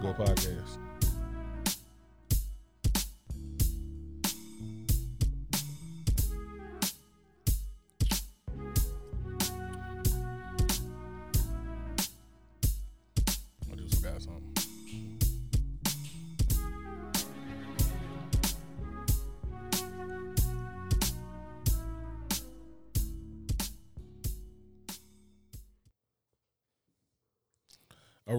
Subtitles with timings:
[0.00, 0.78] good podcast.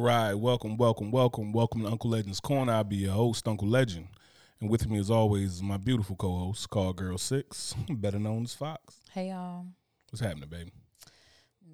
[0.01, 2.73] Right, welcome, welcome, welcome, welcome to Uncle Legend's Corner.
[2.73, 4.07] I'll be your host, Uncle Legend.
[4.59, 8.43] And with me, as always, is my beautiful co host, Call Girl Six, better known
[8.43, 8.95] as Fox.
[9.11, 9.67] Hey y'all.
[10.09, 10.71] What's happening, baby?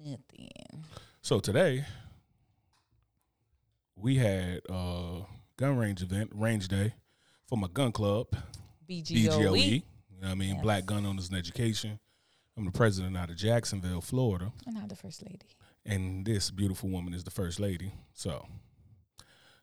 [0.04, 0.84] Nothing.
[1.22, 1.86] So today,
[3.96, 5.22] we had a
[5.56, 6.92] gun range event, range day,
[7.46, 8.26] for my gun club,
[8.88, 9.26] BGOE.
[9.26, 9.64] BGOE.
[9.70, 10.54] You know what I mean?
[10.56, 10.62] Yes.
[10.62, 11.98] Black Gun Owners and Education.
[12.58, 14.52] I'm the president out of Jacksonville, Florida.
[14.66, 15.46] And I'm the first lady.
[15.88, 17.92] And this beautiful woman is the first lady.
[18.12, 18.46] So,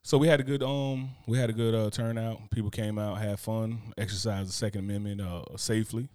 [0.02, 2.50] so we had a good um, we had a good uh, turnout.
[2.52, 6.09] People came out, had fun, exercised the Second Amendment uh, safely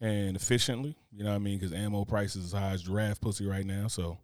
[0.00, 0.96] and efficiently.
[1.12, 1.58] You know what I mean?
[1.58, 3.86] Because ammo prices is high as giraffe pussy right now.
[3.86, 4.18] So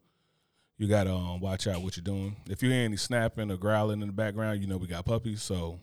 [0.76, 2.36] you gotta um, watch out what you're doing.
[2.50, 5.42] If you hear any snapping or growling in the background, you know we got puppies.
[5.42, 5.78] So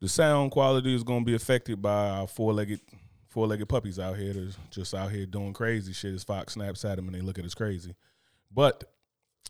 [0.00, 2.80] the sound quality is gonna be affected by our four-legged
[3.28, 7.06] four-legged puppies out here just out here doing crazy shit as Fox snaps at them
[7.06, 7.94] and they look at us crazy.
[8.50, 8.84] But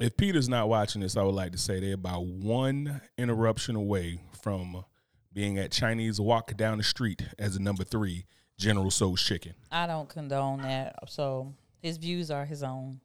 [0.01, 4.21] if Peter's not watching this, I would like to say they're about one interruption away
[4.43, 4.85] from
[5.33, 8.27] being at Chinese walk down the street as a number three
[8.59, 9.55] General Tso's chicken.
[9.71, 10.97] I don't condone that.
[11.09, 13.01] So his views are his own.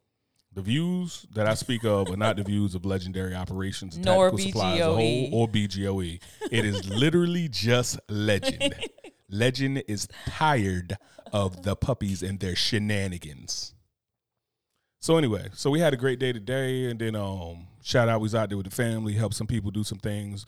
[0.53, 4.29] The views that I speak of are not the views of Legendary Operations and Nor
[4.29, 6.21] Tactical as a whole or BGOE.
[6.51, 8.75] It is literally just Legend.
[9.29, 10.95] Legend is tired
[11.31, 13.73] of the puppies and their shenanigans.
[15.03, 18.23] So anyway, so we had a great day today, and then um, shout out, we
[18.23, 20.45] was out there with the family, helped some people do some things.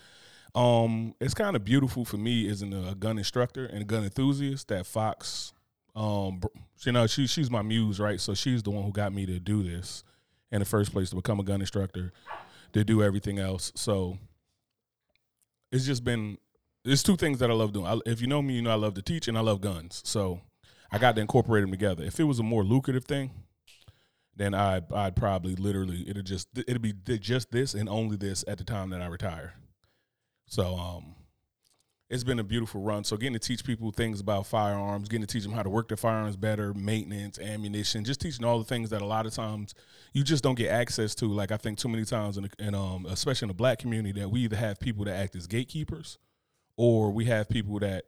[0.56, 4.70] Um, it's kind of beautiful for me as a gun instructor and a gun enthusiast
[4.70, 5.52] that Fox,
[5.94, 6.40] um,
[6.86, 8.18] you know, she she's my muse, right?
[8.22, 10.06] So she's the one who got me to do this
[10.54, 12.14] in the first place to become a gun instructor,
[12.72, 13.74] to do everything else.
[13.76, 14.18] So
[15.70, 16.38] it's just been
[16.86, 17.88] there's two things that I love doing.
[17.88, 20.02] I, if you know me, you know I love to teach and I love guns.
[20.06, 20.40] So
[20.94, 22.06] I got to incorporate them together.
[22.06, 23.32] If it was a more lucrative thing,
[24.36, 28.58] then I'd I'd probably literally it'd just it'd be just this and only this at
[28.58, 29.54] the time that I retire.
[30.48, 31.16] So um,
[32.10, 33.04] it's been a beautiful run.
[33.04, 35.88] So getting to teach people things about firearms, getting to teach them how to work
[35.88, 39.74] their firearms better, maintenance, ammunition, just teaching all the things that a lot of times
[40.14, 41.26] you just don't get access to.
[41.26, 44.30] Like I think too many times, in, in um, especially in the black community, that
[44.30, 46.18] we either have people that act as gatekeepers,
[46.78, 48.06] or we have people that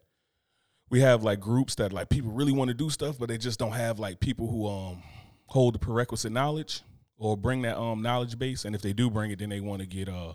[0.90, 3.60] we have like groups that like people really want to do stuff, but they just
[3.60, 5.02] don't have like people who um
[5.48, 6.82] hold the prerequisite knowledge
[7.18, 8.66] or bring that um knowledge base.
[8.66, 10.34] And if they do bring it, then they want to get uh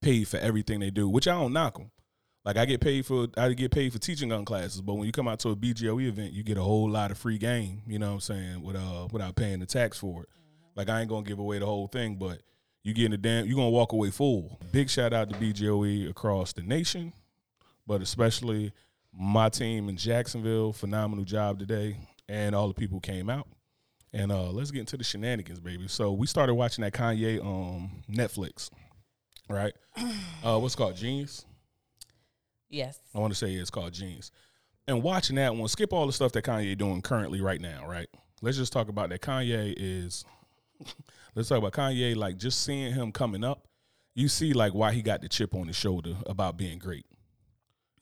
[0.00, 1.90] paid for everything they do, which I don't knock them.
[2.44, 5.12] Like I get paid for I get paid for teaching gun classes, but when you
[5.12, 7.82] come out to a BGOE event, you get a whole lot of free game.
[7.86, 8.62] You know what I'm saying?
[8.62, 10.28] With uh without paying the tax for it.
[10.76, 12.40] Like I ain't gonna give away the whole thing, but
[12.82, 14.58] you getting a damn you gonna walk away full.
[14.72, 17.12] Big shout out to BGOE across the nation,
[17.86, 18.72] but especially
[19.12, 20.72] my team in Jacksonville.
[20.72, 21.98] Phenomenal job today,
[22.28, 23.48] and all the people came out.
[24.12, 25.88] And uh let's get into the shenanigans, baby.
[25.88, 28.70] So we started watching that Kanye um Netflix,
[29.48, 29.72] right?
[30.44, 31.44] Uh what's called Genius.
[32.70, 32.98] Yes.
[33.14, 34.30] I want to say it's called Genius.
[34.86, 38.08] And watching that one, skip all the stuff that Kanye doing currently right now, right?
[38.40, 39.20] Let's just talk about that.
[39.20, 40.24] Kanye is.
[41.34, 42.16] let's talk about Kanye.
[42.16, 43.66] Like just seeing him coming up,
[44.14, 47.04] you see like why he got the chip on his shoulder about being great.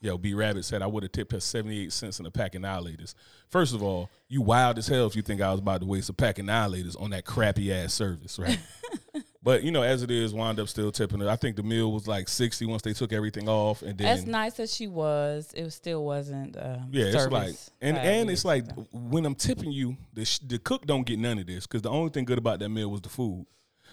[0.01, 2.55] Yo, B Rabbit said I would have tipped her seventy eight cents in a pack
[2.55, 3.15] of annihilators.
[3.49, 6.09] First of all, you wild as hell if you think I was about to waste
[6.09, 8.59] a pack of annihilators on that crappy ass service, right?
[9.43, 11.29] but you know, as it is, wound up still tipping it.
[11.29, 14.27] I think the meal was like sixty once they took everything off, and then As
[14.27, 16.57] nice as she was, it still wasn't.
[16.59, 20.59] Um, Yeah, it's like and and it's like when I'm tipping you, the sh- the
[20.59, 23.01] cook don't get none of this because the only thing good about that meal was
[23.01, 23.47] the food.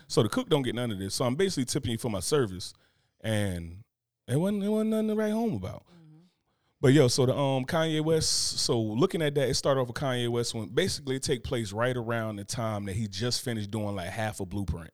[0.08, 1.16] So the cook don't get none of this.
[1.16, 2.74] So I'm basically tipping you for my service,
[3.22, 3.83] and
[4.28, 5.84] it wasn't it wasn't nothing to write home about.
[6.82, 8.60] But yo, so the um Kanye West.
[8.60, 11.72] So looking at that, it started off with Kanye West when basically it take place
[11.72, 14.92] right around the time that he just finished doing like half a blueprint.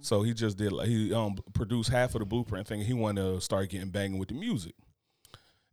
[0.00, 2.82] So he just did like he um produced half of the blueprint thing.
[2.82, 4.74] He wanted to start getting banging with the music.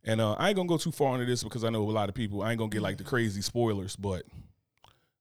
[0.04, 2.08] And uh, I ain't gonna go too far into this because I know a lot
[2.08, 2.42] of people.
[2.42, 4.24] I ain't gonna get like the crazy spoilers, but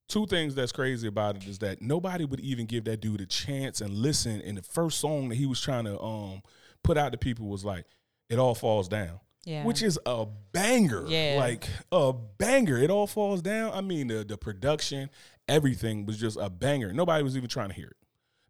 [0.07, 3.25] two things that's crazy about it is that nobody would even give that dude a
[3.25, 4.39] chance and listen.
[4.39, 6.41] in the first song that he was trying to um
[6.87, 7.85] put out to people was like,
[8.29, 9.63] "It All Falls Down," yeah.
[9.63, 11.05] which is a banger.
[11.07, 11.35] Yeah.
[11.37, 12.77] like a banger.
[12.77, 13.71] It all falls down.
[13.73, 15.09] I mean, the the production,
[15.47, 16.93] everything was just a banger.
[16.93, 17.97] Nobody was even trying to hear it.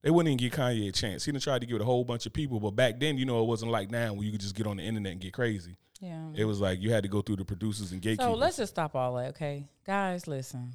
[0.03, 1.25] They wouldn't even give Kanye a chance.
[1.25, 3.25] He done tried to give it a whole bunch of people, but back then, you
[3.25, 5.33] know, it wasn't like now where you could just get on the internet and get
[5.33, 5.75] crazy.
[5.99, 6.29] Yeah.
[6.35, 8.33] It was like you had to go through the producers and gatekeepers.
[8.33, 9.67] So let's just stop all that, okay?
[9.85, 10.73] Guys, listen.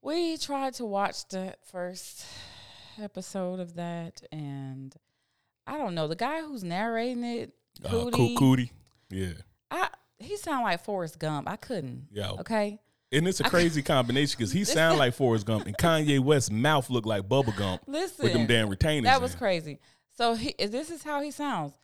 [0.00, 2.24] We tried to watch the first
[3.02, 4.94] episode of that, and
[5.66, 7.52] I don't know the guy who's narrating it.
[7.84, 8.70] uh, Coodie, Coo- Coodie.
[9.10, 9.32] Yeah,
[9.70, 9.88] I
[10.18, 11.48] he sound like Forrest Gump.
[11.48, 12.08] I couldn't.
[12.12, 12.30] yeah.
[12.32, 12.78] Okay.
[13.12, 16.90] And it's a crazy combination because he sound like Forrest Gump and Kanye West's mouth
[16.90, 18.24] look like Bubba Gump Listen.
[18.24, 19.04] with them damn retainers.
[19.04, 19.38] That was in.
[19.38, 19.78] crazy.
[20.16, 21.74] So he, this is how he sounds.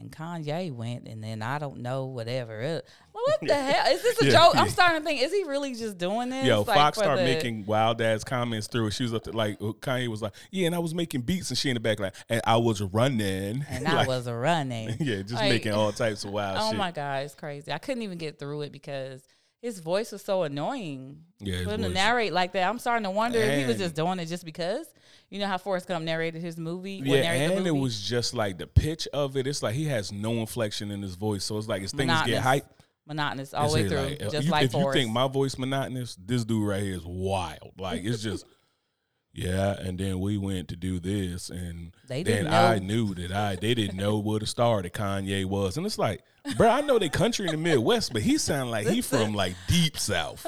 [0.00, 2.60] And Kanye went, and then I don't know whatever.
[2.62, 2.80] Uh,
[3.12, 4.30] well, what the hell is this a Yeah.
[4.32, 4.56] joke?
[4.56, 6.46] I'm starting to think: Is he really just doing this?
[6.46, 8.92] Yo, like, Fox started the- making wild ass comments through.
[8.92, 11.50] She was up to like uh, Kanye was like, Yeah, and I was making beats
[11.50, 13.64] and she in the back like, and I was running.
[13.68, 14.94] and I Like, was running.
[15.00, 16.78] Yeah, just Like, making all types of wild Oh shit.
[16.78, 17.72] my god, it's crazy.
[17.72, 19.20] I couldn't even get through it because
[19.60, 21.22] his voice was so annoying.
[21.40, 23.96] Yeah, For him to narrate like that, I'm starting to wonder if he was just
[23.96, 24.86] doing it just because.
[25.30, 27.02] You know how Forrest Gump narrated his movie?
[27.04, 29.46] Yeah, narrated and it was just like the pitch of it.
[29.46, 32.42] It's like he has no inflection in his voice, so it's like as things get
[32.42, 32.64] hype.
[33.06, 34.96] monotonous all the way through, like, uh, just you- like if Forrest.
[34.96, 37.72] you think my voice monotonous, this dude right here is wild.
[37.78, 38.46] Like it's just,
[39.34, 39.72] yeah.
[39.78, 43.56] And then we went to do this, and They then didn't I knew that I
[43.56, 46.22] they didn't know what a star that Kanye was, and it's like,
[46.56, 49.56] bro, I know they country in the Midwest, but he sound like he from like
[49.68, 50.46] deep South,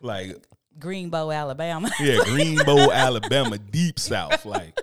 [0.00, 0.36] like
[0.78, 1.90] Greenbow, Alabama.
[2.00, 4.78] yeah, Greenbow, Alabama, deep South, like.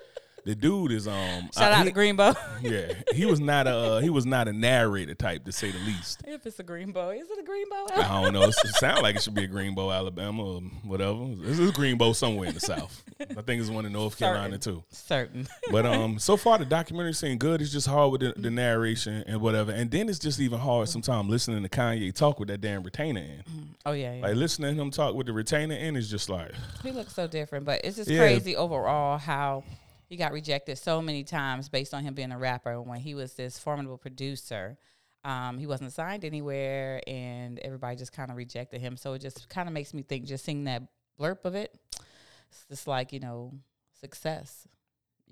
[0.45, 2.36] The dude is um Shout uh, out he- to Greenbow.
[2.62, 5.80] yeah, he was not a uh, he was not a narrator type to say the
[5.80, 6.21] least.
[6.27, 8.03] if it's a Greenbow, is it a Greenbow?
[8.03, 8.44] I don't know.
[8.44, 11.25] It sounds like it should be a Greenbow, Alabama, or whatever.
[11.36, 13.03] This is Greenbow somewhere in the South.
[13.19, 14.83] I think it's one in North Carolina too.
[14.91, 15.47] Certain.
[15.71, 17.62] But um, so far the documentary seemed good.
[17.62, 19.71] It's just hard with the, the narration and whatever.
[19.71, 23.21] And then it's just even hard sometimes listening to Kanye talk with that damn retainer
[23.21, 23.44] in.
[23.86, 24.21] Oh yeah, yeah.
[24.21, 26.51] Like listening to him talk with the retainer in is just like
[26.83, 28.19] he looks so different, but it's just Yeah.
[28.19, 29.63] crazy overall how
[30.10, 33.34] he got rejected so many times based on him being a rapper when he was
[33.34, 34.78] this formidable producer.
[35.24, 38.98] Um, he wasn't signed anywhere, and everybody just kind of rejected him.
[38.98, 40.84] So it just kind of makes me think, just seeing that
[41.20, 41.78] blurb of it,
[42.50, 43.54] it's just like you know,
[44.00, 44.68] success.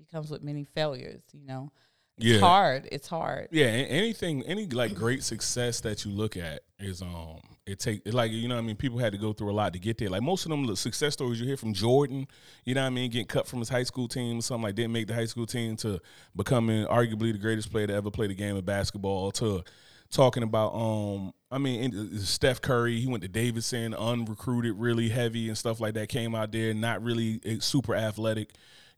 [0.00, 1.22] It comes with many failures.
[1.32, 1.72] You know,
[2.16, 2.40] it's Yeah.
[2.40, 2.88] hard.
[2.92, 3.48] It's hard.
[3.50, 8.14] Yeah, anything, any like great success that you look at is um, it take it
[8.14, 8.76] like you know what I mean.
[8.76, 10.08] People had to go through a lot to get there.
[10.08, 12.26] Like most of them, the success stories you hear from Jordan,
[12.64, 14.74] you know what I mean, getting cut from his high school team, or something like
[14.74, 16.00] didn't make the high school team to
[16.34, 19.30] becoming arguably the greatest player to ever play the game of basketball.
[19.32, 19.62] To
[20.10, 25.56] talking about um, I mean, Steph Curry, he went to Davidson, unrecruited, really heavy and
[25.56, 26.08] stuff like that.
[26.08, 28.50] Came out there, not really eh, super athletic.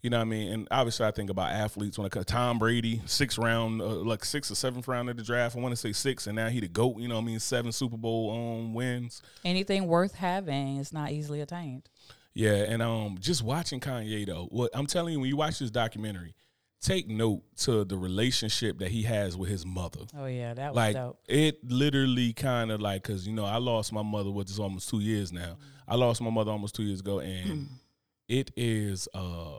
[0.02, 0.52] You know what I mean?
[0.52, 2.24] And obviously, I think about athletes when it comes.
[2.26, 5.56] Tom Brady, six round, uh, like six or seventh round of the draft.
[5.56, 6.98] I want to say six, and now he the goat.
[6.98, 7.38] You know what I mean?
[7.40, 9.20] Seven Super Bowl um, wins.
[9.44, 11.88] Anything worth having is not easily attained.
[12.32, 15.70] Yeah, and um, just watching Kanye though, what I'm telling you, when you watch this
[15.70, 16.34] documentary,
[16.80, 20.00] take note to the relationship that he has with his mother.
[20.16, 21.18] Oh yeah, that was Like dope.
[21.28, 24.88] it literally kind of like because you know I lost my mother, which is almost
[24.88, 25.58] two years now.
[25.86, 27.68] I lost my mother almost two years ago, and
[28.28, 29.58] it is uh,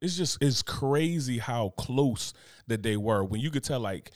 [0.00, 2.32] it's just it's crazy how close
[2.66, 4.10] that they were when you could tell like.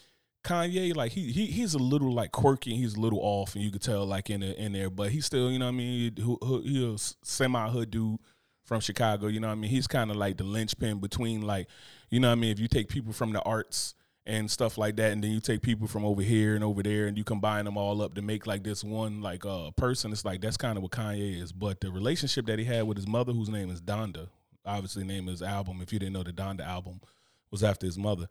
[0.44, 3.64] Kanye, like he he he's a little like quirky, and he's a little off, and
[3.64, 5.78] you could tell like in the, in there, but he's still, you know what I
[5.78, 6.12] mean.
[6.14, 8.18] He, he, semi hood dude
[8.64, 9.70] from Chicago, you know what I mean.
[9.70, 11.68] He's kind of like the linchpin between like,
[12.10, 12.50] you know what I mean.
[12.50, 13.94] If you take people from the arts
[14.26, 17.06] and stuff like that, and then you take people from over here and over there,
[17.06, 20.24] and you combine them all up to make like this one like uh person, it's
[20.24, 21.52] like that's kind of what Kanye is.
[21.52, 24.28] But the relationship that he had with his mother, whose name is Donda,
[24.64, 25.80] obviously name his album.
[25.82, 27.00] If you didn't know, the Donda album
[27.50, 28.28] was after his mother.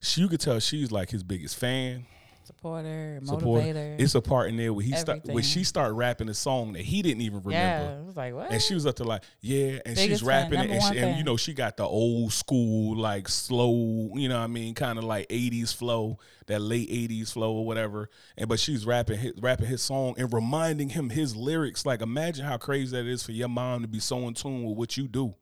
[0.00, 2.06] She, you could tell she's like his biggest fan,
[2.44, 3.66] Supporter, supporter.
[3.68, 4.00] motivator.
[4.00, 6.82] It's a part in there where he start when she started rapping a song that
[6.82, 7.84] he didn't even remember.
[7.84, 8.50] yeah, it was like what?
[8.50, 10.98] And she was up to like, yeah, and Biggest she's fan, rapping it, and, she,
[10.98, 14.74] and you know she got the old school like slow, you know what I mean,
[14.74, 18.10] kind of like '80s flow, that late '80s flow or whatever.
[18.36, 21.86] And but she's rapping his, rapping his song and reminding him his lyrics.
[21.86, 24.76] Like imagine how crazy that is for your mom to be so in tune with
[24.76, 25.32] what you do,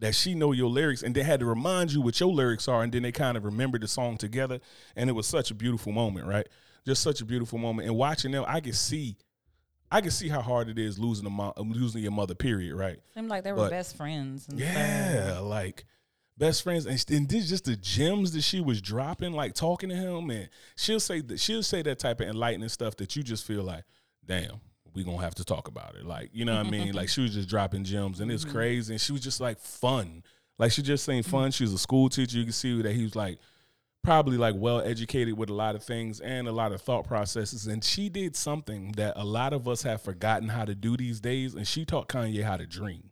[0.00, 2.82] that she know your lyrics and they had to remind you what your lyrics are,
[2.82, 4.60] and then they kind of remembered the song together,
[4.96, 6.46] and it was such a beautiful moment, right?
[6.86, 7.88] Just such a beautiful moment.
[7.88, 9.16] And watching them, I could see.
[9.90, 12.34] I can see how hard it is losing a mom, losing your mother.
[12.34, 12.74] Period.
[12.76, 12.98] Right?
[13.14, 14.46] Seemed like they were but- best friends.
[14.48, 15.44] And Yeah, stuff.
[15.44, 15.86] like
[16.36, 19.96] best friends, and, and this just the gems that she was dropping, like talking to
[19.96, 23.44] him, and she'll say that she'll say that type of enlightening stuff that you just
[23.44, 23.82] feel like,
[24.24, 24.60] damn,
[24.94, 26.04] we gonna have to talk about it.
[26.04, 26.92] Like, you know what I mean?
[26.98, 30.22] Like she was just dropping gems, and it's crazy, and she was just like fun.
[30.58, 31.50] Like she just saying fun.
[31.52, 32.38] She was a school teacher.
[32.38, 33.38] You can see that he was like
[34.02, 37.66] probably like well educated with a lot of things and a lot of thought processes.
[37.66, 41.20] And she did something that a lot of us have forgotten how to do these
[41.20, 41.54] days.
[41.54, 43.10] And she taught Kanye how to dream.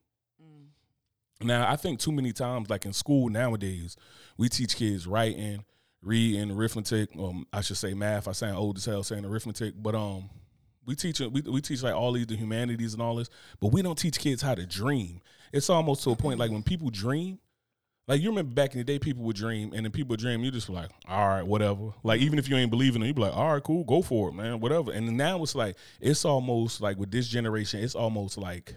[1.42, 3.96] Now, I think too many times, like in school nowadays,
[4.38, 5.64] we teach kids writing,
[6.00, 7.10] reading, arithmetic.
[7.18, 8.26] Um, I should say math.
[8.26, 10.30] I sound old as hell saying arithmetic, but um,
[10.86, 13.28] we teach we, we teach like all these the humanities and all this,
[13.60, 15.20] but we don't teach kids how to dream.
[15.52, 17.38] It's almost to a point like when people dream,
[18.08, 20.44] like you remember back in the day, people would dream, and then people would dream.
[20.44, 21.92] You just like, all right, whatever.
[22.04, 24.28] Like even if you ain't believing it, you be like, all right, cool, go for
[24.28, 24.92] it, man, whatever.
[24.92, 28.76] And now it's like it's almost like with this generation, it's almost like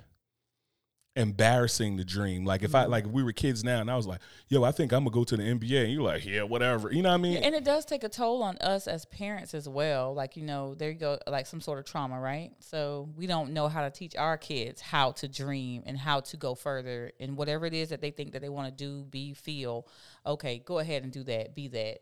[1.15, 2.45] embarrassing to dream.
[2.45, 2.91] Like if I Mm-hmm.
[2.91, 5.13] like if we were kids now, and I was like, yo, I think I'm gonna
[5.13, 6.91] go to the NBA, and you're like, yeah, whatever.
[6.93, 7.37] You know what I mean?
[7.43, 10.13] And it does take a toll on us as parents as well.
[10.13, 12.51] Like, you know, there you go, like some sort of trauma, right?
[12.59, 16.37] So we don't know how to teach our kids how to dream and how to
[16.37, 19.33] go further and whatever it is that they think that they want to do, be,
[19.33, 19.87] feel.
[20.25, 21.99] Okay, go ahead and do that, be that.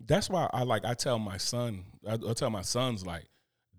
[0.00, 3.24] that's why I like I tell my son, I, I tell my sons like,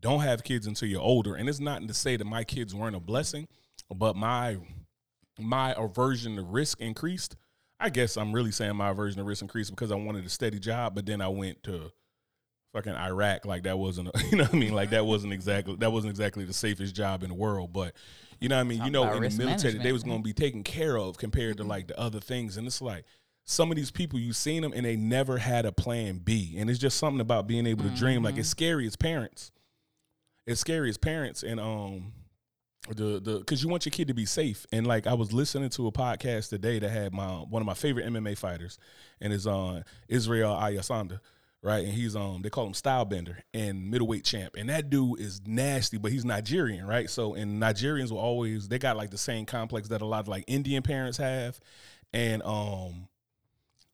[0.02, 1.34] don't have kids until you're older.
[1.34, 3.48] And it's not to say that my kids weren't a blessing,
[3.94, 4.58] but my
[5.40, 7.36] my aversion to risk increased.
[7.80, 10.60] I guess I'm really saying my aversion to risk increased because I wanted a steady
[10.60, 11.92] job, but then I went to
[12.74, 13.46] fucking Iraq.
[13.46, 14.74] Like that wasn't, a, you know what I mean?
[14.74, 17.74] Like that wasn't exactly that wasn't exactly the safest job in the world.
[17.74, 17.94] But
[18.40, 18.84] you know what I mean?
[18.84, 21.64] You know, in the military, they was going to be taken care of compared to
[21.64, 22.58] like the other things.
[22.58, 23.06] And it's like
[23.46, 26.56] some of these people you've seen them and they never had a plan B.
[26.58, 28.24] And it's just something about being able to dream.
[28.24, 29.52] Like it's scary as parents.
[30.48, 32.14] It's scary as parents and um
[32.90, 34.66] the the because you want your kid to be safe.
[34.72, 37.74] And like I was listening to a podcast today that had my one of my
[37.74, 38.78] favorite MMA fighters
[39.22, 41.20] and is on Israel Adesanya.
[41.62, 45.42] Right, and he's um they call him Stylebender and middleweight champ, and that dude is
[45.48, 47.10] nasty, but he's Nigerian, right?
[47.10, 50.28] So and Nigerians will always they got like the same complex that a lot of
[50.28, 51.60] like Indian parents have,
[52.14, 53.08] and um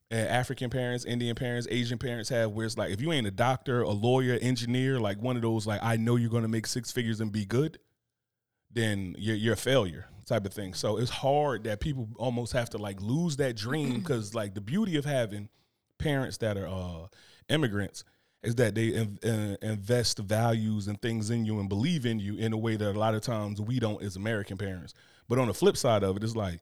[0.10, 3.32] and African parents, Indian parents, Asian parents have, where it's like if you ain't a
[3.32, 6.92] doctor, a lawyer, engineer, like one of those, like I know you're gonna make six
[6.92, 7.80] figures and be good,
[8.74, 10.74] then you're you're a failure type of thing.
[10.74, 14.62] So it's hard that people almost have to like lose that dream because like the
[14.62, 15.50] beauty of having
[15.98, 17.08] parents that are uh,
[17.50, 18.04] immigrants
[18.44, 22.38] is that they in, uh, invest values and things in you and believe in you
[22.38, 24.94] in a way that a lot of times we don't as American parents.
[25.30, 26.60] But on the flip side of it, it's like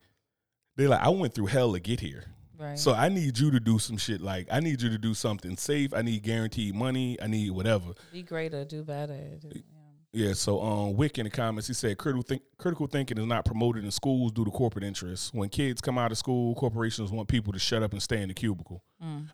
[0.76, 2.26] they're like, I went through hell to get here.
[2.58, 2.78] Right.
[2.78, 4.20] So I need you to do some shit.
[4.20, 5.94] Like I need you to do something safe.
[5.94, 7.18] I need guaranteed money.
[7.22, 7.94] I need whatever.
[8.12, 9.18] be greater, do better.
[9.40, 9.79] do- yeah.
[10.12, 10.34] Yeah.
[10.34, 13.84] So um, Wick in the comments he said critical think critical thinking is not promoted
[13.84, 15.32] in schools due to corporate interests.
[15.34, 18.28] When kids come out of school, corporations want people to shut up and stay in
[18.28, 18.82] the cubicle.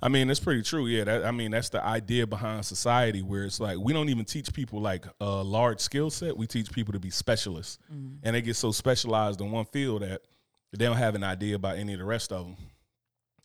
[0.01, 0.87] I mean that's pretty true.
[0.87, 1.05] Yeah.
[1.05, 4.53] That, I mean that's the idea behind society where it's like we don't even teach
[4.53, 6.37] people like a large skill set.
[6.37, 7.79] We teach people to be specialists,
[8.23, 10.21] and they get so specialized in one field that
[10.71, 12.57] they don't have an idea about any of the rest of them.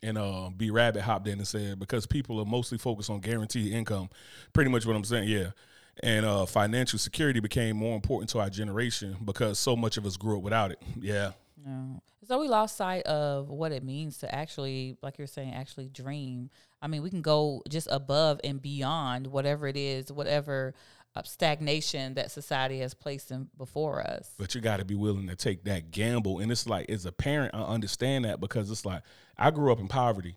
[0.02, 3.72] And uh, B Rabbit hopped in and said because people are mostly focused on guaranteed
[3.72, 4.08] income,
[4.52, 5.28] pretty much what I'm saying.
[5.28, 5.50] Yeah,
[6.02, 10.16] and uh, financial security became more important to our generation because so much of us
[10.16, 10.80] grew up without it.
[11.00, 11.33] Yeah,
[11.64, 12.02] No.
[12.26, 16.50] So we lost sight of what it means to actually, like you're saying, actually dream.
[16.80, 20.75] I mean, we can go just above and beyond whatever it is, whatever
[21.16, 24.33] uh, stagnation that society has placed in before us.
[24.38, 26.38] but you got to be willing to take that gamble.
[26.38, 29.02] And it's like, as a parent, I understand that because it's like
[29.37, 30.37] I grew up in poverty,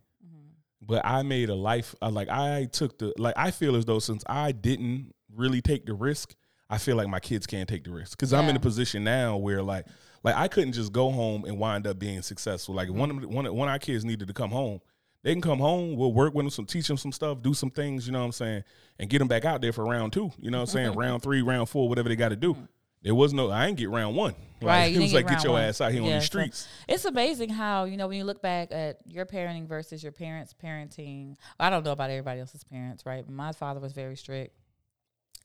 [0.81, 1.93] but I made a life.
[2.01, 5.85] uh, Like I took the like I feel as though since I didn't really take
[5.85, 6.35] the risk,
[6.69, 9.37] I feel like my kids can't take the risk because I'm in a position now
[9.37, 9.85] where like
[10.23, 12.73] like I couldn't just go home and wind up being successful.
[12.75, 14.79] Like one of the- one one of our kids needed to come home.
[15.23, 15.95] They can come home.
[15.95, 18.05] We'll work with them, some teach them some stuff, do some things.
[18.05, 18.63] You know what I'm saying,
[18.99, 20.31] and get them back out there for round two.
[20.37, 22.53] You know what I'm saying, round three, round four, whatever they got to do.
[22.55, 22.67] Mm.
[23.03, 24.33] There was no, I ain't get round one.
[24.61, 25.63] Like, Right, It was didn't like get get your one.
[25.63, 26.67] ass out here on Yeah, the so- streets.
[26.87, 30.53] It's amazing how, you know, when you look back at your parenting versus your parents'
[30.53, 33.27] parenting, I don't know about everybody else's parents, right?
[33.29, 34.57] My father was very strict.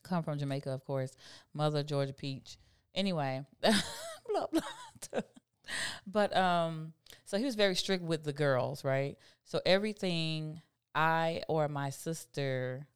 [0.03, 1.11] Come from Jamaica, of course.
[1.53, 2.57] Mother, Georgia Peach.
[2.95, 4.61] Anyway, blah, blah.
[6.07, 6.93] but um,
[7.25, 9.17] so he was very strict with the girls, right?
[9.45, 10.61] So everything
[10.95, 12.87] I or my sister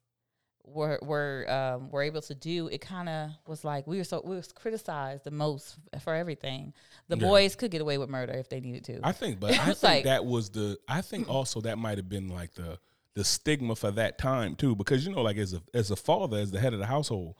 [0.66, 4.22] were were um, were able to do, it kind of was like we were so
[4.24, 6.72] we was criticized the most for everything.
[7.08, 7.26] The Yeah.
[7.28, 9.00] boys could get away with murder if they needed to.
[9.04, 10.78] I think, but I think like- that was the.
[10.88, 12.78] I think also that might have been like the
[13.14, 16.38] the stigma for that time too, because you know, like as a as a father,
[16.38, 17.34] as the head of the household,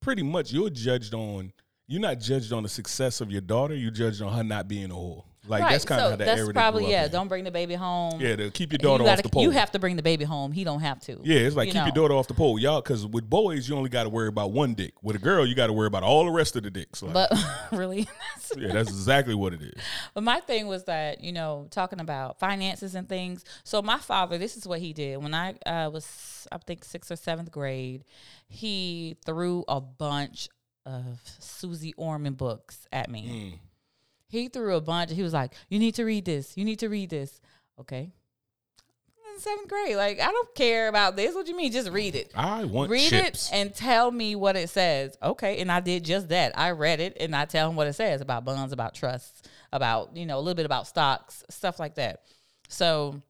[0.00, 1.52] pretty much you're judged on.
[1.86, 3.74] You're not judged on the success of your daughter.
[3.74, 5.24] You're judged on her not being a whore.
[5.46, 5.72] Like right.
[5.72, 7.04] that's kind so of how that that's probably yeah.
[7.06, 7.10] in.
[7.10, 8.20] Don't bring the baby home.
[8.20, 9.42] Yeah, to keep your You daughter gotta- off the pole.
[9.42, 10.52] You have to bring the baby home.
[10.52, 11.20] He don't have to.
[11.22, 12.80] Yeah, it's like you keep your daughter off the pole, y'all.
[12.80, 14.94] Because with boys, you only got to worry about one dick.
[15.02, 17.02] With a girl, you got to worry about all the rest of the dicks.
[17.02, 17.32] Like, But
[17.72, 18.08] really,
[18.56, 19.74] yeah, that's exactly what it is.
[20.14, 23.44] But my thing was that, you know, talking about finances and things.
[23.64, 25.22] So my father, this is what he did.
[25.22, 28.04] When I uh, was, I think, sixth or seventh grade,
[28.46, 30.48] he threw a bunch
[30.86, 33.52] of Suze Orman books at me.
[33.54, 33.58] Mm.
[34.34, 35.12] He threw a bunch.
[35.12, 36.56] He was like, "You need to read this.
[36.56, 37.40] You need to read this."
[37.80, 38.10] Okay.
[39.34, 41.34] In seventh grade, like I don't care about this.
[41.34, 41.72] What do you mean?
[41.72, 42.32] Just read it.
[42.34, 43.50] I want read chips.
[43.50, 45.16] it and tell me what it says.
[45.22, 46.56] Okay, and I did just that.
[46.58, 50.16] I read it and I tell him what it says about bonds, about trusts, about
[50.16, 52.22] you know a little bit about stocks, stuff like that.
[52.68, 53.22] So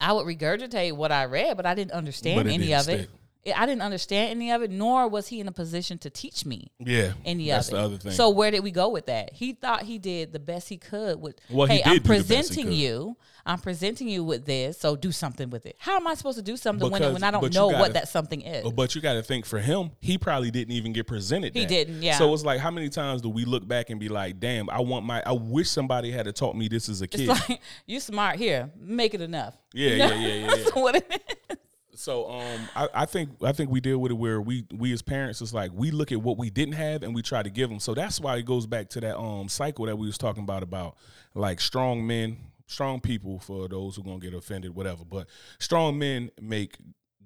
[0.00, 3.10] I would regurgitate what I read, but I didn't understand any didn't of it.
[3.54, 6.70] I didn't understand any of it, nor was he in a position to teach me
[6.78, 7.76] yeah, any that's of it.
[7.76, 8.12] the other thing.
[8.12, 9.32] So where did we go with that?
[9.32, 11.38] He thought he did the best he could with.
[11.50, 13.16] Well, he hey, I'm do the best he presenting you.
[13.48, 14.76] I'm presenting you with this.
[14.78, 15.76] So do something with it.
[15.78, 17.92] How am I supposed to do something when, Because- when I don't know gotta- what
[17.92, 18.68] that something is?
[18.72, 21.54] But you got to think for him, he probably didn't even get presented.
[21.54, 21.68] He that.
[21.68, 22.18] didn't, yeah.
[22.18, 24.80] So it's like, how many times do we look back and be like, "Damn, I
[24.80, 25.22] want my.
[25.24, 28.70] I wish somebody had taught me this as a kid." It's like you smart here.
[28.78, 29.54] Make it enough.
[29.72, 30.46] yeah, yeah, yeah, yeah, yeah.
[30.46, 31.56] That's what it is.
[31.98, 35.02] So um, I, I think I think we deal with it where we we as
[35.02, 37.68] parents it's like we look at what we didn't have and we try to give
[37.68, 37.80] them.
[37.80, 40.62] So that's why it goes back to that um cycle that we was talking about
[40.62, 40.96] about
[41.34, 42.36] like strong men,
[42.66, 45.04] strong people for those who gonna get offended, whatever.
[45.04, 46.76] But strong men make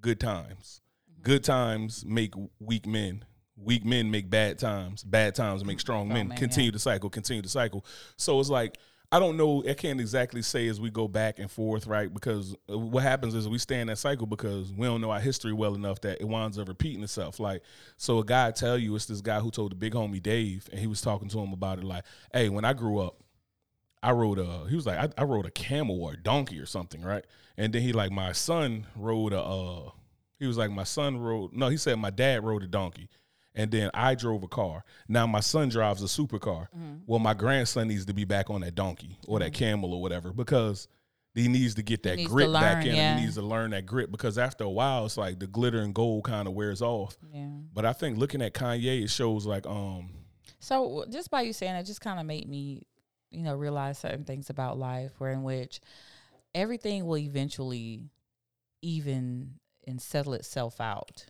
[0.01, 0.81] good times.
[1.23, 3.25] Good times make weak men.
[3.57, 5.05] Weak men make bad times.
[5.05, 6.29] Bad times make strong, men.
[6.29, 7.11] men, Continue the cycle.
[7.11, 7.85] Continue the cycle.
[8.17, 8.79] So it's like
[9.13, 9.65] I don't know.
[9.69, 12.13] I can't exactly say as we go back and forth, right?
[12.13, 15.19] Because uh, what happens is we stay in that cycle because we don't know our
[15.19, 17.41] history well enough that it winds up repeating itself.
[17.41, 17.63] Like,
[17.97, 20.79] so a guy tell you it's this guy who told the big homie Dave, and
[20.79, 21.85] he was talking to him about it.
[21.85, 23.21] Like, hey, when I grew up,
[24.01, 24.69] I rode a.
[24.69, 27.25] He was like, I, I rode a camel or a donkey or something, right?
[27.57, 29.43] And then he like, my son rode a.
[29.43, 29.91] Uh,
[30.39, 31.53] he was like, my son rode.
[31.53, 33.09] No, he said my dad rode a donkey.
[33.61, 34.85] And then I drove a car.
[35.07, 36.69] Now my son drives a supercar.
[37.07, 40.33] Well, my grandson needs to be back on that donkey or that camel or whatever
[40.33, 40.89] because
[41.35, 42.89] he needs to get that to grit back learn, in.
[42.89, 42.97] him.
[42.97, 43.17] yeah.
[43.17, 45.95] He needs to learn that grit because after a while, it's like the glitter and
[45.95, 47.19] gold kind of wears off.
[47.33, 47.49] Yeah.
[47.75, 50.11] But I think looking at Kanye, it shows like um
[50.59, 52.87] So just by you saying it, just kind of made me,
[53.31, 55.81] you know, realize certain things about life, where in which
[56.55, 58.09] everything will eventually
[58.81, 61.27] even and settle itself out.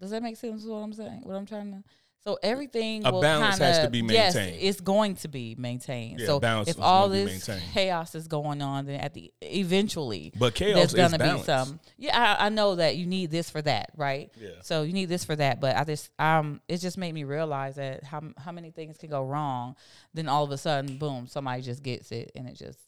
[0.00, 0.64] Does that make sense?
[0.64, 1.20] What I'm saying?
[1.24, 1.84] What I'm trying to.
[2.22, 4.56] So everything A will balance kinda, has to be maintained.
[4.56, 6.20] Yes, it's going to be maintained.
[6.20, 10.54] Yeah, so balance if all this chaos is going on, then at the eventually but
[10.54, 11.42] chaos there's is gonna balance.
[11.42, 11.80] be some.
[11.96, 14.30] Yeah, I, I know that you need this for that, right?
[14.38, 14.50] Yeah.
[14.62, 17.76] So you need this for that, but I just um, it just made me realize
[17.76, 19.76] that how how many things can go wrong.
[20.12, 22.78] Then all of a sudden, boom, somebody just gets it, and it just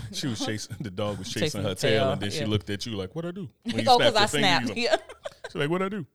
[0.12, 2.68] She was chasing the dog was chasing, Chasing her tail, tail, and then she looked
[2.68, 4.76] at you like, "What I do?" When you oh, because I finger, snapped.
[4.76, 4.96] you Yeah,
[5.46, 6.06] She's like, "What I do?"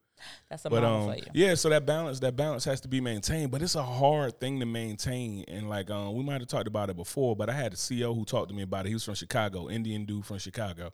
[0.50, 1.26] That's a But um, for you.
[1.34, 3.52] yeah, so that balance, that balance has to be maintained.
[3.52, 6.90] But it's a hard thing to maintain, and like um, we might have talked about
[6.90, 7.36] it before.
[7.36, 8.90] But I had a CEO who talked to me about it.
[8.90, 10.92] He was from Chicago, Indian dude from Chicago,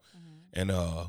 [0.53, 1.07] and uh,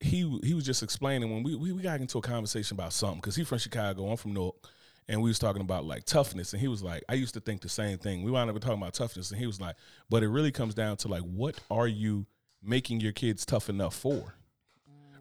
[0.00, 3.20] he he was just explaining when we we, we got into a conversation about something
[3.20, 4.56] because he's from Chicago, I'm from Newark.
[5.08, 7.62] And we was talking about like toughness, and he was like, "I used to think
[7.62, 9.74] the same thing." We wound up talking about toughness, and he was like,
[10.08, 12.26] "But it really comes down to like, what are you
[12.62, 14.34] making your kids tough enough for?"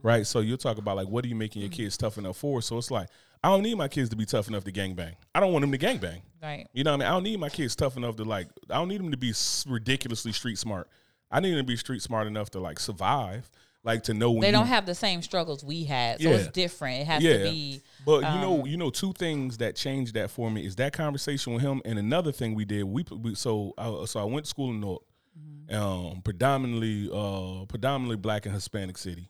[0.03, 0.25] Right?
[0.25, 2.61] So you'll talk about like what are you making your kids tough enough for?
[2.61, 3.09] So it's like
[3.43, 5.13] I don't need my kids to be tough enough to gangbang.
[5.33, 6.21] I don't want them to gangbang.
[6.41, 6.67] Right.
[6.73, 7.07] You know what I mean?
[7.07, 8.47] I don't need my kids tough enough to like.
[8.69, 9.33] I don't need them to be
[9.67, 10.87] ridiculously street smart.
[11.31, 13.49] I need them to be street smart enough to like survive,
[13.83, 16.35] like to know when They don't have the same struggles we had, so Yeah.
[16.37, 17.01] it's different.
[17.01, 17.37] It has Yeah.
[17.37, 17.81] to be.
[18.05, 20.91] But you know, um, you know, two things that changed that for me is that
[20.93, 22.83] conversation with him, and another thing we did.
[22.83, 25.01] We, we so I, so I went to school in Newark,
[25.39, 25.75] Mm-hmm.
[25.75, 29.29] um, predominantly uh, predominantly black and Hispanic city.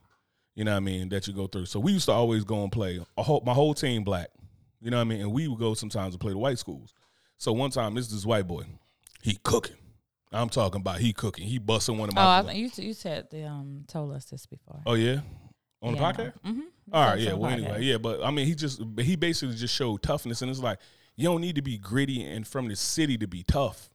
[0.59, 1.07] You know what I mean?
[1.07, 1.67] That you go through.
[1.67, 2.99] So we used to always go and play.
[3.17, 4.27] A whole, my whole team black.
[4.81, 5.21] You know what I mean?
[5.21, 6.93] And we would go sometimes to play the white schools.
[7.37, 8.63] So one time, this is this white boy.
[9.21, 9.77] He cooking.
[10.33, 11.45] I'm talking about he cooking.
[11.47, 12.39] He busting one of Oh, my.
[12.39, 14.81] I, think you you said the um told us this before.
[14.85, 15.21] oh yeah,
[15.81, 16.11] on Yeah.
[16.11, 16.33] the podcast.
[16.45, 16.59] Mm-hmm.
[16.91, 17.33] All right, yeah.
[17.33, 20.59] Well, anyway, yeah, but I mean, he just he basically just showed toughness, and it's
[20.59, 20.79] like
[21.15, 23.89] you don't need to be gritty and from the city to be tough.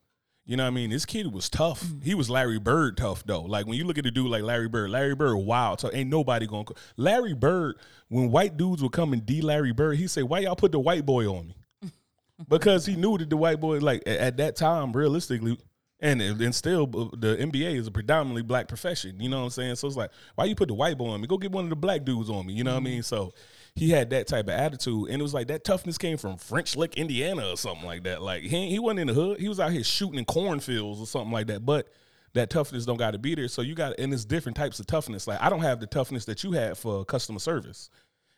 [0.46, 0.90] You know what I mean?
[0.90, 1.82] This kid was tough.
[2.02, 3.42] He was Larry Bird tough though.
[3.42, 5.80] Like when you look at a dude like Larry Bird, Larry Bird wild.
[5.80, 6.66] So ain't nobody going.
[6.66, 7.76] to Larry Bird,
[8.08, 10.78] when white dudes would come and D Larry Bird, he say, "Why y'all put the
[10.78, 11.90] white boy on me?"
[12.48, 15.56] because he knew that the white boy, like a- at that time, realistically,
[16.00, 19.18] and and still uh, the NBA is a predominantly black profession.
[19.20, 19.76] You know what I'm saying?
[19.76, 21.26] So it's like, why you put the white boy on me?
[21.26, 22.52] Go get one of the black dudes on me.
[22.52, 23.02] You know what I mean?
[23.02, 23.32] So
[23.76, 26.76] he had that type of attitude, and it was like that toughness came from French
[26.76, 28.22] Lick, Indiana, or something like that.
[28.22, 29.40] Like he he wasn't in the hood.
[29.40, 31.66] He was out here shooting in cornfields or something like that.
[31.66, 31.88] But
[32.34, 33.48] that toughness don't got to be there.
[33.48, 35.26] So you got, and it's different types of toughness.
[35.26, 37.90] Like I don't have the toughness that you had for customer service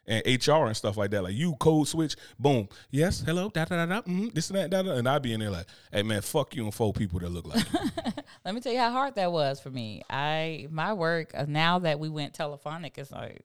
[0.07, 1.23] and HR and stuff like that.
[1.23, 4.71] Like you code switch, boom, yes, hello, da da da da, mm, this and that,
[4.71, 7.19] da da, and I be in there like, hey man, fuck you and four people
[7.21, 7.65] that look like.
[8.45, 10.03] Let me tell you how hard that was for me.
[10.09, 13.45] I my work uh, now that we went telephonic is like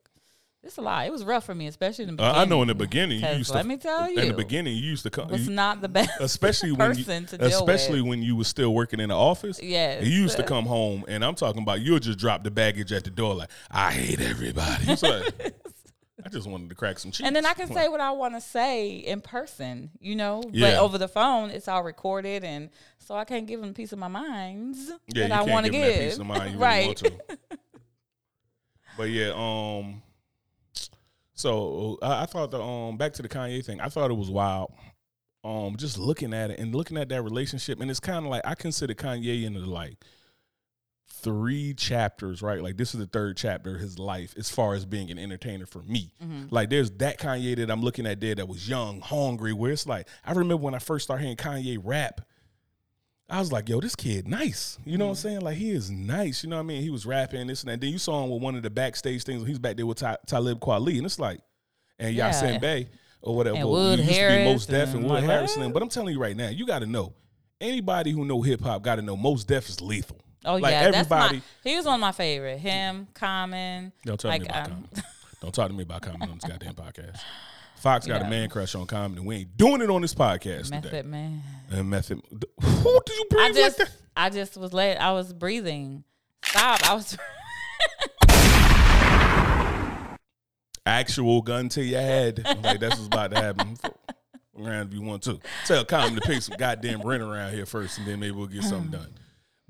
[0.63, 1.07] It's a lot.
[1.07, 2.41] It was rough for me, especially in the Uh, beginning.
[2.41, 3.67] I know in the beginning you used let to.
[3.67, 5.27] me tell you, in the beginning, you used to come.
[5.29, 8.09] was you- not the best especially when you, person to deal especially with.
[8.09, 9.59] when you was still working in the office.
[9.61, 10.03] Yes.
[10.05, 13.03] you used to come home, and I'm talking about you'll just drop the baggage at
[13.05, 14.85] the door like I hate everybody.
[14.91, 15.33] It's like,
[16.23, 17.25] I just wanted to crack some cheeks.
[17.25, 20.43] And then I can say what I want to say in person, you know.
[20.43, 20.79] But Yeah.
[20.79, 22.69] over the phone, it's all recorded, and
[22.99, 25.65] so I can't give them a piece of my minds yeah, that you I want
[25.65, 27.01] to give that peace of mind you right.
[27.01, 27.57] really want to.
[28.95, 30.03] But yeah, um,
[31.41, 33.81] so I, I thought the um back to the Kanye thing.
[33.81, 34.71] I thought it was wild.
[35.43, 38.43] Um, just looking at it and looking at that relationship, and it's kind of like
[38.45, 39.97] I consider Kanye into like
[41.09, 42.61] three chapters, right?
[42.61, 45.65] Like this is the third chapter of his life as far as being an entertainer
[45.65, 46.13] for me.
[46.23, 46.53] Mm-hmm.
[46.53, 49.87] Like there's that Kanye that I'm looking at there that was young, hungry, where it's
[49.87, 52.21] like I remember when I first started hearing Kanye rap.
[53.31, 54.77] I was like, yo, this kid nice.
[54.85, 55.21] You know what I'm Mm-hmm.
[55.29, 55.41] saying?
[55.41, 56.43] Like he is nice.
[56.43, 56.81] You know what I mean?
[56.81, 57.79] He was rapping this and that.
[57.81, 59.47] Then you saw him with one of the backstage things.
[59.47, 61.39] He's back there with Ta- Talib Kweli, and it's like,
[61.97, 62.29] and Yeah.
[62.31, 62.89] Yasiin Bey
[63.21, 63.57] or whatever.
[63.57, 65.63] And Wood he used to be Harris Mos Def and Wood like, Harrison.
[65.63, 65.73] what?
[65.73, 67.13] But I'm telling you right now, you got to know.
[67.61, 70.19] Anybody who know hip hop got to know Mos Def is lethal.
[70.43, 71.69] Oh Like, yeah, everybody- that's my.
[71.69, 72.57] He was one of my favorite.
[72.57, 73.93] Him, Common.
[74.03, 74.89] Don't tell Like, me about um, Common.
[75.41, 77.19] Don't talk to me about Common on this goddamn podcast.
[77.81, 81.01] Fox got a man crush on and we ain't doing it on this podcast today.
[81.01, 81.41] Man.
[81.71, 82.21] And method.
[82.29, 83.97] Who do you breathe I just, like that?
[84.15, 84.97] I just was late.
[84.97, 86.03] I was breathing.
[86.45, 86.87] Stop.
[86.87, 87.17] I was.
[90.85, 92.45] Actual gun to your head.
[92.61, 93.75] Like that's what's about to happen.
[94.59, 97.97] Around if you want to tell Common to pick some goddamn rent around here first,
[97.97, 99.11] and then maybe we'll get something done.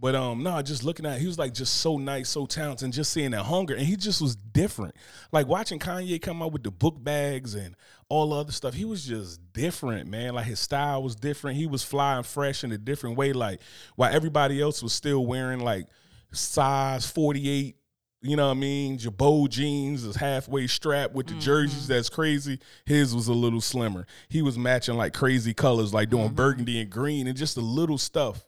[0.02, 2.94] But um, no, just looking at, he was like just so nice, so talented, and
[2.94, 4.96] just seeing that hunger, and he just was different.
[5.32, 7.76] Like watching Kanye come out with the book bags and
[8.12, 10.34] all the other stuff, he was just different, man.
[10.34, 11.56] Like his style was different.
[11.56, 13.32] He was flying fresh in a different way.
[13.32, 13.62] Like
[13.96, 15.88] while everybody else was still wearing like
[16.34, 17.78] size forty eight.
[18.24, 19.00] You know what I mean?
[19.00, 21.86] Girbaud jeans is halfway strapped with the jerseys.
[21.86, 21.94] Mm-hmm.
[21.94, 22.60] That's crazy.
[22.86, 24.06] His was a little slimmer.
[24.30, 26.36] He was matching like crazy colors, like doing mm-hmm.
[26.36, 28.46] burgundy and green, and just the little stuff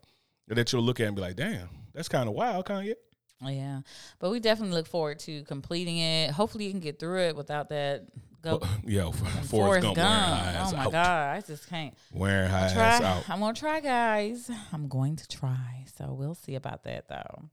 [0.48, 2.94] that you'll look at and be like, damn, that's kind of wild, Kanye.
[3.42, 3.80] yeah,
[4.20, 6.30] but we definitely look forward to completing it.
[6.30, 8.06] Hopefully, you can get through it without that.
[8.44, 8.62] Go.
[8.86, 10.10] Yo, Forrest, Forrest Gump Gump.
[10.10, 10.92] Oh my out.
[10.92, 11.94] god, I just can't.
[12.12, 13.08] Wearing high ass Try.
[13.08, 13.30] out.
[13.30, 14.52] I'm gonna try, guys.
[14.74, 15.86] I'm going to try.
[15.98, 17.50] So we'll see about that though.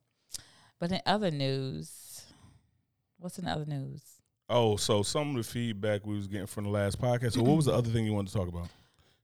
[0.81, 2.23] But in other news,
[3.19, 4.03] what's in other news?
[4.49, 7.35] Oh, so some of the feedback we was getting from the last podcast.
[7.35, 8.69] So what was the other thing you wanted to talk about?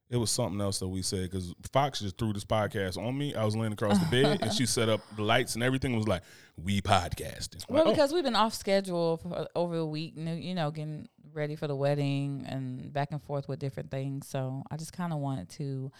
[0.08, 3.34] It was something else that we said because Fox just threw this podcast on me.
[3.34, 6.06] I was laying across the bed and she set up the lights and everything was
[6.06, 6.22] like,
[6.56, 7.68] we podcasting.
[7.68, 7.90] Well, like, oh.
[7.90, 11.76] because we've been off schedule for over a week, you know, getting ready for the
[11.76, 14.26] wedding and back and forth with different things.
[14.26, 15.92] So I just kind of wanted to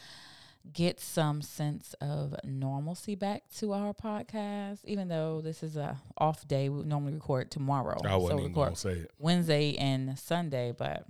[0.73, 6.49] get some sense of normalcy back to our podcast, even though this is a off
[6.49, 6.69] day.
[6.69, 9.11] We normally record tomorrow, I wasn't so even record say it.
[9.19, 11.07] Wednesday and Sunday, but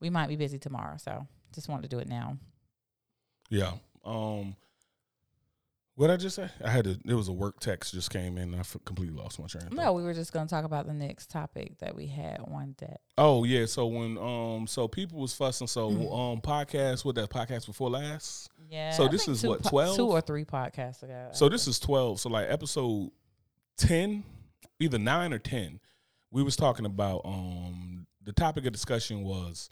[0.00, 0.96] we might be busy tomorrow.
[0.98, 2.38] So just wanted to do it now.
[3.48, 3.72] Yeah.
[4.04, 4.56] Um.
[5.96, 6.48] What I just say?
[6.62, 6.98] I had to.
[7.06, 8.44] It was a work text just came in.
[8.52, 9.64] and I f- completely lost my train.
[9.64, 9.82] of thought.
[9.82, 12.74] No, we were just going to talk about the next topic that we had one
[12.76, 12.96] day.
[13.16, 13.64] Oh yeah.
[13.64, 15.66] So when um, so people was fussing.
[15.66, 17.04] So um, podcast.
[17.04, 18.50] What that podcast before last?
[18.68, 18.90] Yeah.
[18.90, 19.96] So I this is what, po- 12?
[19.96, 21.28] two or three podcasts ago.
[21.32, 22.20] So this is twelve.
[22.20, 23.10] So like episode
[23.78, 24.22] ten,
[24.78, 25.80] either nine or ten.
[26.30, 29.70] We was talking about um the topic of discussion was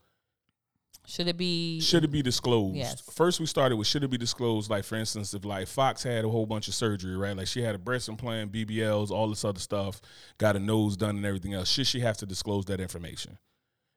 [1.06, 1.80] should it be?
[1.80, 2.76] should it be disclosed?
[2.76, 3.00] Yes.
[3.12, 4.70] First, we started with should it be disclosed?
[4.70, 7.36] Like, for instance, if like Fox had a whole bunch of surgery, right?
[7.36, 10.00] Like she had a breast implant, BBLs, all this other stuff,
[10.38, 11.68] got a nose done, and everything else.
[11.68, 13.38] Should she have to disclose that information?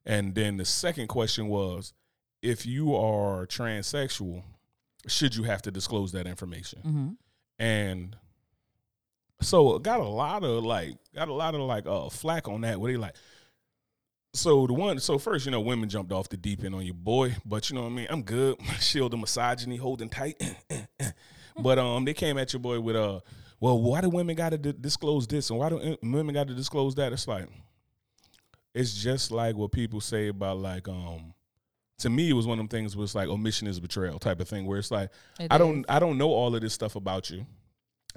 [0.06, 1.94] And then the second question was,
[2.42, 4.44] if you are transsexual,
[5.08, 6.80] should you have to disclose that information?
[6.82, 7.10] hmm
[7.60, 8.16] And
[9.42, 12.80] so got a lot of like got a lot of like uh flack on that
[12.80, 13.16] where they like
[14.38, 16.94] so the one so first you know women jumped off the deep end on your
[16.94, 18.08] boy but you know what I mean?
[18.10, 18.58] I'm good.
[18.80, 20.42] Shield the misogyny holding tight.
[21.60, 23.20] But um they came at your boy with uh
[23.60, 26.48] well why do women got to d- disclose this and why do uh, women got
[26.48, 27.12] to disclose that?
[27.14, 27.48] It's like
[28.74, 31.34] it's just like what people say about like um
[32.00, 34.40] to me it was one of them things where it's like omission is betrayal type
[34.40, 35.10] of thing where it's like
[35.50, 37.46] I don't I don't know all of this stuff about you.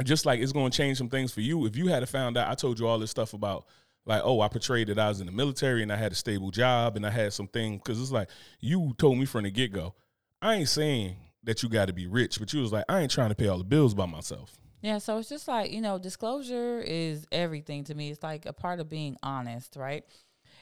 [0.05, 1.67] Just like it's going to change some things for you.
[1.67, 3.67] If you had found out, I told you all this stuff about
[4.07, 6.51] like, oh, I portrayed that I was in the military and I had a stable
[6.51, 8.29] job and I had some things because it's like
[8.61, 9.95] you told me from the get go.
[10.43, 13.11] I ain't saying that you got to be rich, but you was like, I ain't
[13.11, 14.57] trying to pay all the bills by myself.
[14.83, 18.11] Yeah, so it's just like, you know, disclosure is everything to me.
[18.11, 20.05] It's like a part of being honest, right?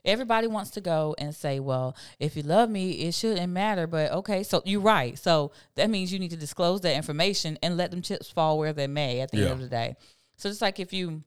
[0.05, 3.87] Everybody wants to go and say, well, if you love me, it shouldn't matter.
[3.87, 5.19] But okay, so you're right.
[5.19, 8.73] So that means you need to disclose that information and let them chips fall where
[8.73, 9.45] they may at the Yeah.
[9.45, 9.97] end of the day.
[10.37, 11.23] So it's like if you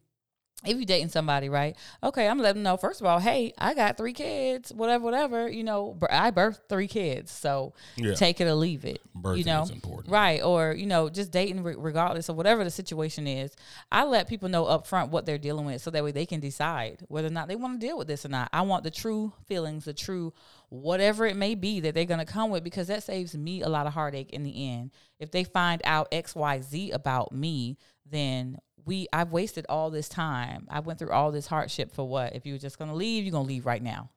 [0.63, 1.76] if you're dating somebody, right?
[2.04, 5.50] Okay, I'm letting them know, first of all, hey, I got three kids, whatever, whatever,
[5.50, 7.32] you know, I birthed three kids.
[7.32, 8.13] So Yeah.
[8.13, 9.02] take it or leave it.
[9.19, 10.12] Birthing you know, is important.
[10.12, 10.41] right?
[10.43, 13.56] Or, you know, just dating re- regardless of whatever the situation is.
[13.91, 16.39] I let people know up front what they're dealing with so that way they can
[16.39, 18.50] decide whether or not they want to deal with this or not.
[18.54, 20.32] I want the true feelings, the true
[20.69, 23.67] whatever it may be that they're going to come with because that saves me a
[23.69, 24.91] lot of heartache in the end.
[25.19, 27.78] If they find out XYZ about me,
[28.10, 30.67] then we I've wasted all this time.
[30.70, 32.36] I went through all this hardship for what?
[32.36, 34.10] If you were just to leave, you're to leave right now.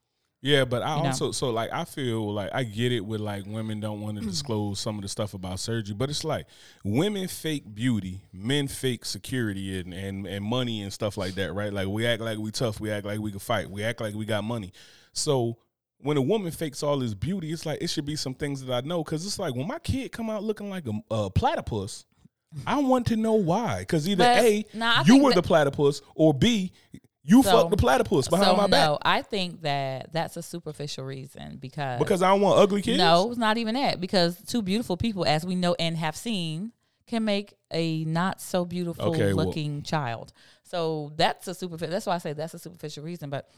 [0.44, 1.08] Yeah, but I You know?
[1.08, 4.26] also so like I feel like I get it with like women don't want to
[4.26, 6.46] disclose some of the stuff about surgery, but it's like
[6.84, 11.72] women fake beauty, men fake security and, and and money and stuff like that, right?
[11.72, 14.14] Like we act like we tough, we act like we can fight, we act like
[14.14, 14.74] we got money.
[15.14, 15.56] So
[15.96, 18.84] when a woman fakes all this beauty, it's like it should be some things that
[18.84, 22.04] I know because it's like when my kid come out looking like a, a platypus.
[22.66, 26.02] I want to know why, because either But, a nah, you were that- the platypus,
[26.14, 26.72] or b
[27.26, 30.42] you So- fucked the platypus behind so my back no, I think that that's a
[30.42, 32.98] superficial reason because because I don't want ugly kids.
[32.98, 36.72] No, it's not even that because two beautiful people, as we know and have seen,
[37.06, 40.32] can make a not so beautiful Okay, well- looking child.
[40.64, 41.92] So that's a superficial.
[41.92, 43.30] That's why I say that's a superficial reason.
[43.30, 43.48] But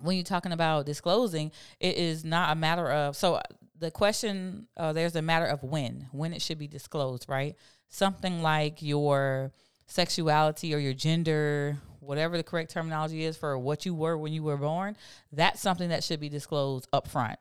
[0.00, 1.50] when you're talking about disclosing,
[1.80, 3.16] it is not a matter of.
[3.16, 3.40] So
[3.78, 7.56] the question, uh, there's a matter of when, when it should be disclosed, right?
[7.88, 9.52] Something like your
[9.86, 14.42] sexuality or your gender, whatever the correct terminology is for what you were when you
[14.42, 14.96] were born,
[15.32, 17.38] that's something that should be disclosed up front.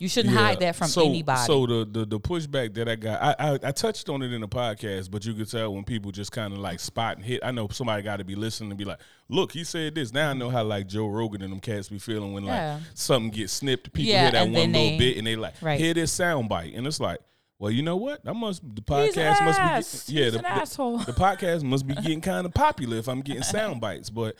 [0.00, 0.40] You shouldn't Yeah.
[0.40, 1.40] hide that from so, anybody.
[1.44, 4.40] So the, the the pushback that I got, I, I I touched on it in
[4.40, 7.40] the podcast, but you could tell when people just kind of like spot and hit.
[7.42, 10.30] I know somebody got to be listening and be like, "Look, he said this." Now
[10.30, 13.54] I know how like Joe Rogan and them cats be feeling when like something gets
[13.54, 13.92] snipped.
[13.92, 15.80] People Yeah, hear that one then little they- bit and they like Right.
[15.80, 17.18] hear this sound bite, and it's like,
[17.58, 18.24] well, you know what?
[18.24, 20.06] That must the He's podcast must ass.
[20.06, 20.98] be yeah He's the, an the- asshole.
[20.98, 24.10] the podcast must be getting kind of popular if I'm getting sound bites.
[24.10, 24.36] But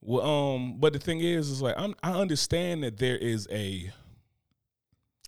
[0.00, 3.90] well, um, but the thing is, is like I'm, I understand that there is a,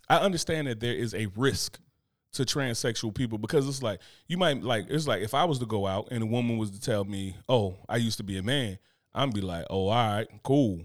[0.09, 1.79] I understand that there is a risk
[2.33, 5.65] to transsexual people because it's like you might like it's like if I was to
[5.65, 8.43] go out and a woman was to tell me, "Oh, I used to be a
[8.43, 8.77] man,"
[9.13, 10.81] I'm be like, "Oh, all right, cool."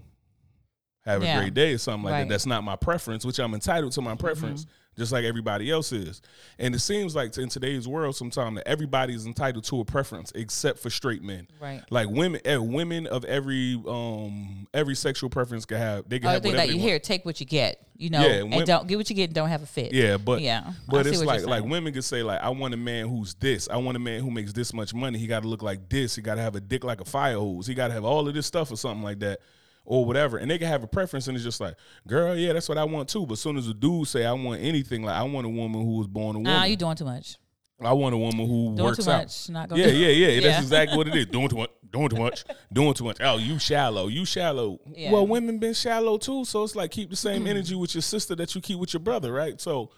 [1.03, 1.37] Have Yeah.
[1.37, 2.19] a great day or something like Right.
[2.21, 2.29] Mm-hmm.
[2.29, 2.33] that.
[2.35, 6.21] That's not my preference, which I'm entitled to my preference, just like everybody else is.
[6.59, 10.31] And it seems like in today's world, sometimes that everybody is entitled to a preference
[10.35, 11.47] except for straight men.
[11.59, 11.81] Right.
[11.89, 16.09] Like women, eh, women of every um every sexual preference can have.
[16.09, 18.21] They can Other have thing whatever that you hear, take what you get, you know,
[18.21, 19.93] Yeah, and when- don't get what you get and don't have a fit.
[19.93, 23.07] Yeah, but Yeah, but it's like like women can say like I want a man
[23.07, 23.69] who's this.
[23.69, 25.17] I want a man who makes this much money.
[25.19, 26.15] He got to look like this.
[26.15, 27.65] He got to have a dick like a fire hose.
[27.65, 29.39] He got to have all of this stuff or something like that.
[29.83, 31.75] Or whatever, and they can have a preference, and it's just like,
[32.07, 33.25] girl, yeah, that's what I want too.
[33.25, 35.81] But as soon as a dude say I want anything, like I want a woman
[35.81, 37.37] who was born a woman, Nah, you doing too much.
[37.83, 39.47] I want a woman who Doing works out.
[39.49, 40.41] Not gonna Yeah, yeah, yeah, Yeah.
[40.41, 41.25] That's exactly what it is.
[41.31, 41.71] Doing too much.
[41.91, 42.43] Doing too much.
[42.71, 43.17] Doing too much.
[43.21, 44.07] Oh, you shallow.
[44.07, 44.79] You shallow.
[44.93, 45.11] Yeah.
[45.11, 48.35] Well, women been shallow too, so it's like keep the same energy with your sister
[48.35, 49.59] that you keep with your brother, right?
[49.59, 49.91] So,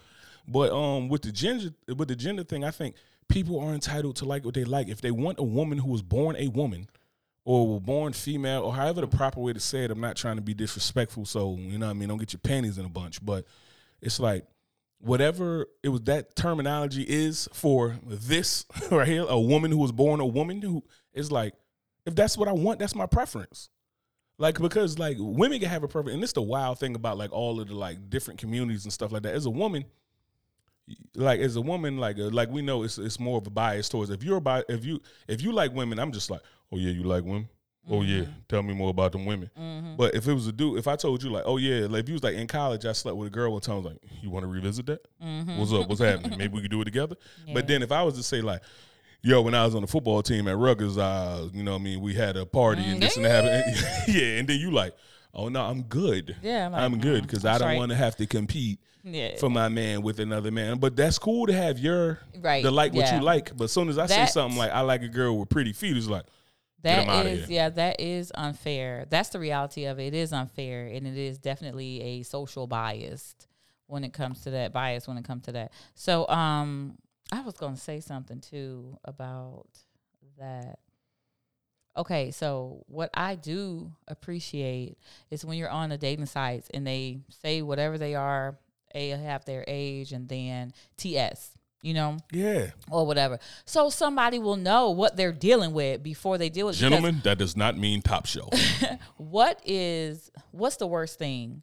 [0.48, 2.96] but um, with the gender, with the gender thing, I think
[3.28, 4.88] people are entitled to like what they like.
[4.88, 6.88] If they want a woman who was born a woman,
[7.44, 10.36] or were born female, or however the proper way to say it, I'm not trying
[10.36, 12.08] to be disrespectful, so you know what I mean.
[12.08, 13.44] Don't get your panties in a bunch, but
[14.00, 14.46] it's like
[14.98, 20.20] whatever it was that terminology is for this right here, a woman who was born
[20.20, 21.54] a woman who is like,
[22.06, 23.68] if that's what I want, that's my preference.
[24.38, 27.32] Like because like women can have a preference, and this the wild thing about like
[27.32, 29.34] all of the like different communities and stuff like that.
[29.34, 29.84] As a woman,
[31.14, 33.88] like as a woman, like uh, like we know it's it's more of a bias
[33.88, 36.40] towards if you're about if you if you like women, I'm just like,
[36.72, 37.48] oh yeah, you like women.
[37.88, 39.50] Oh yeah, tell me more about them women.
[39.58, 39.96] Mm-hmm.
[39.96, 42.08] But if it was a dude, if I told you like, oh yeah, like if
[42.08, 43.74] you was like in college, I slept with a girl one time.
[43.74, 45.06] I was like, you want to revisit that?
[45.58, 45.88] What's up?
[45.88, 46.38] What's happening?
[46.38, 47.14] Maybe we could do it together.
[47.14, 47.48] Mm-hmm.
[47.48, 47.54] Yeah.
[47.54, 48.62] But then if I was to say like,
[49.20, 51.84] yo, when I was on the football team at Rutgers, uh, you know, what I
[51.84, 54.94] mean, we had a party and this and that, yeah, and then you like,
[55.34, 56.36] oh no, I'm good.
[56.42, 59.36] Yeah, I'm like, I'm good mm, because I don't want to have to compete Yeah.
[59.36, 60.78] for my man with another man.
[60.78, 63.18] But that's cool to have your Right, to like what yeah.
[63.18, 63.56] you like.
[63.56, 65.96] But as soon as I say something like I like a girl with pretty feet,
[65.96, 66.24] it's like.
[66.82, 69.06] That is, yeah, that is unfair.
[69.08, 70.08] That's the reality of it.
[70.08, 73.34] It is unfair, and it is definitely a social bias
[73.86, 75.08] when it comes to that bias.
[75.08, 76.98] When it comes to that, so um,
[77.32, 79.68] I was going to say something too about
[80.38, 80.78] that.
[81.96, 84.98] Okay, so what I do appreciate
[85.30, 88.58] is when you're on the dating sites and they say whatever they are,
[88.92, 91.52] they have their age and then TS,
[91.82, 93.38] you know, Yeah, or whatever.
[93.64, 96.80] So somebody will know what they're dealing with before they deal with it.
[96.80, 98.52] gentlemen, that does not mean top shelf.
[99.16, 101.62] what is what's the worst thing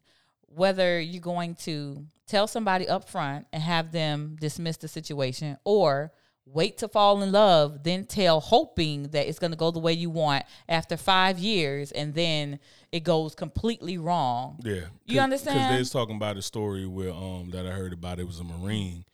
[0.54, 6.12] whether you're going to tell somebody up front and have them dismiss the situation or
[6.46, 9.94] wait to fall in love, then tell hoping that it's going to go the way
[9.94, 12.60] you want after five years, and then
[12.92, 14.60] it goes completely wrong.
[14.64, 15.58] Yeah, You understand?
[15.60, 18.20] Because they was talking about a story where um that I heard about.
[18.20, 19.06] It was a marine.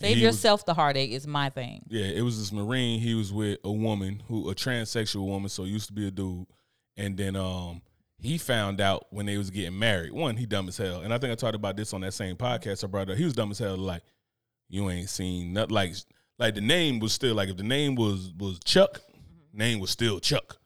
[0.00, 1.84] Save he was- yourself the heartache is my thing.
[1.88, 3.00] Yeah, it was this Marine.
[3.00, 6.46] He was with a woman who a transsexual woman, so used to be a dude.
[6.96, 7.82] And then um
[8.20, 10.12] he found out when they was getting married.
[10.12, 11.00] One, he dumb as hell.
[11.02, 13.16] And I think I talked about this on that same podcast I brought up.
[13.16, 14.02] He was dumb as hell, like,
[14.68, 15.94] you ain't seen nothing like
[16.42, 19.58] like the name was still like if the name was was Chuck, mm-hmm.
[19.58, 20.58] name was still Chuck.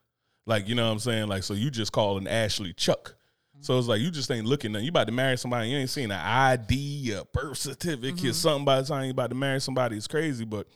[0.47, 1.29] Like, you know what I'm saying?
[1.29, 3.17] Like, so you just calling Ashley Chuck.
[3.55, 3.63] Mm-hmm.
[3.63, 4.75] So it's like you just ain't looking.
[4.75, 8.31] You about to marry somebody, you ain't seen an ID, a birth certificate, mm-hmm.
[8.33, 9.97] something by the time you about to marry somebody.
[9.97, 10.67] It's crazy, but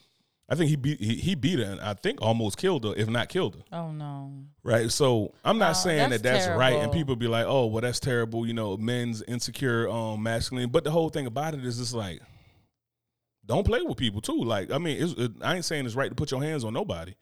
[0.51, 3.09] I think he beat he, he beat her and I think almost killed her, if
[3.09, 3.63] not killed her.
[3.73, 4.33] Oh no.
[4.63, 4.91] Right.
[4.91, 7.81] So I'm not Oh, saying that's that that's right, and people be like, "Oh, well,
[7.81, 10.69] that's terrible." You know, men's insecure, um, masculine.
[10.69, 12.21] But the whole thing about it is just like,
[13.47, 14.43] don't play with people too.
[14.43, 16.73] Like, I mean, it's, it, I ain't saying it's right to put your hands on
[16.73, 17.15] nobody,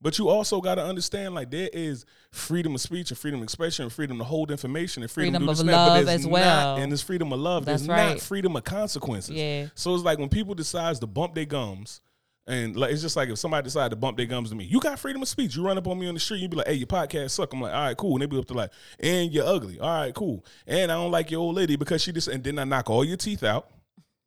[0.00, 3.44] but you also got to understand like there is freedom of speech and freedom of
[3.44, 5.86] expression, and freedom to hold information, and freedom, Freedom to do of this and that,
[5.86, 6.76] but love as not- well.
[6.76, 7.64] and there's freedom of love.
[7.64, 8.08] That's there's right.
[8.14, 9.34] not freedom of consequences.
[9.34, 9.68] Yeah.
[9.74, 12.00] So it's like when people decides to bump their gums,
[12.44, 14.80] and like it's just like if somebody decided to bump their gums to me, you
[14.80, 15.54] got freedom of speech.
[15.54, 17.52] You run up on me on the street, you'd be like, "Hey, your podcast suck."
[17.52, 19.88] I'm like, "All right, cool." And they be up to like, "And you're ugly." All
[19.88, 20.44] right, cool.
[20.66, 23.04] And I don't like your old lady because she just and then I knock all
[23.04, 23.68] your teeth out.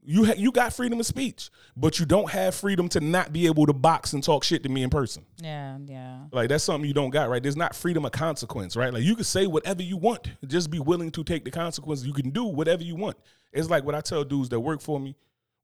[0.08, 3.48] You ha- you got freedom of speech, but you don't have freedom to not be
[3.48, 5.26] able to box and talk shit to me in person.
[5.42, 6.26] Yeah, yeah.
[6.32, 7.42] Like that's something you don't got, right?
[7.42, 8.94] There's not freedom of consequence, right?
[8.94, 12.06] Like you can say whatever you want, just be willing to take the consequences.
[12.06, 13.18] You can do whatever you want.
[13.52, 15.16] It's like what I tell dudes that work for me,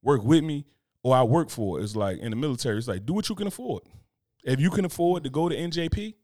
[0.02, 0.66] work with me,
[1.04, 1.80] or I work for.
[1.82, 3.84] It's like in the military, it's like do what you can afford.
[4.44, 6.16] If you can afford to go to NJP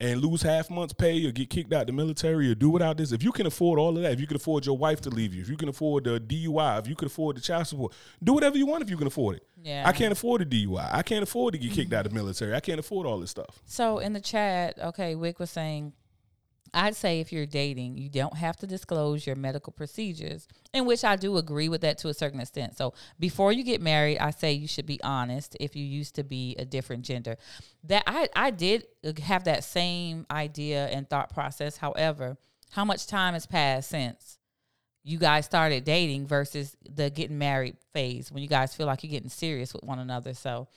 [0.00, 3.12] and lose half month's pay or get kicked out the military or do without this,
[3.12, 5.34] if you can afford all of that, if you can afford your wife to leave
[5.34, 8.32] you, if you can afford the DUI, if you can afford the child support, do
[8.32, 9.46] whatever you want if you can afford it.
[9.62, 9.84] Yeah.
[9.86, 10.88] I can't afford a DUI.
[10.92, 12.54] I can't afford to get kicked out of the military.
[12.54, 13.60] I can't afford all this stuff.
[13.66, 15.92] So in the chat, okay, Wick was saying,
[16.74, 21.04] I'd say if you're dating, you don't have to disclose your medical procedures, in which
[21.04, 22.76] I do agree with that to a certain extent.
[22.76, 26.24] So before you get married, I say you should be honest if you used to
[26.24, 27.36] be a different gender.
[27.84, 28.86] That I, I did
[29.22, 31.76] have that same idea and thought process.
[31.76, 32.36] However,
[32.70, 34.38] how much time has passed since
[35.04, 39.10] you guys started dating versus the getting married phase when you guys feel like you're
[39.10, 40.34] getting serious with one another?
[40.34, 40.68] So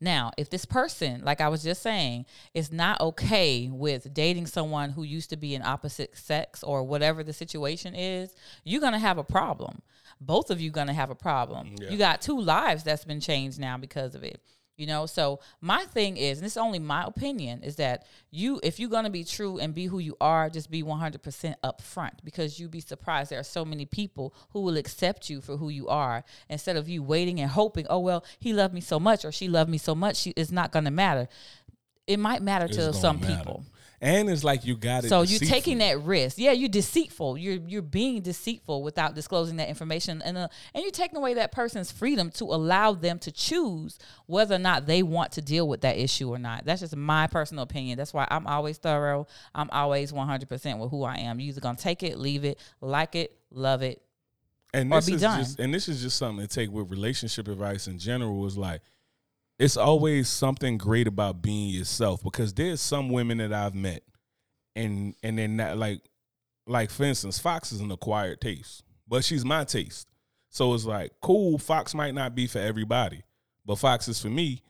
[0.00, 4.90] now, if this person, like I was just saying, is not okay with dating someone
[4.90, 8.34] who used to be an opposite sex or whatever the situation is,
[8.64, 9.82] you're going to have a problem.
[10.20, 11.74] Both of you going to have a problem.
[11.80, 11.90] Yeah.
[11.90, 14.40] You got two lives that's been changed now because of it.
[14.78, 18.60] You know, so my thing is, and this is only my opinion, is that you,
[18.62, 22.60] if you're gonna be true and be who you are, just be 100% upfront because
[22.60, 25.88] you'd be surprised there are so many people who will accept you for who you
[25.88, 29.32] are instead of you waiting and hoping, oh well, he loved me so much or
[29.32, 31.28] she loved me so much, she, it's not gonna matter.
[32.06, 33.36] It might matter It's to some matter.
[33.36, 33.64] people.
[34.00, 35.08] And it's like you got it.
[35.08, 36.38] So you're taking that risk.
[36.38, 37.36] Yeah, you're deceitful.
[37.36, 41.50] You're you're being deceitful without disclosing that information, and uh, and you're taking away that
[41.50, 45.80] person's freedom to allow them to choose whether or not they want to deal with
[45.80, 46.64] that issue or not.
[46.64, 47.98] That's just my personal opinion.
[47.98, 49.26] That's why I'm always thorough.
[49.52, 51.40] I'm always 100 percent with who I am.
[51.40, 54.00] You're either gonna take it, leave it, like it, love it.
[54.72, 55.40] and or this be is done.
[55.40, 58.80] just and this is just something to take with relationship advice in general is like
[59.58, 64.02] it's always something great about being yourself because there's some women that I've met
[64.76, 66.00] and and then not like
[66.66, 70.08] like for instance Fox is an acquired taste but she's my taste
[70.50, 73.22] so it's like cool Fox might not be for everybody
[73.66, 74.62] but Fox is for me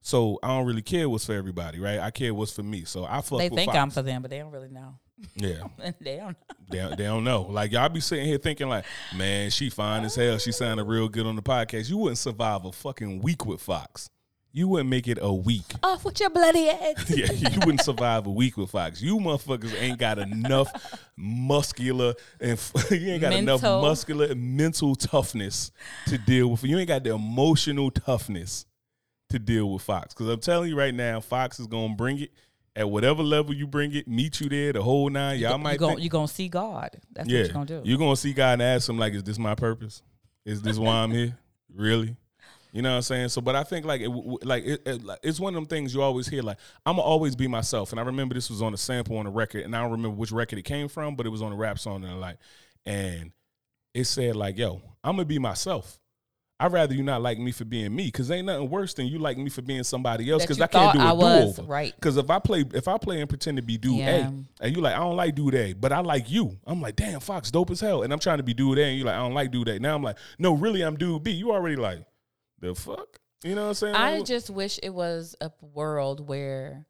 [0.00, 3.04] so I don't really care what's for everybody right I care what's for me so
[3.04, 3.78] I fuck they think Fox.
[3.78, 4.98] I'm for them, but they don't really know.
[5.36, 5.64] yeah
[6.00, 6.36] they don't.
[6.70, 7.42] they, they don't know.
[7.42, 10.38] Like y'all be sitting here thinking like, man, she fine as hell.
[10.38, 11.88] She sounded real good on the podcast.
[11.88, 14.08] You wouldn't survive a fucking week with Fox.
[14.54, 15.64] You wouldn't make it a week.
[15.82, 16.96] Off with your bloody head.
[17.08, 19.00] yeah, you wouldn't survive a week with Fox.
[19.00, 20.68] You motherfuckers ain't got enough
[21.16, 22.60] muscular and
[22.90, 25.72] you ain't got enough muscular and mental toughness
[26.06, 26.64] to deal with.
[26.64, 28.66] You ain't got the emotional toughness
[29.30, 30.12] to deal with Fox.
[30.12, 32.30] Because I'm telling you right now, Fox is gonna bring it
[32.76, 35.38] at whatever level you bring it, meet you there, the whole nine.
[35.38, 36.90] Y'all might you gonna, you gonna see God.
[37.12, 37.82] That's yeah, what you're gonna do.
[37.84, 40.02] You're gonna see God and ask him like, "Is this my purpose?
[40.44, 41.38] Is this why I'm here?
[41.74, 42.16] Really?"
[42.72, 43.28] You know what I'm saying?
[43.28, 45.94] So, but I think like it, like it, it, like, it's one of them things
[45.94, 46.42] you always hear.
[46.42, 46.56] Like
[46.86, 49.30] I'm gonna always be myself, and I remember this was on a sample on a
[49.30, 51.56] record, and I don't remember which record it came from, but it was on a
[51.56, 52.38] rap song, and like,
[52.86, 53.32] and
[53.92, 55.98] it said like, "Yo, I'm gonna be myself."
[56.62, 59.18] I'd rather you not like me for being me, cause ain't nothing worse than you
[59.18, 60.42] like me for being somebody else.
[60.42, 61.72] That Cause I can't do a I was, do over.
[61.72, 61.92] right.
[62.00, 64.28] Cause if I play, if I play and pretend to be dude Yeah.
[64.28, 66.56] A, and you like, I don't like dude A, but I like you.
[66.64, 68.04] I'm like, damn, Fox, dope as hell.
[68.04, 69.80] And I'm trying to be dude A, and you like, I don't like dude A.
[69.80, 71.32] Now I'm like, no, really, I'm dude B.
[71.32, 71.98] You already like,
[72.62, 73.18] the fuck?
[73.44, 73.94] You know what I'm saying?
[73.96, 76.86] I Like, just wish it was a world where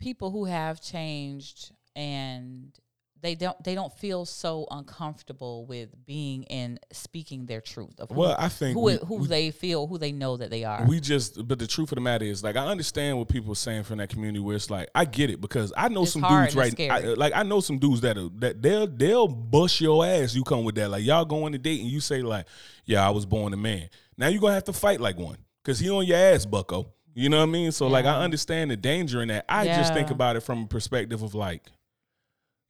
[0.00, 2.72] people who have changed and
[3.20, 8.16] they don't they don't feel so uncomfortable with being and speaking their truth of who,
[8.16, 10.84] well, I think who, we, who we- they feel who they know that they are.
[10.88, 13.56] We just, but the truth of the matter is, like, I understand what people are
[13.56, 14.40] saying from that community.
[14.40, 16.80] Where it's like, I get it because I know It's some dudes right.
[16.80, 20.34] I, like, I know some dudes that are, that they'll they'll bust your ass.
[20.34, 22.46] You come with that, like, y'all go on a date and you say like,
[22.84, 23.88] yeah, I was born a man.
[24.22, 26.86] Now you're gonna have to fight like one because he on your ass, Bucko.
[27.12, 27.72] You know what I mean?
[27.72, 29.44] So like, I understand the danger in that.
[29.48, 31.62] I just think about it from a perspective of like.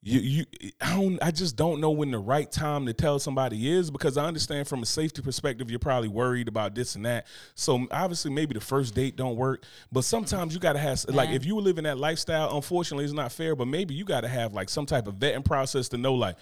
[0.05, 1.19] You, you, I don't.
[1.23, 4.67] I just don't know when the right time to tell somebody is because I understand
[4.67, 7.27] from a safety perspective, you're probably worried about this and that.
[7.55, 11.45] So obviously, maybe the first date don't work, but sometimes you gotta have like if
[11.45, 12.57] you live in that lifestyle.
[12.57, 15.89] Unfortunately, it's not fair, but maybe you gotta have like some type of vetting process
[15.91, 16.37] to know like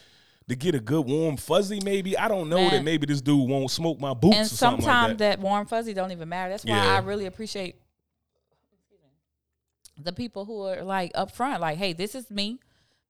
[0.51, 1.80] to get a good warm fuzzy.
[1.84, 4.82] Maybe I don't know that maybe this dude won't smoke my boots and or something
[4.82, 5.36] sometimes like that.
[5.36, 5.40] that.
[5.40, 6.51] warm fuzzy don't even matter.
[6.51, 6.94] That's why Yeah.
[6.94, 7.76] I really appreciate
[10.03, 12.59] the people who are like upfront, like, "Hey, this is me."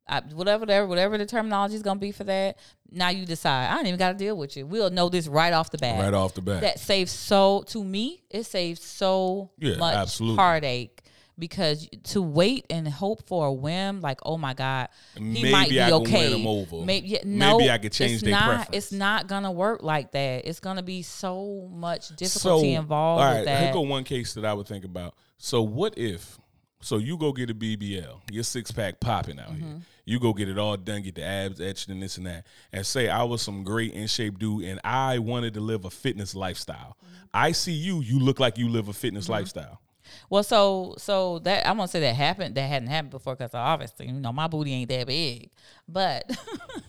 [0.09, 2.59] I, whatever, whatever, whatever the terminology is gonna be for that.
[2.91, 3.69] Now you decide.
[3.71, 4.67] I don't even got to deal with you.
[4.67, 6.01] We'll know this right off the bat.
[6.03, 6.63] Right off the bat.
[6.63, 8.25] That saves so to me.
[8.29, 10.37] It saves so Yeah, much absolutely.
[10.37, 11.03] heartache
[11.41, 15.69] because to wait and hope for a whim, like, oh my god, he Maybe might
[15.71, 16.41] be I can win okay.
[16.41, 16.85] him over.
[16.85, 18.77] Maybe, yeah, Maybe I could change their not, preference.
[18.77, 20.47] It's not gonna work like that.
[20.47, 23.63] It's gonna be so much difficulty involved all with right, that.
[23.65, 25.15] Here go one case that I would think about.
[25.39, 26.39] So what if?
[26.83, 29.67] So you go get a BBL, your six pack popping out Mm-hmm.
[29.67, 29.81] here.
[30.07, 32.85] You go get it all done, get the abs etched and this and that, and
[32.85, 36.35] say I was some great in shape dude and I wanted to live a fitness
[36.35, 36.97] lifestyle.
[37.05, 37.15] Mm-hmm.
[37.33, 38.01] I see you.
[38.01, 39.81] You look like you live a fitness lifestyle.
[40.29, 42.55] Well, so so that I'm gonna say that happened.
[42.55, 45.51] That hadn't happened before because obviously you know my booty ain't that big,
[45.89, 46.31] but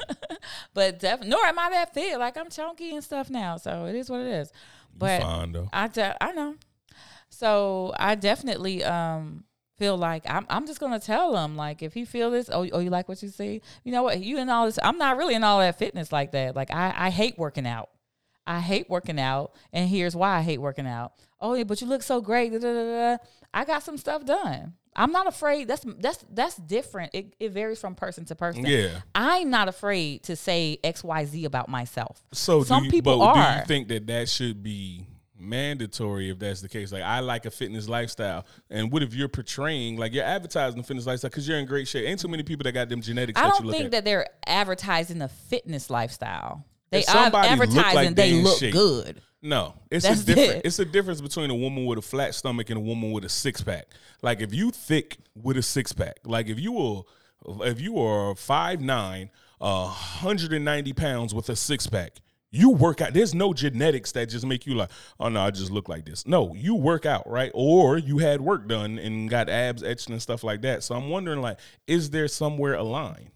[0.74, 2.20] but definitely nor am I that fit.
[2.20, 4.52] Like I'm chunky and stuff now, so it is what it is.
[4.98, 5.70] But fine.
[5.72, 6.56] I de- I know.
[7.30, 9.46] So I definitely um
[9.82, 12.80] feel like I'm I'm just gonna tell him like if he feel this oh oh
[12.80, 15.34] you like what you see you know what you and all this I'm not really
[15.34, 17.90] in all that fitness like that like I I hate working out
[18.46, 21.88] I hate working out and here's why I hate working out oh yeah but you
[21.88, 23.18] look so great da, da, da.
[23.54, 27.80] I got some stuff done I'm not afraid that's that's that's different it, it varies
[27.80, 29.00] from person to person Yeah.
[29.16, 33.34] I'm not afraid to say X Y Z about myself So some you, people but
[33.34, 35.08] do are you think that that should be
[35.42, 36.92] mandatory if that's the case?
[36.92, 40.84] Like I like a fitness lifestyle, and what if you're portraying like you're advertising a
[40.84, 42.08] fitness lifestyle because you're in great shape?
[42.08, 43.40] Ain't too many people that got them genetics.
[43.40, 43.92] I don't think at.
[43.92, 46.66] that they're advertising a fitness lifestyle.
[46.92, 48.74] They are advertising like they they look shape.
[48.74, 49.22] good.
[49.42, 50.50] No, it's That's a different.
[50.52, 50.66] it.
[50.66, 53.30] It's a difference between a woman with a flat stomach and a woman with a
[53.30, 53.88] six pack.
[54.22, 57.02] Like if you thick with a six pack, like if you were,
[57.66, 62.18] if you are five nine, uh, hundred and ninety pounds with a six pack,
[62.52, 63.14] you work out.
[63.14, 66.28] There's no genetics that just make you like, oh no, I just look like this.
[66.28, 67.50] No, you work out, right?
[67.56, 70.84] Or you had work done and got abs etched and stuff like that.
[70.84, 73.31] So I'm wondering, like, is there somewhere a line?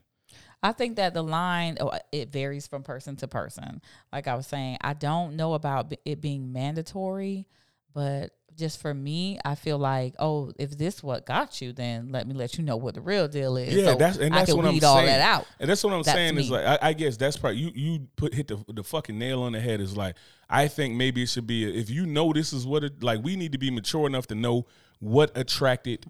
[0.66, 3.82] I think that the line oh, it varies from person to person.
[4.11, 7.45] Like I was saying, I don't know about it being mandatory,
[7.93, 12.28] but just for me, I feel like, oh, if this what got you, then let
[12.28, 13.76] me let you know what the real deal is.
[13.76, 14.84] Yeah, So that's and I that's what I'm saying.
[14.84, 15.45] all that out.
[15.59, 18.07] And that's what I'm That's saying is like I, I guess that's probably you you
[18.16, 20.16] put hit the the fucking nail on the head is like
[20.49, 23.36] I think maybe it should be if you know this is what it like we
[23.36, 24.66] need to be mature enough to know
[24.97, 26.05] what attracted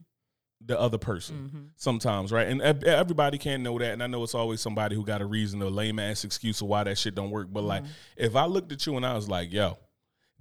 [0.61, 1.63] the other person Mm-hmm.
[1.75, 5.21] sometimes right and everybody can't know that and i know it's always somebody who got
[5.21, 7.91] a reason a lame ass excuse of why that shit don't work but like Mm-hmm.
[8.17, 9.77] if i looked at you and i was like yo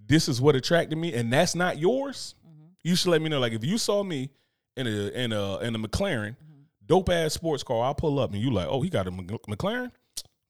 [0.06, 2.64] this is what attracted me and that's not yours Mm-hmm.
[2.84, 4.30] you should let me know like if you saw me
[4.76, 6.62] in a in a in a mclaren Mm-hmm.
[6.86, 9.90] dope ass sports car i'll pull up and you like oh he got a mclaren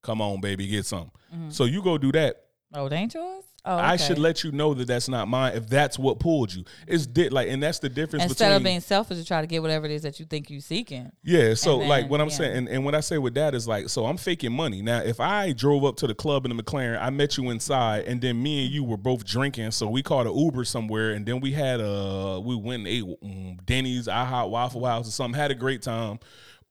[0.03, 1.11] come on baby get some
[1.49, 2.41] so you go do that
[2.77, 3.44] Oh, they ain't yours?
[3.67, 6.65] Oh, I should let you know that that's not mine if that's what pulled you.
[6.87, 9.47] It's di- like, and that's the difference Instead between of being selfish to try to
[9.47, 11.11] get whatever it is that you think you're seeking.
[11.23, 11.55] yeah.
[11.55, 12.35] So And like what I'm yeah.
[12.35, 14.83] saying, and, and what I say with that is like, so I'm faking money.
[14.83, 18.05] Now, if I drove up to the club in the McLaren, I met you inside,
[18.05, 21.25] and then me and you were both drinking, so we called an Uber somewhere, and
[21.25, 25.41] then we had a we went and ate um, Denny's, IHOP, Waffle House, or something.
[25.41, 26.19] Had a great time.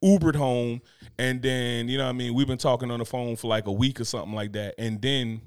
[0.03, 0.81] Ubered home,
[1.17, 2.33] and then you know what I mean.
[2.33, 5.01] We've been talking on the phone for like a week or something like that, and
[5.01, 5.41] then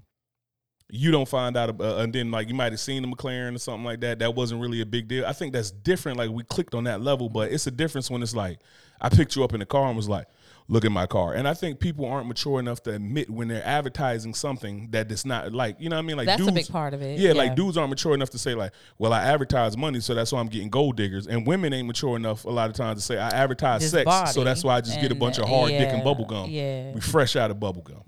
[0.89, 3.59] you don't find out, about, and then like you might have seen the McLaren or
[3.59, 4.21] something like that.
[4.21, 5.27] That wasn't really a big deal.
[5.27, 6.19] I think that's different.
[6.19, 8.61] Like we clicked on that level, but it's a difference when it's like
[9.01, 10.29] I picked you up in the car and was like,
[10.69, 13.67] "Look at my car." And I think people aren't mature enough to admit when they're
[13.67, 16.17] advertising something that it's not like you know what I mean.
[16.19, 17.35] Like That's a dudes, big part of it, Yeah, yeah.
[17.35, 20.39] like dudes aren't mature enough to say like, "Well, I advertise money, so that's why
[20.39, 23.19] I'm getting gold diggers." And women ain't mature enough a lot of times to say,
[23.19, 25.89] "I advertise sex, so that's why I just get a bunch of uh, hard dick
[25.89, 26.63] and yeah, bubble gum." yeah.
[26.63, 26.95] Mm-hmm.
[26.95, 28.05] we fresh out of bubble gum.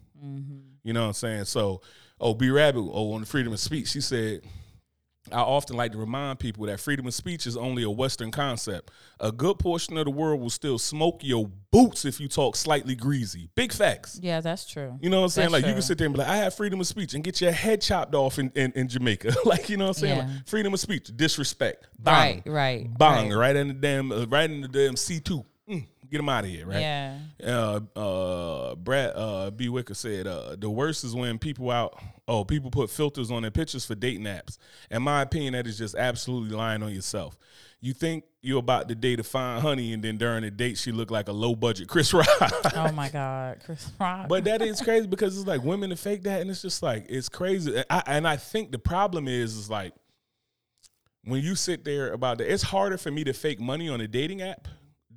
[0.85, 1.45] You know what I'm saying?
[1.45, 1.83] So,
[2.21, 4.43] oh, B Rabbit, oh, on the freedom of speech, she said,
[5.33, 8.91] I often like to remind people that freedom of speech is only a Western concept.
[9.21, 12.95] A good portion of the world will still smoke your boots if you talk slightly
[12.95, 13.49] greasy.
[13.55, 14.19] Big facts.
[14.23, 14.97] Yeah, that's true.
[15.01, 15.51] You know what I'm saying?
[15.51, 17.23] That's like you can sit there and be like, I have freedom of speech and
[17.23, 19.35] get your head chopped off in, in, in Jamaica.
[19.45, 20.17] like, you know what I'm saying?
[20.17, 20.25] Yeah.
[20.25, 21.89] Like, freedom of speech, disrespect.
[21.99, 22.43] Bang.
[22.47, 23.37] Right, right, Bang, right.
[23.37, 25.23] right in the damn uh, right in the damn C2.
[25.23, 25.45] Mm,
[26.11, 26.81] get them out of here, right?
[26.81, 27.19] Yeah.
[27.45, 29.69] uh, uh, Brad uh, B.
[29.69, 32.01] Wicker said uh, the worst is when people out.
[32.27, 34.59] Oh, people put filters on their pictures for dating apps.
[34.91, 37.39] In my opinion, that is just absolutely lying on yourself.
[37.81, 40.93] You think you're about to date a fine honey, and then during the date, she
[40.93, 42.27] looked like a low budget Chris Rock.
[42.75, 44.29] Oh my God, Chris Rock.
[44.29, 47.07] but that is crazy because it's like women to fake that, and it's just like
[47.09, 47.77] it's crazy.
[47.77, 49.95] And I, and I think the problem is is like
[51.25, 54.09] when you sit there about that, it's harder for me to fake money on a
[54.09, 54.67] dating app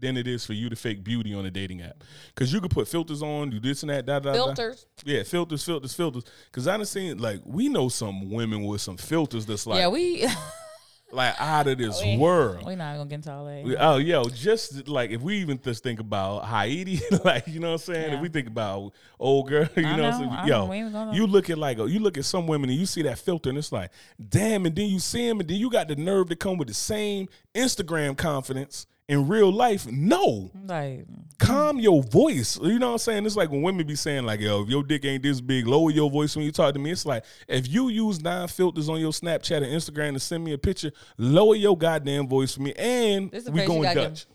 [0.01, 2.03] than it is for you to fake beauty on a dating app.
[2.33, 4.33] Because you could put filters on, do this and that, da da da.
[4.33, 4.85] filters.
[5.05, 6.23] Yeah, filters, filters, filters.
[6.45, 9.87] Because I done seen like we know some women with some filters that's like yeah,
[9.87, 10.27] we
[11.13, 12.65] like out of this we- world.
[12.65, 13.63] we not gonna get into all that.
[13.65, 17.67] We- Oh, yo, just like if we even just think about Haiti, like you know
[17.71, 18.13] what I'm saying.
[18.13, 20.47] If we think about old girl, you I know, what I'm saying.
[20.47, 23.01] know, Yo, gonna- you look at like you look at some women and you see
[23.03, 23.91] that filter and it's like,
[24.29, 24.65] damn.
[24.65, 26.73] And then you see him and then you got the nerve to come with the
[26.73, 29.85] same Instagram confidence in real life.
[29.91, 31.05] No, Like
[31.37, 32.57] calm your voice.
[32.61, 33.25] You know what I'm saying?
[33.25, 35.91] It's like when women be saying like, yo, if your dick ain't this big, lower
[35.91, 36.91] your voice when you talk to me.
[36.91, 40.53] It's like if you use nine filters on your Snapchat and Instagram to send me
[40.53, 44.27] a picture, lower your goddamn voice for me, and This we going Dutch.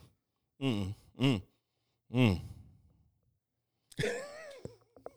[0.62, 1.42] Mm, mm,
[2.14, 2.40] mm.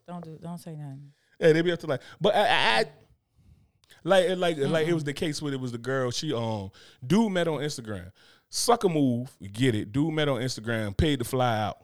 [0.07, 1.12] don't do don't say nothing.
[1.38, 2.86] Yeah, they be up to like, but I, I, I
[4.05, 6.12] like, like, like it was the case where it was the girl.
[6.12, 6.72] She um,
[7.05, 8.12] dude met on Instagram,
[8.50, 9.91] sucker move, get it.
[9.91, 11.78] Dude met on Instagram, paid to fly out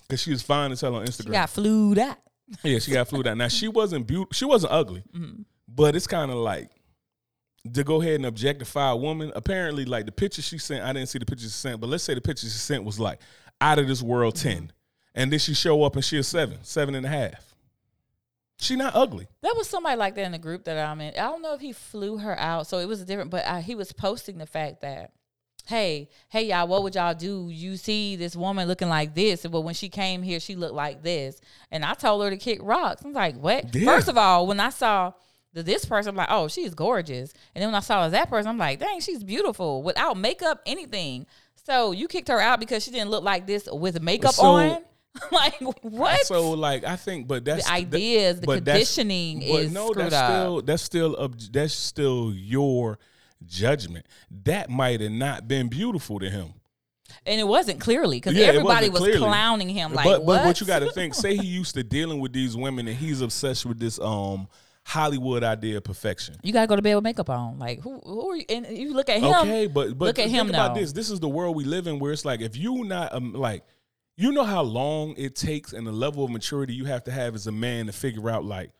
[0.00, 1.24] because she was fine as hell on Instagram.
[1.24, 2.16] She got flued out.
[2.62, 3.38] Yeah, she got flew down.
[3.38, 4.32] Now she wasn't beautiful.
[4.32, 5.42] She wasn't ugly, mm-hmm.
[5.68, 6.70] but it's kind of like
[7.74, 9.32] to go ahead and objectify a woman.
[9.36, 12.04] Apparently, like the picture she sent, I didn't see the picture she sent, but let's
[12.04, 13.20] say the picture she sent was like
[13.60, 14.48] out of this world mm-hmm.
[14.48, 14.72] 10
[15.18, 17.56] and then she show up and she a seven, seven and a half.
[18.60, 19.26] She not ugly.
[19.40, 21.14] There was somebody like that in the group that I'm in.
[21.14, 23.30] I don't know if he flew her out, so it was different.
[23.30, 25.12] But I, he was posting the fact that,
[25.68, 27.50] hey, hey y'all, what would y'all do?
[27.50, 31.02] You see this woman looking like this, but when she came here, she looked like
[31.02, 31.40] this.
[31.70, 33.02] And I told her to kick rocks.
[33.04, 33.74] I'm like, what?
[33.74, 33.84] Yeah.
[33.84, 35.12] First of all, when I saw
[35.52, 37.34] the, this person, I'm like, oh, she's gorgeous.
[37.54, 41.26] And then when I saw that person, I'm like, dang, she's beautiful without makeup, anything.
[41.66, 44.84] So you kicked her out because she didn't look like this with makeup So- on?
[45.32, 46.26] like what?
[46.26, 50.30] So like I think, but that's the ideas, the conditioning is no, screwed that's up.
[50.30, 52.98] still that's still that's still your
[53.46, 54.06] judgment.
[54.44, 56.54] That might have not been beautiful to him.
[57.26, 59.26] and it wasn't clearly because Yeah, everybody wasn't clearly.
[59.26, 59.94] clowning him.
[59.94, 60.44] Like, but but what?
[60.44, 61.14] what you got to think?
[61.14, 64.48] Say he used to dealing with these women, and he's obsessed with this um
[64.84, 66.36] Hollywood idea of perfection.
[66.42, 67.58] you gotta go to bed with makeup on.
[67.58, 68.00] Like, who?
[68.04, 68.44] Who are you?
[68.48, 69.34] And you look at him.
[69.34, 70.80] Okay, but but look at him about now.
[70.80, 70.92] this.
[70.92, 73.64] This is the world we live in, where it's like if you not um, like,
[74.16, 77.34] you know how long it takes and the level of maturity you have to have
[77.34, 78.70] as a man to figure out like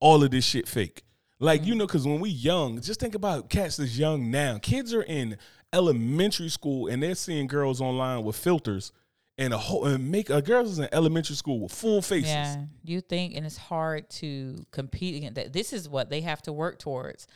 [0.00, 1.02] all of this shit fake.
[1.40, 1.68] Like Mm-hmm.
[1.68, 4.58] you know, because when we young, just think about cats that's young now.
[4.58, 5.36] Kids are in
[5.72, 8.90] elementary school and they're seeing girls online with filters
[9.36, 12.30] and a whole and make a girls is in elementary school with full faces.
[12.30, 15.52] Yeah, you think, and it's hard to compete against that.
[15.52, 17.28] This is what they have to work towards.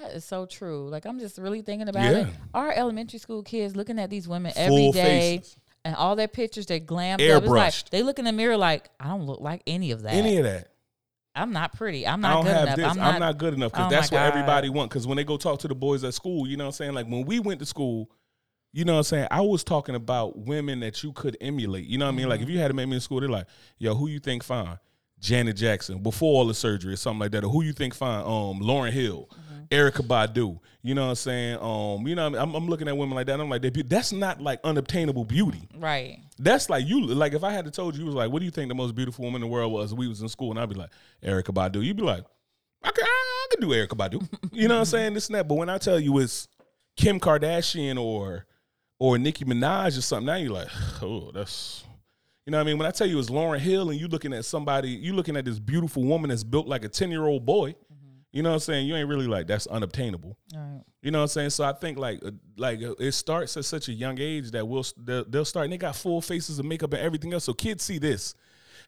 [0.00, 0.88] That is so true.
[0.88, 2.26] Like I'm just really thinking about it.
[2.54, 5.56] Our elementary school kids looking at these women every day, faces.
[5.84, 7.20] and all their pictures they're up.
[7.20, 7.90] It's like Airbrushed.
[7.90, 10.14] they look in the mirror like I don't look like any of that.
[10.14, 10.72] Any of that.
[11.40, 12.06] I'm not pretty.
[12.06, 12.76] I'm not I don't good have enough.
[12.76, 12.84] this.
[12.86, 13.18] I'm I'm not.
[13.20, 14.90] not, good enough because Oh that's what everybody want.
[14.90, 16.94] Because when they go talk to the boys at school, you know what I'm saying?
[16.94, 18.10] Like when we went to school,
[18.72, 19.28] you know what I'm saying?
[19.30, 21.86] I was talking about women that you could emulate.
[21.86, 22.28] You know what I mean?
[22.28, 22.48] Like Mm-hmm.
[22.48, 23.46] if you had a man in school, they're like,
[23.78, 24.78] yo, who you think fine?
[25.20, 27.44] Janet Jackson before all the surgery or something like that.
[27.44, 28.20] Or who you think fine?
[28.20, 29.74] Um, Lauryn Hill, Mm-hmm.
[29.74, 30.58] Erykah Badu.
[30.82, 31.58] You know what I'm saying?
[31.60, 32.38] Um, you know, I mean?
[32.40, 33.34] I'm, I'm looking at women like that.
[33.34, 35.68] And I'm like, be- that's not like unobtainable beauty.
[35.76, 36.20] right.
[36.38, 37.04] That's like you.
[37.06, 38.74] Like if I had to told you, you was like, what do you think the
[38.74, 39.92] most beautiful woman in the world was?
[39.92, 40.90] We was in school, and I'd be like,
[41.22, 41.84] Erykah Badu.
[41.84, 42.24] You'd be like,
[42.82, 44.26] I could, I could do Erykah Badu.
[44.52, 45.14] You know what I'm saying?
[45.14, 45.48] This and that.
[45.48, 46.46] But when I tell you it's
[46.96, 48.46] Kim Kardashian or
[49.00, 50.68] or Nicki Minaj or something, now you're like,
[51.02, 51.84] oh, that's.
[52.48, 52.78] You know what I mean?
[52.78, 55.44] When I tell you it's Lauryn Hill and you looking at somebody, you looking at
[55.44, 57.74] this beautiful woman that's built like a 10 year old boy.
[58.32, 58.86] You know what I'm saying?
[58.86, 60.34] You ain't really like that's unobtainable.
[60.54, 60.80] Right.
[61.02, 61.50] You know what I'm saying?
[61.50, 64.66] So I think like uh, like uh, it starts at such a young age that
[64.66, 67.44] we'll they'll, they'll start and they got full faces of makeup and everything else.
[67.44, 68.34] So kids see this,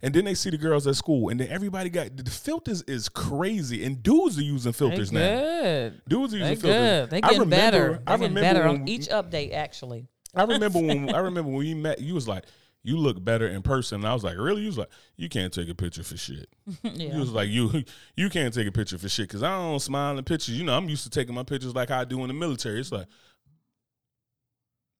[0.00, 3.10] and then they see the girls at school, and then everybody got the filters is
[3.10, 5.90] crazy, and dudes are using They filters now.
[6.08, 6.62] Dudes are using They filters.
[6.62, 7.10] good.
[7.10, 7.92] They I getting remember- better.
[8.06, 9.52] They I remember better when, on each update.
[9.52, 12.00] Actually, I remember when I remember when we met.
[12.00, 12.44] You was like,
[12.82, 14.00] you look better in person.
[14.00, 14.62] And I was like, really?
[14.62, 16.48] He was like, you can't take a picture for shit.
[16.82, 17.12] yeah.
[17.12, 17.84] He was like, you
[18.16, 20.58] you can't take a picture for shit because I don't smile in pictures.
[20.58, 22.80] You know, I'm used to taking my pictures like I do in the military.
[22.80, 23.06] It's like,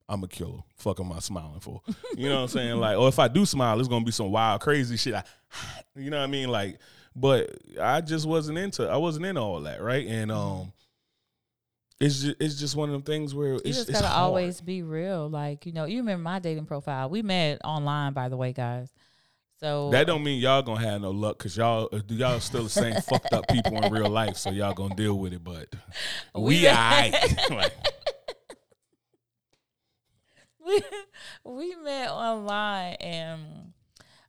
[0.08, 0.58] I'm a killer.
[0.76, 1.80] Fuck am I smiling for?
[2.16, 2.76] You know what I'm saying?
[2.76, 5.14] Like, or if I do smile, it's gonna be some wild, crazy shit.
[5.14, 5.22] I,
[5.96, 6.48] you know what I mean?
[6.48, 6.78] Like,
[7.14, 8.88] but I just wasn't into.
[8.88, 10.06] I wasn't into all that, right?
[10.06, 10.72] And um,
[12.00, 14.22] it's just it's just one of them things where You it's just it's gotta hard.
[14.28, 15.28] always be real.
[15.28, 17.10] Like, you know, you remember my dating profile.
[17.10, 18.92] We met online, by the way, guys.
[19.60, 22.70] So That don't mean y'all gonna have no luck because y'all uh, y'all still the
[22.70, 25.44] same fucked up people in real life, so y'all gonna deal with it.
[25.44, 25.68] But
[26.34, 26.68] we, We-
[27.50, 27.72] like,
[30.66, 30.80] we,
[31.44, 33.69] we met online and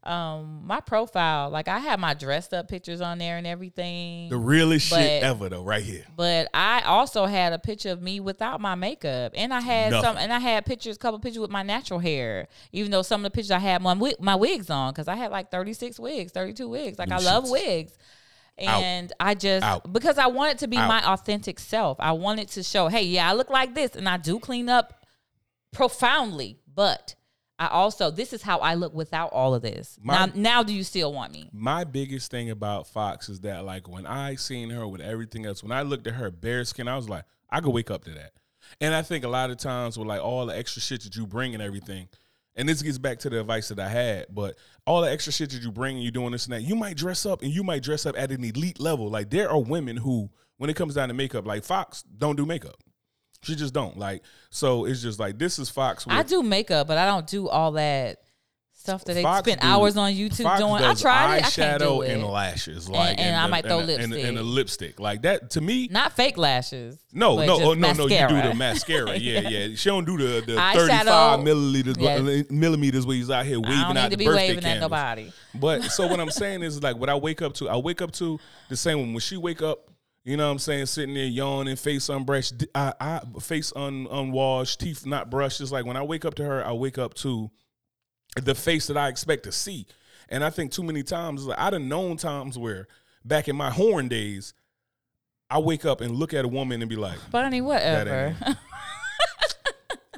[0.03, 4.29] um my profile, like I have my dressed up pictures on there and everything.
[4.29, 6.03] the realest shit ever though, right here.
[6.15, 10.17] But I also had a picture of me without my makeup, and I had some,
[10.17, 12.47] and I had pictures, couple pictures with my natural hair.
[12.71, 15.15] Even though some of the pictures I had my wig, my wigs on, because I
[15.15, 16.97] had like thirty six wigs, thirty two wigs.
[16.97, 17.51] Like I love shits.
[17.51, 17.97] wigs,
[18.65, 18.81] Out.
[18.81, 19.93] and I just Out.
[19.93, 20.87] because I wanted to be Out.
[20.87, 21.97] my authentic self.
[21.99, 25.05] I wanted to show, hey, yeah, I look like this, and I do clean up
[25.71, 27.13] profoundly, but.
[27.61, 29.99] I also this is how I look without all of this.
[30.01, 31.47] My- now, now do you still want me?
[31.53, 35.61] My biggest thing about Fox is that like when I seen her with everything else,
[35.61, 38.11] when I looked at her bare skin, I was like, I could wake up to
[38.15, 38.31] that.
[38.79, 41.27] And I think a lot of times with like all the extra shit that you
[41.27, 42.07] bring and everything,
[42.55, 44.55] and this gets back to the advice that I had, but
[44.87, 46.97] all the extra shit that you bring and you doing this and that, you might
[46.97, 49.07] dress up and you might dress up at an elite level.
[49.07, 52.45] Like there are women who, when it comes down to makeup, like Fox don't do
[52.47, 52.81] makeup.
[53.43, 53.97] She just don't.
[53.97, 56.05] Like, so it's just like this is Fox.
[56.07, 58.19] I do makeup, but I don't do all that
[58.73, 60.73] stuff that they Fox spend do- hours on YouTube Fox doing.
[60.75, 61.45] I tried it.
[61.45, 62.11] I can't do eyeshadow it.
[62.11, 64.89] and lashes, like, and I the- might throw and, a- and, a- and a lipstick.
[64.89, 65.51] lipstick, like that.
[65.51, 66.97] To me, Not fake lashes.
[67.13, 68.03] no, no, oh, no, no.
[68.07, 69.75] You do the mascara, yeah, yeah.
[69.75, 70.73] She don't do the the Eyeshadow.
[70.75, 72.19] thirty five milliliters Yes.
[72.19, 74.65] Uh, millimeters where he's out here waving I don't out need to the be waving
[74.65, 75.31] at nobody.
[75.55, 78.11] But so what I'm saying is like what I wake up to, I wake up
[78.13, 78.39] to
[78.69, 79.13] the same one.
[79.13, 79.90] When she wake up,
[80.23, 84.79] you know what I'm saying, sitting there yawning, face unbrushed, I, I, face un, unwashed,
[84.79, 85.61] teeth not brushed.
[85.61, 87.49] It's like when I wake up to her, I wake up to
[88.35, 89.87] the face that I expect to see.
[90.29, 92.87] And I think too many times, like I done known times where
[93.25, 94.53] back in my horn days,
[95.49, 98.37] I wake up and look at a woman and be like, Bunny, whatever.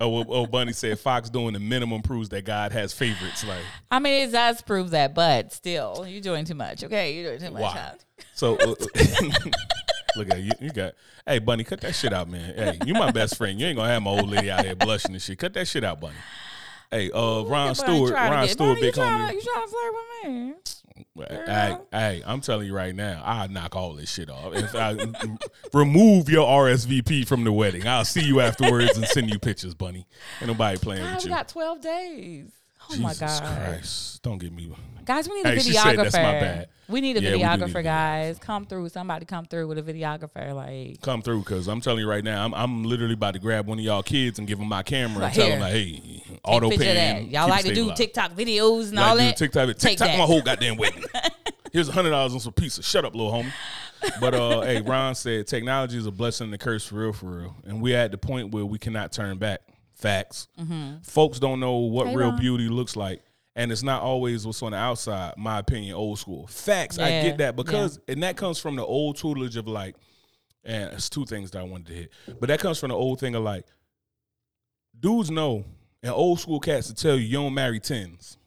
[0.01, 3.43] oh, oh, Bunny said Fox doing the minimum proves that God has favorites.
[3.43, 6.83] Like, I mean, it does prove that, but still, you're doing too much.
[6.83, 7.61] Okay, you're doing too much.
[7.63, 7.71] Why?
[7.71, 7.91] huh?
[8.35, 8.75] So uh,
[10.15, 10.51] look at you.
[10.59, 10.93] You got
[11.25, 12.53] hey Bunny, cut that shit out, man.
[12.55, 13.59] Hey, you my best friend.
[13.59, 15.37] You ain't gonna have my old lady out here blushing and shit.
[15.39, 16.15] Cut that shit out, Bunny.
[16.91, 19.29] Hey, uh, Ron Stewart, Ron Stewart, Bunny, you big trying homie.
[19.29, 20.53] to- You trying to flirt with me?
[21.45, 24.53] Hey, hey, I'm telling you right now, I knock all this shit off.
[24.55, 24.95] If I
[25.73, 30.07] remove your RSVP from the wedding, I'll see you afterwards and send you pictures, Bunny.
[30.39, 31.35] Ain't nobody playing God, with we you.
[31.35, 32.51] got 12 days.
[32.89, 33.57] Oh Jesus my God.
[33.69, 34.73] Christ, don't get me.
[35.05, 35.95] Guys, we need a Hey, she videographer.
[35.97, 36.67] that's my bad.
[36.87, 38.39] We need a Yeah, need videographer, a guys.
[38.39, 38.89] Come through.
[38.89, 40.53] Somebody come through with a videographer.
[40.53, 43.67] Like, come through because I'm telling you right now, I'm, I'm literally about to grab
[43.67, 45.53] one of y'all kids and give them my camera and tell here.
[45.55, 47.29] them like, hey, take auto pan.
[47.29, 49.37] Y'all like to do TikTok videos and like all that.
[49.37, 50.17] TikTok, Take TikTok that.
[50.17, 51.03] my whole goddamn wedding.
[51.71, 52.83] Here's a hundred dollars on some pizza.
[52.83, 53.51] Shut up, little homie.
[54.19, 57.25] But uh, hey, Ron said technology is a blessing and a curse for real, for
[57.27, 57.55] real.
[57.65, 59.61] And we're at the point where we cannot turn back.
[60.03, 60.49] Facts.
[61.03, 62.11] Folks don't know what Mm-hmm.
[62.11, 62.39] Hey, real Ron.
[62.39, 63.21] beauty looks like.
[63.55, 66.47] And it's not always what's on the outside, my opinion, old school.
[66.47, 69.95] Facts, I get that because and that comes from the old tutelage of like,
[70.65, 72.11] and it's two things that I wanted to hit.
[72.39, 73.65] But that comes from the old thing of like,
[74.99, 75.63] dudes know
[76.01, 78.37] and old school cats to tell you you don't marry tens.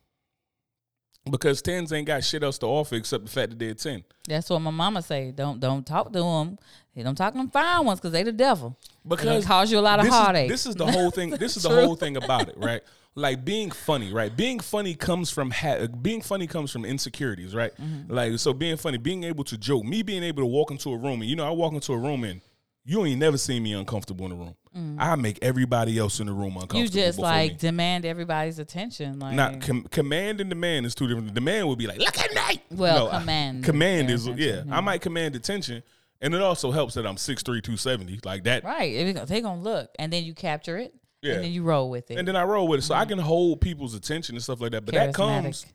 [1.31, 4.05] Because tens ain't got shit else to offer except the fact that they're ten.
[4.29, 5.31] That's what my mama say.
[5.31, 6.59] Don't don't talk to them.
[6.93, 8.77] Hey, don't talk to them fine ones because they the devil.
[9.09, 10.49] Because Because cause you a lot of this is, heartache.
[10.49, 11.31] this is the whole thing.
[11.31, 12.83] This is the whole thing about it, right?
[13.15, 14.35] Like being funny, right?
[14.37, 17.73] Being funny comes from ha- being funny comes from insecurities, right?
[17.77, 18.13] Mm-hmm.
[18.13, 20.99] Like so, being funny, being able to joke, me being able to walk into a
[20.99, 22.43] room, and you know, I walk into a room and
[22.85, 24.55] you ain't never seen me uncomfortable in a room.
[24.99, 26.81] I make everybody else in the room uncomfortable.
[26.83, 26.83] Mm.
[26.83, 27.57] you just like me.
[27.59, 29.19] demand everybody's attention.
[29.19, 31.33] Like Not com- command and demand is two different.
[31.33, 32.61] Demand would be like, look at me.
[32.71, 34.33] Well, I- command Command their is yeah.
[34.35, 35.83] attention, I might command attention,
[36.21, 38.21] and it also helps that I'm 6'3", 270.
[38.25, 38.64] Like that.
[38.64, 38.93] right.
[38.93, 41.35] If it- They gonna look, and then you capture it, Yeah.
[41.35, 42.19] and then you roll with it.
[42.19, 43.11] And then I roll with it, so I mm-hmm.
[43.11, 44.85] can hold people's attention and stuff like that.
[44.85, 45.67] But that comes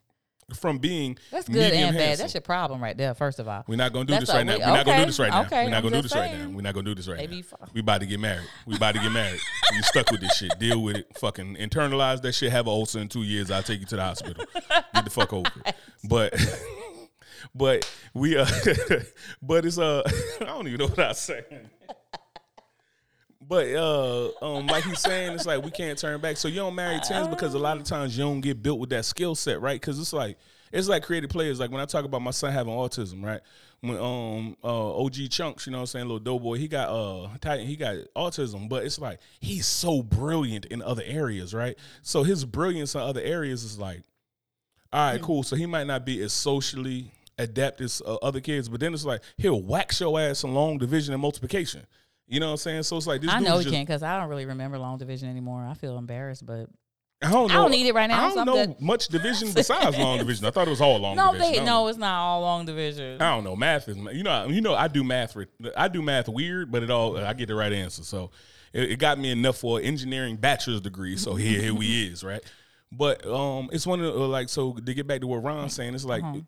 [0.56, 2.18] from being That's good and bad.
[2.18, 3.14] That's your problem right there.
[3.14, 4.58] First of all, We're not gonna do That's this right now.
[4.58, 5.48] we- We're not gonna do this right now.
[5.50, 6.50] We're not gonna do this right now.
[6.50, 7.68] We're not gonna do this right now.
[7.74, 8.48] We about to get married.
[8.66, 9.40] We about to get married.
[9.74, 10.58] you stuck with this shit.
[10.60, 11.18] Deal with it.
[11.20, 12.52] Fucking internalize that shit.
[12.52, 13.50] Have an ulcer in two years.
[13.50, 14.46] I'll take you to the hospital.
[14.94, 15.76] Get the fuck over it.
[16.04, 16.34] But
[17.54, 18.46] but we uh
[19.42, 20.04] but it's uh
[20.42, 21.70] I don't even know what I'm saying.
[23.52, 26.38] But uh, um, like he's saying, it's like we can't turn back.
[26.38, 28.92] So you don't marry tens because a lot of times you don't get built with
[28.92, 29.80] that skill set, right?
[29.80, 30.38] Because it's like
[30.72, 31.60] it's like creative players.
[31.60, 33.42] Like when I talk about my son having autism, right?
[33.82, 37.28] When um uh, OG Chunks, you know what I'm saying, little doughboy, he got uh
[37.42, 41.78] Titan, he got autism, but it's like he's so brilliant in other areas, right?
[42.04, 44.04] So his brilliance in other areas is like,
[44.94, 45.44] all right, cool.
[45.44, 47.12] So he might not be as socially
[47.42, 50.78] adept as uh, other kids, but then it's like he'll whack your ass in long
[50.78, 51.86] division and multiplication.
[52.28, 52.84] You know what I'm saying?
[52.84, 53.30] So it's like this.
[53.30, 55.66] I know he just, can't because I don't really remember long division anymore.
[55.66, 56.70] I feel embarrassed, but
[57.22, 58.82] I don't I don't need it right now, I don't I'm know good.
[58.82, 60.46] much division besides long division.
[60.46, 61.54] I thought it was all long no, division.
[61.54, 63.22] They, no, it's not all long division.
[63.22, 63.56] I don't know.
[63.56, 65.38] Math is you know you know I do math
[65.78, 68.04] I do math weird, but it all I get the right answer.
[68.04, 68.32] So
[68.74, 71.18] it, it got me enough for an engineering bachelor's degree.
[71.18, 72.42] So here here we is right.
[72.92, 75.94] But um, it's one of the, like so to get back to what Ron's saying,
[75.94, 76.24] it's like.
[76.24, 76.42] Uh-huh.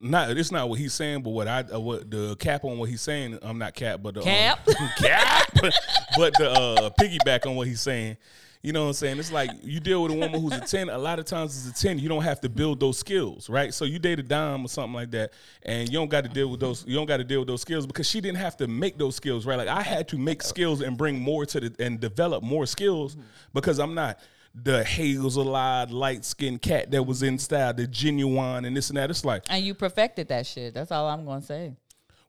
[0.00, 2.88] Not it's not what he's saying, but what I uh, what the cap on what
[2.88, 3.38] he's saying.
[3.42, 4.66] I'm not cap, but the, um, Cap?
[4.96, 5.52] cap,
[6.16, 8.16] but the uh, piggyback on what he's saying.
[8.62, 9.18] You know what I'm saying?
[9.18, 10.90] It's like you deal with a woman who's a 10.
[10.90, 13.72] A lot of times as a 10, you don't have to build those skills, right?
[13.72, 15.32] So you date a dime or something like that,
[15.62, 17.62] and you don't got to deal with those, you don't got to deal with those
[17.62, 19.56] skills because she didn't have to make those skills, right?
[19.56, 23.16] Like I had to make skills and bring more to the and develop more skills
[23.54, 24.18] because I'm not
[24.54, 29.10] the hazel-eyed, light-skinned cat that was in style, the genuine and this and that.
[29.10, 30.74] It's like And you perfected that shit.
[30.74, 31.76] That's all I'm gonna say.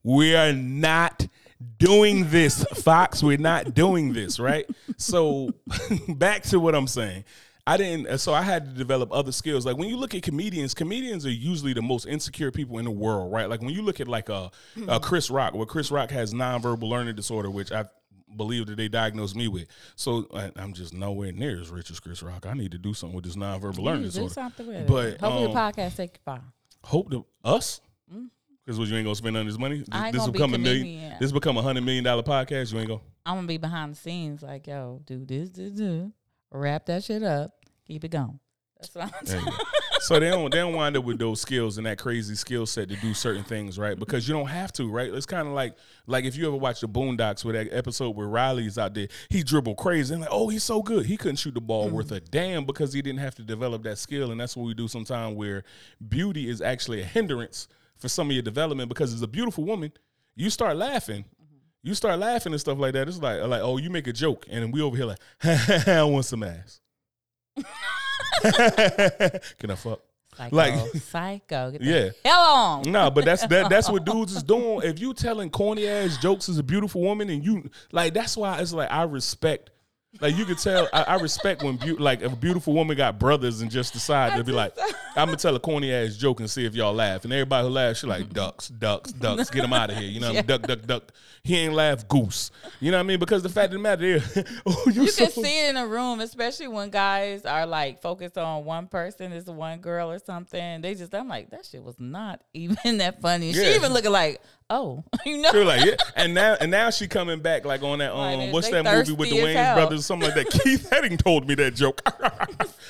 [0.03, 1.27] we are not
[1.77, 3.23] doing this, Fox.
[3.23, 4.65] We're not doing this, right?
[4.97, 5.53] So
[6.07, 7.25] back to what I'm saying.
[7.65, 9.65] I didn't, uh, so I had to develop other skills.
[9.65, 12.91] Like when you look at comedians, comedians are usually the most insecure people in the
[12.91, 13.47] world, right?
[13.47, 14.51] Like when you look at like a,
[14.87, 15.03] a hmm.
[15.03, 17.85] Chris Rock, where Chris Rock has nonverbal learning disorder, which I
[18.37, 19.67] believe that they diagnosed me with.
[19.95, 22.45] So I, I'm just nowhere near as rich as Chris Rock.
[22.45, 24.33] I need to do something with this nonverbal learning You do disorder.
[24.33, 25.21] something with But, it.
[25.21, 26.41] Hopefully um, the podcast take you far.
[26.83, 27.81] Hope to us.
[28.63, 29.79] Because what you ain't gonna spend on this money.
[29.79, 29.95] This, Mm.
[29.95, 31.15] I ain't this will be become a million.
[31.19, 32.71] This become a hundred million dollar podcast.
[32.71, 33.01] You ain't gonna.
[33.25, 36.05] I'm gonna be behind the scenes, like, yo, do this, this, this.
[36.51, 37.53] Wrap that shit up.
[37.87, 38.39] Keep it going.
[38.79, 39.43] That's what I'm saying.
[40.01, 42.89] so they don't they don't wind up with those skills and that crazy skill set
[42.89, 43.97] to do certain things, right?
[43.97, 45.13] Because you don't have to, right?
[45.13, 45.75] It's kind of like
[46.07, 49.43] like if you ever watch the Boondocks with that episode where Riley's out there, he
[49.43, 51.05] dribbled crazy and like, oh, he's so good.
[51.05, 51.95] He couldn't shoot the ball mm-hmm.
[51.95, 54.31] worth a damn because he didn't have to develop that skill.
[54.31, 55.63] And that's what we do sometimes where
[56.09, 59.91] beauty is actually a hindrance for some of your development because as a beautiful woman,
[60.35, 61.23] you start laughing.
[61.23, 61.57] Mm-hmm.
[61.83, 63.07] You start laughing and stuff like that.
[63.07, 65.19] It's like, like, oh, you make a joke, and we over here like,
[65.87, 66.81] I want some ass.
[69.59, 70.01] Can I fuck?
[70.37, 70.55] Psycho.
[70.55, 71.71] Like- psycho.
[71.71, 72.09] Get Yeah.
[72.23, 72.81] Hell on.
[72.91, 74.81] No, but that's that, that's what dudes is doing.
[74.83, 78.59] If you telling corny ass jokes as a beautiful woman, and you like, that's why
[78.59, 79.70] it's like I respect.
[80.19, 83.17] Like you could tell, I, I respect when beau- like if a beautiful woman got
[83.17, 84.77] brothers and just decide to be like,
[85.15, 87.73] I'm gonna tell a corny ass joke and see if y'all laugh, and everybody who
[87.73, 88.33] laughs, she like mm-hmm.
[88.33, 90.09] ducks, ducks, ducks, get him out of here.
[90.09, 90.45] You know, what I mean?
[90.47, 91.11] duck, duck, duck.
[91.43, 92.51] He ain't laugh, goose.
[92.79, 93.19] You know what I mean?
[93.19, 95.87] Because the fact of the matter is, oh, you, so, can see it in a
[95.87, 100.81] room, especially when guys are like focused on one person, it's one girl or something.
[100.81, 103.51] They just, I'm like, that shit was not even that funny.
[103.51, 103.63] Yeah.
[103.63, 104.41] She even looking like,
[104.71, 105.95] oh, you know, was like, yeah.
[106.15, 109.29] And now and now she coming back like on that um what's that movie with
[109.29, 109.75] the thirsty as Wayans hell.
[109.75, 110.49] brothers or something like that.
[110.63, 112.01] Keith Hadding told me that joke.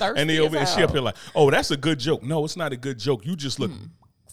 [0.00, 2.22] and they over and she up here like, oh, that's a good joke.
[2.22, 3.26] No, it's not a good joke.
[3.26, 3.86] You just look Hmm.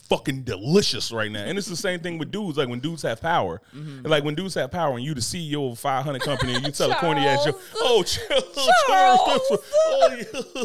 [0.09, 1.43] fucking delicious right now.
[1.43, 2.57] And it's the same thing with dudes.
[2.57, 4.07] Like when dudes have power, Mm-hmm.
[4.07, 6.71] like when dudes have power, and you the CEO of a 500 company, and you
[6.71, 8.19] tell a corny ass joke, Charles.
[8.31, 10.15] oh, Charles, oh,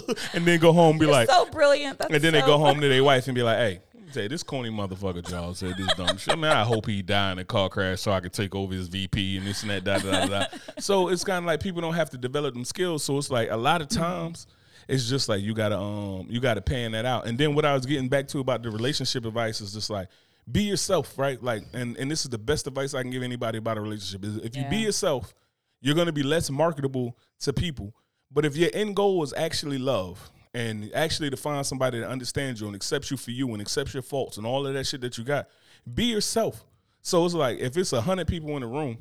[0.09, 0.15] yeah.
[0.33, 1.99] and then go home and be like, so brilliant.
[1.99, 3.81] That's and then they go home to their wife and be like, hey.
[4.15, 6.39] Say this corny motherfucker, Charles said this dumb shit.
[6.39, 8.87] Man, I hope he die in a car crash so I could take over his
[8.87, 10.47] VP and this and that, da da da da.
[10.79, 13.03] so it's kind of like people don't have to develop them skills.
[13.03, 14.47] So it's like a lot of times
[14.87, 17.27] it's just like you gotta um you gotta pan that out.
[17.27, 20.07] And then what I was getting back to about the relationship advice is just like
[20.53, 21.43] be yourself, right?
[21.43, 24.25] Like and and this is the best advice I can give anybody about a relationship
[24.25, 25.35] is if you be yourself,
[25.81, 27.93] you're gonna be less marketable to people.
[28.31, 32.61] But if your end goal is actually love and actually to find somebody that understands
[32.61, 35.01] you and accepts you for you and accepts your faults and all of that shit
[35.01, 35.49] that you got,
[35.93, 36.65] be yourself.
[37.03, 38.99] So it's like if it's a hundred people in the room,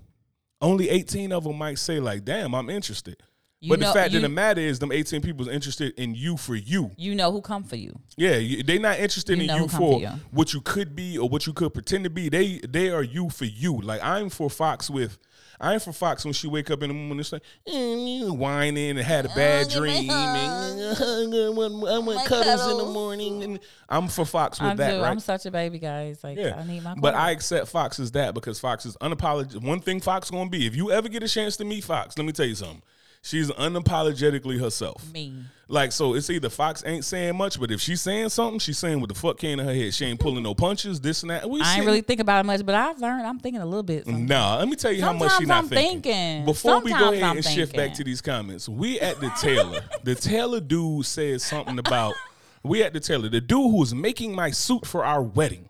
[0.59, 3.21] only 18 of them might say like, "Damn, I'm interested."
[3.63, 6.15] You but the fact you- of the matter is, them 18 people is interested in
[6.15, 6.91] you for you.
[6.97, 7.97] You know who come for you.
[8.17, 10.09] Yeah, they not interested You in you for for you.
[10.31, 12.27] what you could be or what you could pretend to be.
[12.27, 13.79] They they are you for you.
[13.79, 15.17] Like I'm for Fox with.
[15.61, 18.99] I'm for Fox when she wake up in the morning, it's like mm, whining and
[18.99, 20.09] had a bad give dream.
[20.09, 21.49] And, I
[21.99, 23.43] want, I cuddles in the morning.
[23.43, 25.09] And I'm for Fox with I that, right?
[25.09, 26.21] I'm such a baby, guys.
[26.21, 26.95] Like Yeah, I need my.
[26.95, 29.63] but I accept Fox as that because Fox is unapologetic.
[29.63, 32.25] One thing Fox gonna be, if you ever get a chance to meet Fox, let
[32.25, 32.81] me tell you something.
[33.25, 35.11] She's unapologetically herself.
[35.13, 35.33] Me.
[35.69, 38.99] Like so, it's either Fox ain't saying much, but if she's saying something, she's saying
[38.99, 39.93] what the fuck came in her head.
[39.93, 41.49] She ain't pulling no punches, this and that.
[41.49, 43.25] We I ain't really think about it much, but I've learned.
[43.25, 44.03] I'm thinking a little bit.
[44.05, 44.29] sometimes.
[44.29, 46.01] Nah, let me tell you how much she Sometimes not I'm thinking.
[46.03, 46.45] thinking.
[46.45, 49.79] Before we go ahead I'm and shift back to these comments, we at the tailor.
[50.03, 52.13] the tailor dude said something about
[52.61, 53.29] we at the tailor.
[53.29, 55.69] The dude who's making my suit for our wedding.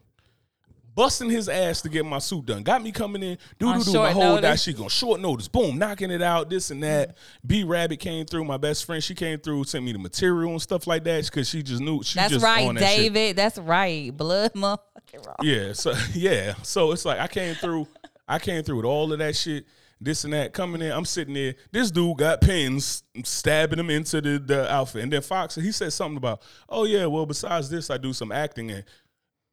[0.95, 2.61] Busting his ass to get my suit done.
[2.61, 5.47] Got me coming in, do do do my whole shit on short notice.
[5.47, 7.17] Boom, knocking it out, this and that.
[7.45, 9.03] B Rabbit came through, my best friend.
[9.03, 12.03] She came through, sent me the material and stuff like that because she just knew
[12.03, 13.13] she That's just right, on that shit.
[13.13, 13.35] David.
[13.35, 14.15] That's right.
[14.15, 15.35] Blood motherfucking raw.
[15.41, 17.87] Yeah, so yeah, so it's like I came through,
[18.27, 19.65] I came through with all of that shit,
[19.99, 20.91] this and that coming in.
[20.91, 21.55] I'm sitting there.
[21.71, 25.91] This dude got pins stabbing him into the, the outfit, and then Fox he said
[25.91, 28.83] something about, oh yeah, well besides this, I do some acting and.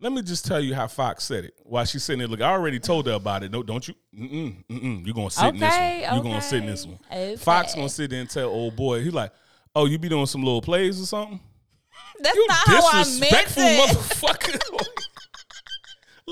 [0.02, 2.28] Let me just tell you how Fox said it while she's sitting there.
[2.28, 3.52] Look, I already told her about it.
[3.52, 3.94] No, don't you?
[4.18, 5.04] Mm-mm, mm-mm.
[5.04, 6.14] You're gonna sit in this one.
[6.14, 6.98] You're gonna sit in this one.
[7.10, 7.36] okay.
[7.36, 9.02] Fox gonna sit there and tell old boy.
[9.02, 9.32] He like,
[9.74, 11.38] oh, you be doing some little plays or something?
[12.20, 13.88] That's You not how I meant disrespectful it.
[13.90, 14.86] motherfucker.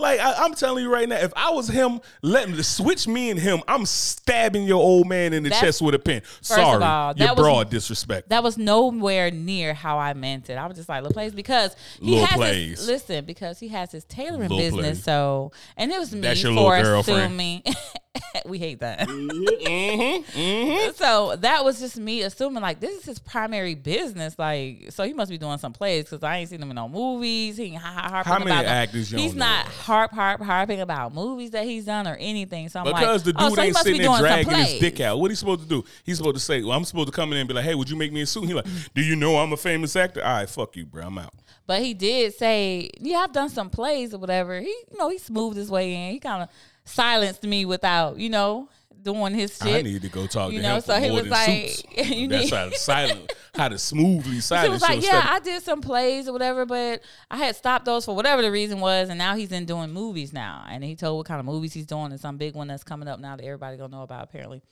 [0.00, 3.30] like I, I'm telling you right now, if I was him, let me switch me
[3.30, 3.60] and him.
[3.68, 6.22] I'm stabbing your old man in the That's- chest with a pen.
[6.40, 8.28] Sorry, all, you're was- broad disrespect.
[8.30, 10.54] That was nowhere near how I meant it.
[10.54, 12.78] I was just like little plays because he Little has plays.
[12.78, 14.72] his listen because he has his tailoring business.
[14.72, 15.04] plays.
[15.04, 17.62] So and it was me That's your for assuming
[18.46, 19.00] we hate that.
[19.00, 20.90] mm-hmm, mm-hmm.
[20.94, 24.38] so that was just me assuming like this is his primary business.
[24.38, 26.88] Like so he must be doing some plays because I ain't seen him in no
[26.88, 27.56] movies.
[27.56, 31.14] He ain't har- harping How many about actors He's don't know harp harp harping about
[31.14, 32.68] movies that he's done or anything.
[32.68, 34.54] So I'm Because like, the dude oh, so ain't must be sitting there doing dragging
[34.54, 35.18] his dick out.
[35.18, 35.84] What he supposed to do?
[36.04, 37.88] He's supposed to say, "Well, I'm supposed to come in and be like, hey, would
[37.88, 40.32] you make me a suit?" He like, "Do you know I'm a famous actor?" All
[40.32, 41.06] right, fuck you, bro.
[41.06, 41.34] I'm out.
[41.66, 45.18] But he did say, "Yeah, I've done some plays or whatever." He, you know, he
[45.18, 46.12] smoothed his way in.
[46.12, 46.48] He kind of
[46.88, 48.68] silenced me without, you know,
[49.02, 49.74] doing his shit.
[49.76, 52.08] I need to go talk You to know, him so for he more was like,
[52.10, 55.30] you That's how to silent, how to smoothly silence was like, "Yeah, stuff.
[55.30, 58.80] I did some plays or whatever, but I had stopped those for whatever the reason
[58.80, 61.72] was, and now he's in doing movies now." And he told what kind of movies
[61.72, 64.24] he's doing, and some big one that's coming up now that everybody gonna know about
[64.24, 64.62] apparently.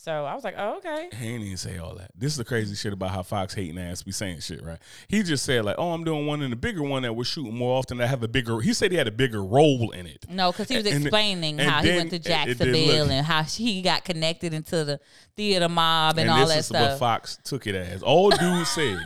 [0.00, 2.12] So I was like, "Oh, okay." He ain't even say all that.
[2.16, 4.78] This is the crazy shit about how Fox hating ass be saying shit, right?
[5.08, 7.56] He just said like, "Oh, I'm doing one in the bigger one that we're shooting
[7.56, 7.98] more often.
[7.98, 10.24] That have a bigger." He said he had a bigger role in it.
[10.30, 12.46] No, because he was And- and- explaining and how then- he went to and- and
[12.58, 15.00] Jacksonville and how he got connected into the
[15.36, 16.90] theater mob and, And all this that is stuff.
[16.92, 18.00] what Fox took it as.
[18.04, 19.00] All dude said,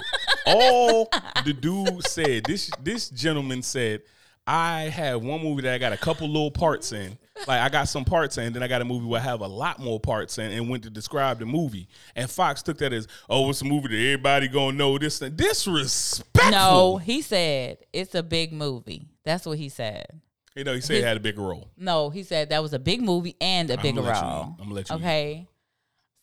[0.46, 1.08] all
[1.46, 2.44] the dude said.
[2.44, 4.02] This this gentleman said,
[4.46, 7.16] "I have one movie that I got a couple little parts in."
[7.46, 9.46] Like I got some parts in, then I got a movie where I have a
[9.46, 11.88] lot more parts in, and went to describe the movie.
[12.14, 15.36] And Fox took that as, "Oh, it's a movie that everybody gonna know." This and
[15.36, 16.50] disrespectful.
[16.50, 19.08] No, he said it's a big movie.
[19.24, 20.06] That's what he said.
[20.54, 21.70] You know, he said he had a bigger role.
[21.76, 24.56] No, he said that was a big movie and a bigger let you role.
[24.60, 24.96] I'ma let you.
[24.96, 25.48] Okay.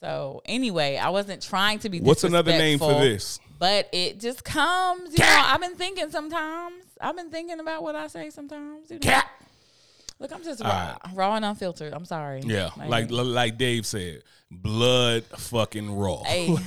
[0.01, 1.99] So anyway, I wasn't trying to be.
[1.99, 3.39] What's another name for this?
[3.57, 5.11] But it just comes.
[5.11, 6.85] You know, I've been thinking sometimes.
[7.01, 8.89] I've been thinking about what I say sometimes.
[8.89, 8.99] You know?
[9.01, 9.29] Cat.
[10.19, 11.93] Look, I'm just raw, raw and unfiltered.
[11.93, 12.41] I'm sorry.
[12.45, 16.23] Yeah, like like Dave said, blood fucking raw.
[16.23, 16.47] Hey,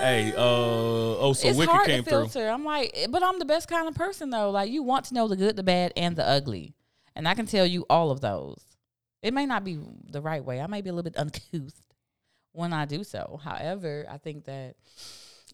[0.00, 2.18] Hey, uh, oh, so it's Wicked hard came to through.
[2.28, 2.48] filter.
[2.48, 4.50] I'm like, but I'm the best kind of person though.
[4.50, 6.74] Like you want to know the good, the bad, and the ugly,
[7.16, 8.62] and I can tell you all of those.
[9.22, 9.78] It may not be
[10.10, 10.60] the right way.
[10.60, 11.80] I may be a little bit uncouth
[12.52, 13.40] when I do so.
[13.42, 14.74] However, I think that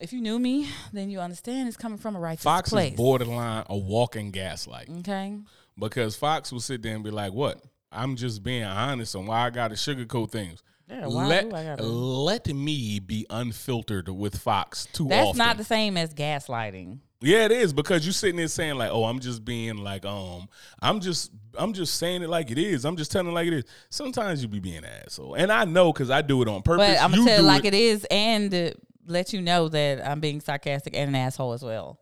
[0.01, 2.91] if you knew me, then you understand it's coming from a righteous Fox place.
[2.93, 5.37] is borderline a walking gaslight Okay.
[5.79, 7.63] Because Fox will sit there and be like, "What?
[7.93, 12.49] I'm just being honest on why I got to sugarcoat things." Yeah, let gotta- let
[12.49, 15.39] me be unfiltered with Fox too That's often.
[15.39, 16.99] not the same as gaslighting.
[17.21, 20.49] yeah, it is because you're sitting there saying like, "Oh, I'm just being like, um,
[20.83, 22.85] I'm just, I'm just saying it like it is.
[22.85, 25.65] I'm just telling it like it is." Sometimes you be being an asshole, and I
[25.65, 26.89] know because I do it on purpose.
[26.89, 28.75] But I'm gonna tell do it like it is, and
[29.07, 32.00] let you know that I'm being sarcastic and an asshole as well.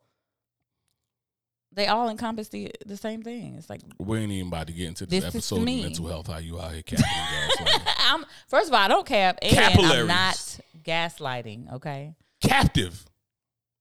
[1.73, 3.55] They all encompass the the same thing.
[3.57, 6.27] It's like We ain't even about to get into this, This episode of mental health.
[6.27, 7.83] How you out here gaslighting.
[7.99, 10.01] I'm first of all, I don't cap, and Capillaries.
[10.01, 11.75] I'm not gaslighting.
[11.75, 13.05] Okay, Captive,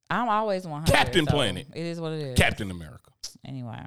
[0.09, 0.91] I'm always 100.
[0.91, 1.67] Captain so Planet.
[1.73, 2.37] It is what it is.
[2.37, 3.11] Captain America.
[3.45, 3.77] Anyway,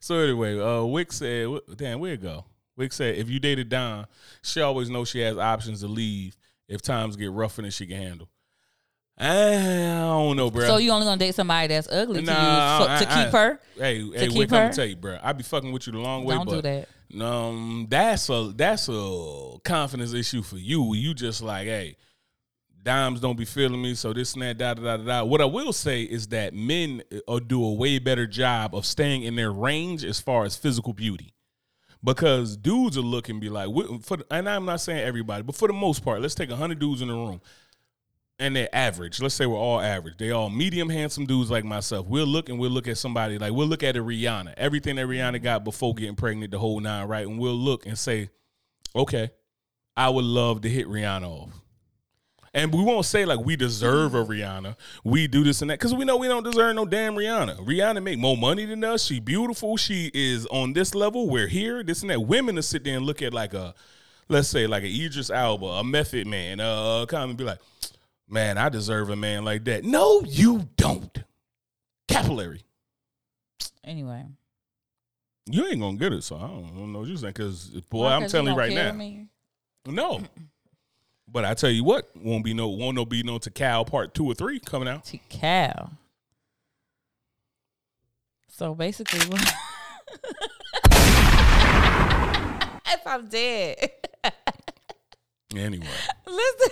[0.00, 2.44] So anyway, uh, Wick said, "Damn, where'd it go?"
[2.76, 4.06] Wick said, "If you dated Don,
[4.42, 6.36] she always knows she has options to leave
[6.68, 8.28] if times get rougher than she can handle."
[9.20, 10.66] I don't know, bro.
[10.66, 13.24] so you only gonna date somebody that's ugly Nah, to you so, I- to I-
[13.24, 13.60] keep her?
[13.76, 14.64] hey, hey, keep Wick, I'm her?
[14.66, 15.18] gonna tell you, bro.
[15.22, 17.24] I be fucking with you the long way, Don't but do that.
[17.24, 20.94] um, that's a that's a confidence issue for you.
[20.94, 21.96] You just like, hey,
[22.84, 25.04] dimes don't be feeling me, so this and that, da da da da.
[25.04, 25.24] da.
[25.24, 29.24] What I will say is that men uh, do a way better job of staying
[29.24, 31.34] in their range as far as physical beauty,
[32.04, 33.68] because dudes are looking be like
[34.04, 37.02] for and I'm not saying everybody, but for the most part, let's take hundred dudes
[37.02, 37.40] in the room.
[38.40, 39.20] And they're average.
[39.20, 40.16] Let's say we're all average.
[40.18, 42.06] They all medium handsome dudes like myself.
[42.06, 44.54] We'll look and we'll look at somebody like we'll look at a Rihanna.
[44.56, 47.26] Everything that Rihanna got before getting pregnant, the whole nine, right?
[47.26, 48.30] And we'll look and say,
[48.94, 49.30] okay,
[49.96, 51.50] I would love to hit Rihanna off.
[52.54, 54.76] And we won't say like we deserve a Rihanna.
[55.04, 57.64] We do this and that because we know we don't deserve no damn Rihanna.
[57.66, 59.04] Rihanna make more money than us.
[59.04, 59.76] She beautiful.
[59.76, 61.28] She is on this level.
[61.28, 61.82] We're here.
[61.82, 62.20] This and that.
[62.20, 63.74] Women to sit there and look at like a,
[64.28, 67.58] let's say like a Idris Elba, a Method Man, uh, come and be like,
[68.28, 69.84] man, I deserve a man like that.
[69.84, 71.16] No, you don't.
[72.08, 72.62] Capillary.
[73.84, 74.24] Anyway,
[75.46, 77.32] You ain't gonna get it, so I don't, I don't know what you're saying.
[77.32, 78.14] Because boy, Why?
[78.14, 79.26] I'm 'Cause telling you right now, me?
[79.86, 80.20] no.
[81.30, 84.14] But I tell you what, won't be no, won't no be no to Cal Part
[84.14, 85.04] Two or Three coming out.
[85.04, 85.92] to Cal.
[88.48, 89.20] So basically,
[92.86, 93.90] if I'm dead,
[95.54, 95.86] Anyway,
[96.26, 96.70] listen,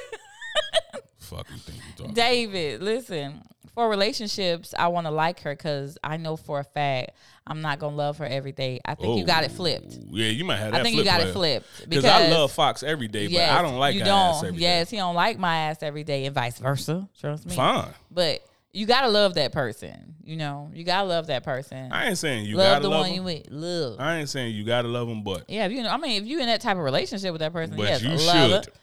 [1.27, 2.15] fuck you think you talking?
[2.15, 3.43] David, listen.
[3.75, 7.11] For relationships, I want to like her because I know for a fact
[7.47, 8.81] I'm not gonna love her every day.
[8.85, 9.99] I think you got it oh, flipped.
[10.01, 10.81] Oh, Yeah, you might have that.
[10.81, 13.77] I think you got it flipped Because I love Fox every day, but I don't
[13.77, 14.45] like you don't.
[14.45, 14.63] every day.
[14.63, 17.09] yes, he don't like my ass every day, and vice versa.
[17.21, 17.55] Trust me.
[17.55, 17.91] Fine.
[18.11, 20.17] But you gotta love that person.
[20.25, 21.93] You know, you gotta love that person.
[21.93, 23.25] I ain't saying you love gotta the love the one you them.
[23.25, 23.51] with.
[23.51, 24.01] Love.
[24.01, 26.29] I ain't saying you gotta love them, but Yeah, if you know, I mean, if
[26.29, 28.75] you in that type of relationship with that person, but yes, you love should.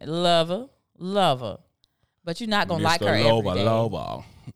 [0.00, 0.66] her, love her,
[0.98, 1.58] love her.
[2.24, 3.06] But you're not gonna like her
[3.38, 3.62] every day.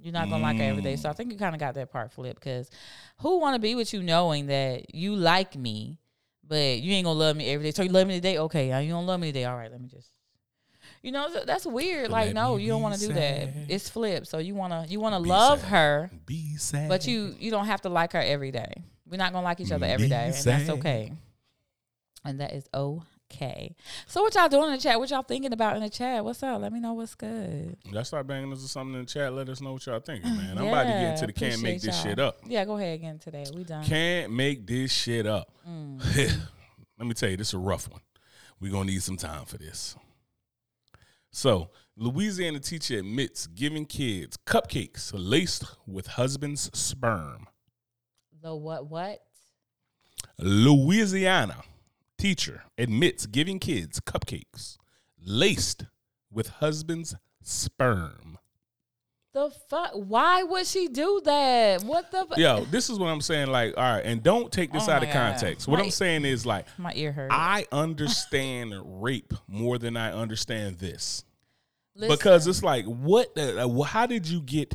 [0.01, 0.97] You're not gonna like her every day.
[0.97, 2.41] So I think you kind of got that part flipped.
[2.41, 2.71] Because
[3.19, 5.99] who want to be with you knowing that you like me,
[6.47, 7.71] but you ain't gonna love me every day?
[7.73, 8.85] So you love me today, okay?
[8.85, 9.71] You don't love me today, all right?
[9.71, 10.11] Let me just.
[11.03, 12.11] You know that's weird.
[12.11, 13.51] Like Let no, you don't want to do that.
[13.69, 14.27] It's flipped.
[14.29, 15.69] So you wanna you wanna Be love sad.
[15.69, 16.89] her, Be sad.
[16.89, 18.73] but you you don't have to like her every day.
[19.09, 21.13] We're not gonna like each other every Be day, and that's okay.
[22.25, 23.07] And that is okay.
[24.07, 24.99] So what y'all doing in the chat?
[24.99, 26.25] What y'all thinking about in the chat?
[26.25, 26.61] What's up?
[26.61, 27.77] Let me know what's good.
[27.85, 29.33] Y'all start banging us or something in the chat.
[29.33, 30.59] Let us know what y'all thinking, man.
[30.59, 32.05] I'm about to get into the can't make this y'all.
[32.05, 32.39] shit up.
[32.47, 33.45] Yeah, go ahead again today.
[33.55, 33.85] We done.
[33.85, 35.53] Can't make this shit up.
[35.69, 36.01] Mm.
[36.99, 38.01] Let me tell you, this is a rough one.
[38.61, 39.97] We're gonna need some time for this.
[41.31, 47.47] So, Louisiana teacher admits giving kids cupcakes laced with husband's sperm.
[48.43, 48.89] The what?
[48.89, 49.23] What?
[50.39, 51.63] Louisiana
[52.19, 54.77] teacher admits giving kids cupcakes
[55.25, 55.85] laced
[56.31, 58.39] with husband's sperm.
[59.33, 59.91] The fuck?
[59.93, 61.83] Why would she do that?
[61.85, 62.25] What the?
[62.25, 63.49] fu- Yo, this is what I'm saying.
[63.49, 65.33] Like, all right, and don't take this Oh out my of God.
[65.33, 65.69] context.
[65.69, 67.31] What I'm saying is like, My ear hurt.
[67.31, 71.23] I understand rape more than I understand this.
[71.95, 74.75] Listen, because it's like what the, how did you get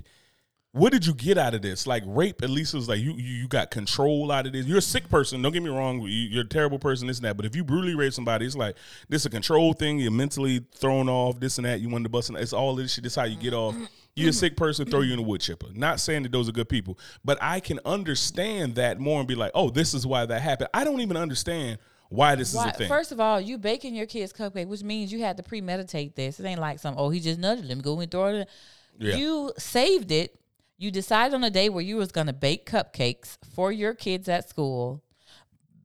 [0.73, 3.11] what did you get out of this like rape at least it was like you,
[3.11, 5.99] you you got control out of this you're a sick person don't get me wrong
[6.01, 8.55] you, you're a terrible person this and that but if you brutally rape somebody it's
[8.55, 8.75] like
[9.09, 12.09] this is a control thing you're mentally thrown off this and that you want to
[12.09, 13.75] bust and it's all this shit this is how you get off
[14.15, 16.53] you're a sick person throw you in a wood chipper not saying that those are
[16.53, 20.25] good people but i can understand that more and be like oh this is why
[20.25, 23.39] that happened i don't even understand why this why, is a thing first of all,
[23.39, 26.41] you baking your kids cupcake, which means you had to premeditate this.
[26.41, 27.63] It ain't like some oh he just nudged.
[27.63, 28.35] Let me go and throw it.
[28.35, 28.45] in.
[28.99, 29.15] Yeah.
[29.15, 30.35] You saved it.
[30.81, 34.49] You decided on a day where you was gonna bake cupcakes for your kids at
[34.49, 35.03] school.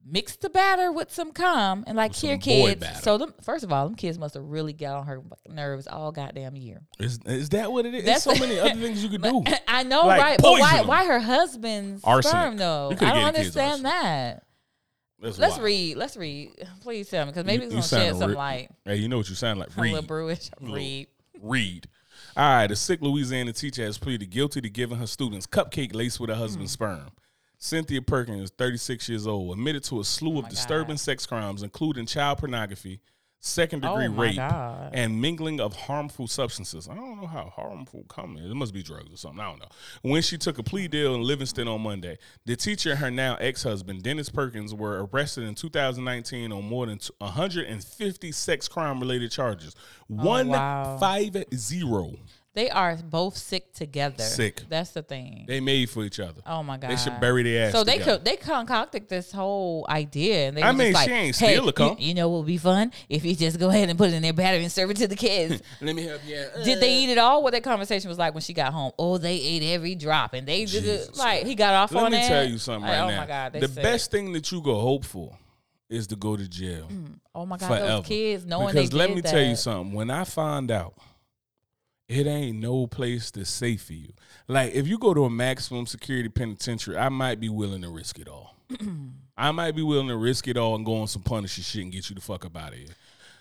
[0.09, 2.81] Mix the batter with some cum and like here, kids.
[2.81, 3.01] batter.
[3.03, 5.21] So them first of all, them kids must have really got on her
[5.51, 6.81] nerves all goddamn year.
[6.99, 9.43] is, is that what it is That's- there's so many other things you could do
[9.69, 10.39] I know, Like right?
[10.41, 10.81] But why?
[10.83, 12.31] Why her husband's Arsenic.
[12.31, 12.87] sperm though?
[12.93, 14.43] I don't gave the kids understand that.
[15.21, 15.63] That's Let's wild.
[15.65, 15.97] read.
[15.99, 16.53] Let's read.
[16.81, 18.71] Please tell me, because maybe You- it's gonna shed some re- light.
[18.87, 19.77] Hey, you know what you sound like?
[19.77, 20.07] A little Read.
[20.07, 20.51] brewish.
[20.61, 21.09] Read.
[21.43, 21.89] Read.
[22.37, 26.21] All right, a sick Louisiana teacher has pleaded guilty to giving her students cupcake laced
[26.21, 26.85] with her husband's Hmm.
[26.85, 27.11] sperm.
[27.59, 31.01] Cynthia Perkins, 36 years old, admitted to a slew of disturbing God.
[31.01, 33.01] sex crimes, including child pornography,
[33.41, 34.91] second oh degree Oh rape, God.
[34.93, 36.89] and mingling of harmful substances.
[36.89, 38.51] I don't know how harmful come is.
[38.51, 39.41] It must be drugs or something.
[39.41, 39.69] I don't know.
[40.03, 43.37] When she took a plea deal in Livingston on Monday, the teacher and her now
[43.37, 49.75] ex-husband, Dennis Perkins, were arrested in 2019 on more than 150 sex crime-related charges.
[50.11, 50.97] Oh, One Oh, wow.
[50.99, 52.15] five zero.
[52.57, 54.23] They are both sick together.
[54.23, 54.63] Sick.
[54.71, 55.45] That's the thing.
[55.47, 56.41] They made for each other.
[56.47, 56.91] oh my god.
[56.91, 57.73] They should bury their ass.
[57.73, 58.17] so they together.
[58.17, 61.53] could they concocted this whole idea, and they I mean, just she like, ain't hey,
[61.53, 63.91] steal a cum." You, you know what would be fun if you just go ahead
[63.91, 65.61] and put it in their battery and serve it to the kids.
[65.83, 66.47] Let me help you.
[66.65, 67.43] Did they eat it all?
[67.43, 68.93] What that conversation was like when she got home?
[68.99, 72.11] Oh, they ate every drop, and they did it like he got off Let on
[72.13, 72.17] that.
[72.17, 73.21] Let me tell you something Like, right oh now.
[73.21, 73.83] my god, the sick.
[73.83, 75.37] best thing that you go hope for
[75.91, 76.89] is to go to jail.
[76.91, 77.19] Mm.
[77.35, 77.87] Oh my god, forever.
[77.87, 79.31] those kids knowing because they let me that.
[79.31, 79.93] tell you something.
[79.95, 80.95] When I find out,
[82.09, 84.13] it ain't no place that's safe for you.
[84.49, 88.19] Like if you go to a maximum security penitentiary, I might be willing to risk
[88.19, 88.57] it all.
[89.37, 91.93] I might be willing to risk it all and go on some punisher shit and
[91.93, 92.89] get you the fuck up out of here.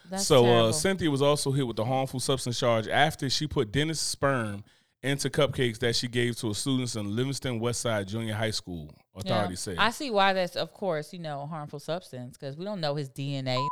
[0.10, 0.72] That's so uh.
[0.72, 4.64] Cynthia was also hit with the harmful substance charge after she put Dennis' sperm
[5.04, 8.92] into cupcakes that she gave to a students in Livingston Westside Junior High School.
[9.16, 9.22] Yeah.
[9.22, 9.76] Authorities say.
[9.78, 13.10] I see why that's, of course, you know, harmful substance because we don't know his
[13.10, 13.66] DNA.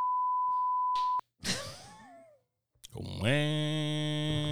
[2.95, 4.42] Wow.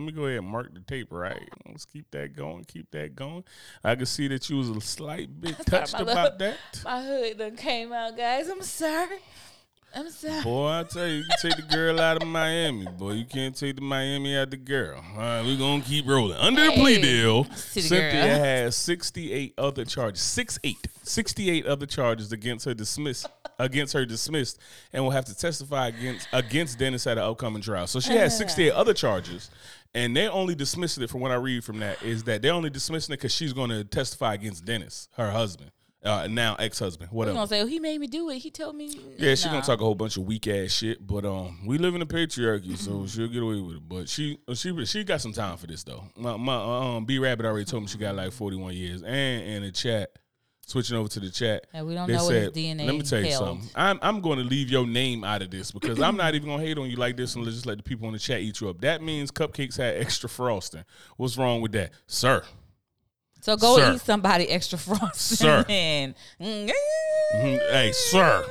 [0.00, 1.46] Let me go ahead and mark the tape right.
[1.68, 2.64] Let's keep that going.
[2.64, 3.44] Keep that going.
[3.84, 6.56] I can see that you was a slight bit touched about little- that.
[6.84, 8.48] My hood done came out, guys.
[8.48, 9.18] I'm sorry.
[9.94, 10.42] I'm sorry.
[10.42, 13.12] Boy, I tell you, you can take the girl out of Miami, boy.
[13.12, 15.04] You can't take the Miami out of the girl.
[15.14, 16.38] All right, we're gonna keep rolling.
[16.38, 18.38] Under the plea deal, Cynthia girl.
[18.44, 20.22] has 68 other charges.
[20.22, 20.86] Six eight.
[21.02, 23.26] 68 other charges against her dismissed
[23.58, 24.58] against her dismissed
[24.92, 27.86] and will have to testify against against Dennis at an upcoming trial.
[27.88, 28.38] So she has uh.
[28.38, 29.50] 68 other charges.
[29.94, 32.70] And they're only dismissing it from what I read from that is that they're only
[32.70, 35.72] dismissing it because she's going to testify against Dennis, her husband,
[36.04, 37.34] uh, now ex-husband, We're whatever.
[37.36, 38.38] gonna say, oh, he made me do it.
[38.38, 38.98] He told me.
[39.18, 41.94] Yeah, she gonna talk a whole bunch of weak ass shit, but um, we live
[41.94, 43.88] in a patriarchy, so she'll get away with it.
[43.88, 46.04] But she she she got some time for this though.
[46.16, 49.42] My, my um B Rabbit already told me she got like forty one years, and
[49.42, 50.10] in the chat,
[50.70, 52.94] switching over to the chat, And we don't they know what his said, DNA Let
[52.94, 53.46] me tell you held.
[53.46, 53.68] something.
[53.74, 56.62] I'm I'm going to leave your name out of this because I'm not even gonna
[56.62, 58.68] hate on you like this and just let the people in the chat eat you
[58.68, 58.80] up.
[58.80, 60.84] That means cupcakes had extra frosting.
[61.16, 62.42] What's wrong with that, sir?
[63.42, 63.92] So go Sir.
[63.94, 65.36] eat somebody extra frosting.
[65.36, 65.64] Sir.
[65.68, 66.70] And, Mhm.
[67.70, 68.44] Hey, sir.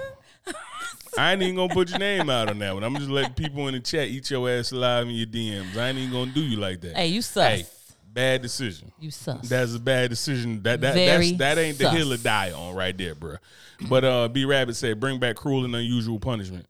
[1.17, 2.83] I ain't even gonna put your name out on that one.
[2.83, 5.75] I'm just letting people in the chat eat your ass alive in your DMs.
[5.77, 6.95] I ain't even gonna do you like that.
[6.95, 7.49] Hey, you suck.
[7.51, 7.65] Hey,
[8.13, 8.91] bad decision.
[8.99, 9.47] You sus.
[9.47, 10.63] That's a bad decision.
[10.63, 13.35] That that Very that's, that ain't the hill to die on right there, bro.
[13.87, 16.65] But uh, B Rabbit said, bring back cruel and unusual punishment.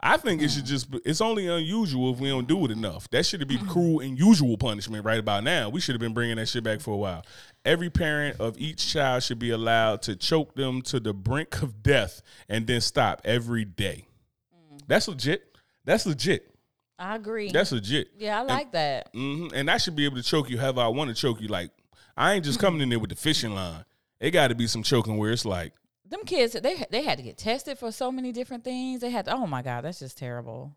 [0.00, 0.88] I think it should just.
[1.06, 3.08] It's only unusual if we don't do it enough.
[3.10, 5.70] That should be cruel and usual punishment right about now.
[5.70, 7.24] We should have been bringing that shit back for a while.
[7.64, 11.82] Every parent of each child should be allowed to choke them to the brink of
[11.82, 12.20] death
[12.50, 14.06] and then stop every day.
[14.86, 15.56] That's legit.
[15.86, 16.53] That's legit.
[17.04, 17.50] I agree.
[17.52, 18.08] That's legit.
[18.18, 19.08] yeah, I like that.
[19.12, 21.48] hmm And I should be able to choke you however I want to choke you.
[21.48, 21.70] Like
[22.16, 23.84] I ain't just coming in there with the fishing line.
[24.20, 25.72] It got to be some choking where it's like,
[26.08, 29.00] Them kids, they they had to get tested for so many different things.
[29.00, 30.72] They had, to, oh my god, that's just terrible.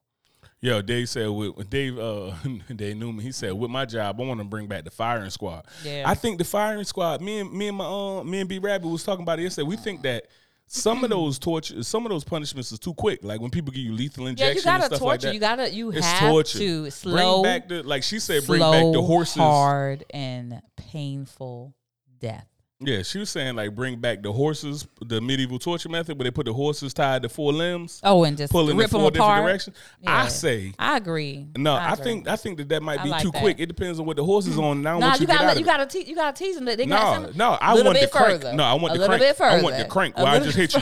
[0.60, 2.34] yo, Dave said with Dave uh
[2.76, 5.66] Dave Newman, he said with my job, I want to bring back the firing squad.
[5.84, 6.04] Yeah.
[6.06, 7.86] I think the firing squad, me and me and my
[8.20, 9.68] um me and B Rabbit was talking about it yesterday.
[9.68, 10.26] We think that
[10.70, 13.24] some of those torture, some of those punishments is too quick.
[13.24, 15.08] Like when people give you lethal Yeah, injection you and gotta stuff torture.
[15.08, 15.34] like that.
[15.34, 15.74] you gotta.
[15.74, 16.58] You it's have torture.
[16.60, 19.36] to slow, bring back the like she said, bring back the horses.
[19.38, 21.74] hard, and painful
[22.20, 22.48] death.
[22.80, 26.32] Yeah, she was saying like bring back the horses, the medieval torture method where they
[26.32, 29.10] put the horses tied to four limbs, Oh, and just pulling in rip them four
[29.10, 29.44] different apart.
[29.46, 29.76] directions.
[30.06, 31.48] I say I agree.
[31.58, 31.74] no.
[31.74, 32.04] I, agree.
[32.04, 33.42] think I think that that might be like too that.
[33.42, 33.60] quick.
[33.60, 34.84] It depends on what the horse is on.
[34.84, 36.66] Now, Nah, you, you, gotta out let- of you gotta te- you gotta tease them.
[36.66, 38.42] They No, got no, I want the crank.
[38.44, 38.54] further.
[38.54, 39.22] No, I want a the crank.
[39.24, 39.58] bit further.
[39.58, 40.82] I want the crank where I just hit you.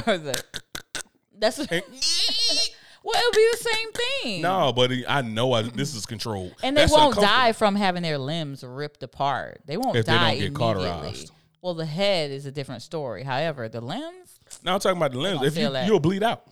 [1.39, 4.41] That's what, well, it'll be the same thing.
[4.41, 6.55] No, but I know I, this is controlled.
[6.61, 9.61] and they That's won't die from having their limbs ripped apart.
[9.65, 11.31] They won't If they don't get cauterized.
[11.65, 13.23] Well, the head is a different story.
[13.23, 15.41] However, the limbs, Now I'm talking about the limbs.
[15.41, 15.87] If you that.
[15.87, 16.45] you'll bleed out.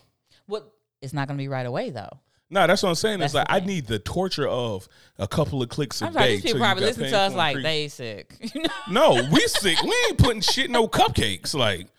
[0.47, 0.73] what?
[1.03, 2.09] It's not going to be right away though.
[2.49, 3.21] No, that's what I'm saying.
[3.21, 4.87] It's like I need the torture of
[5.19, 6.37] a couple of clicks a I'm day.
[6.37, 7.63] these people probably listen to us like creepy.
[7.63, 8.33] they sick.
[8.55, 8.69] You know?
[8.89, 9.79] No, we sick.
[9.83, 11.53] We ain't putting shit in no cupcakes.
[11.53, 11.89] Like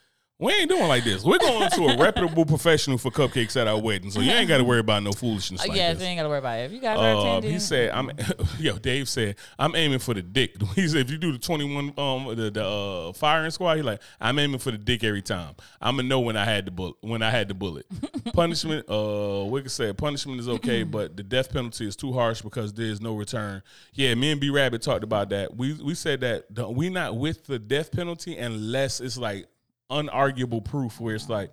[0.40, 1.22] we ain't doing like this.
[1.22, 4.58] We're going to a reputable professional for cupcakes at our wedding, so you ain't got
[4.58, 6.02] to worry about no foolishness like yeah, this.
[6.02, 6.62] you ain't got to worry about it.
[6.64, 8.10] If you guys are Uh, attending, he said, "I'm."
[8.58, 11.94] Yo, Dave said, "I'm aiming for the dick." He said, "If you do the 21,
[11.96, 15.54] um, the, the uh, firing squad, he like, I'm aiming for the dick every time.
[15.80, 16.96] I'm gonna know when I had the bullet.
[17.00, 17.86] When I had the bullet.
[18.34, 22.42] punishment, uh, we could say punishment is okay, but the death penalty is too harsh
[22.42, 23.62] because there is no return.
[23.92, 25.56] Yeah, me and B Rabbit talked about that.
[25.56, 29.46] We we said that we not with the death penalty unless it's like
[29.90, 31.50] unarguable proof where it's like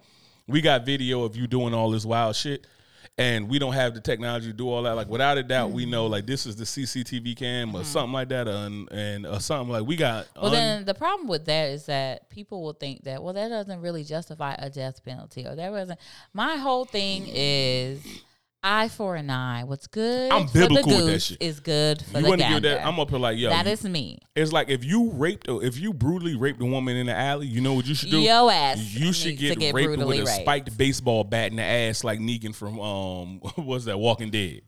[0.47, 2.65] we got video of you doing all this wild shit
[3.17, 5.85] and we don't have the technology to do all that like without a doubt we
[5.85, 7.83] know like this is the cctv cam or mm-hmm.
[7.83, 11.27] something like that and and or something like we got Well, un- then the problem
[11.27, 15.03] with that is that people will think that well, that doesn't really justify a death
[15.03, 15.99] penalty, or that wasn't.
[16.33, 18.01] My whole thing is
[18.63, 19.63] eye for an eye.
[19.63, 21.38] What's good I'm for the biblical with that shit.
[21.41, 22.69] is good for you the gander.
[22.69, 24.19] that i'm up here like yo that you- is me.
[24.35, 27.47] it's like if you raped or if you brutally raped a woman in the alley
[27.47, 30.05] you know what you should do Yo ass you should get, get raped with a
[30.05, 30.27] raped.
[30.27, 34.61] spiked baseball bat in the ass like negan from um what's that walking dead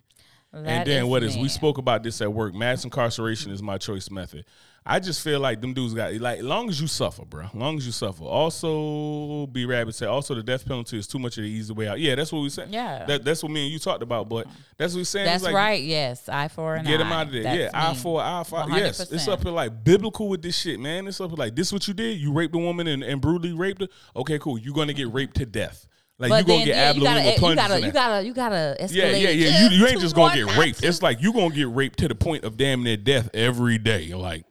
[0.54, 2.54] and then is what is we spoke about this at work.
[2.54, 4.46] Mass incarceration is my choice method.
[4.86, 7.46] I just feel like them dudes got like long as you suffer, bro.
[7.54, 8.24] Long as you suffer.
[8.26, 11.88] Also, B Rabbit said also the death penalty is too much of the easy way
[11.88, 12.00] out.
[12.00, 12.70] Yeah, that's what we said.
[12.70, 13.06] Yeah.
[13.06, 14.28] that, that's what me and you talked about.
[14.28, 14.48] But
[14.78, 15.26] that's what we saying.
[15.26, 15.82] That's like, right.
[15.82, 17.04] Yes, eye for an Get eye.
[17.06, 17.44] him out of there.
[17.44, 18.78] That's yeah, eye for eye for eye.
[18.78, 19.32] Yes, it's 100%.
[19.32, 21.08] up here like biblical with this shit, man.
[21.08, 22.20] It's up here like this what you did.
[22.20, 23.88] You raped a woman and, and brutally raped her.
[24.18, 24.58] Okay, cool.
[24.58, 25.88] You're gonna get raped to death.
[26.20, 28.78] Like But you gonna then, get yeah, you gotta, you gotta, you gotta, you gotta
[28.82, 28.94] escalate.
[28.94, 29.70] Yeah, yeah, yeah.
[29.70, 30.84] You you ain't just gonna get raped.
[30.84, 34.14] It's like you gonna get raped to the point of damn near death every day.
[34.14, 34.46] Like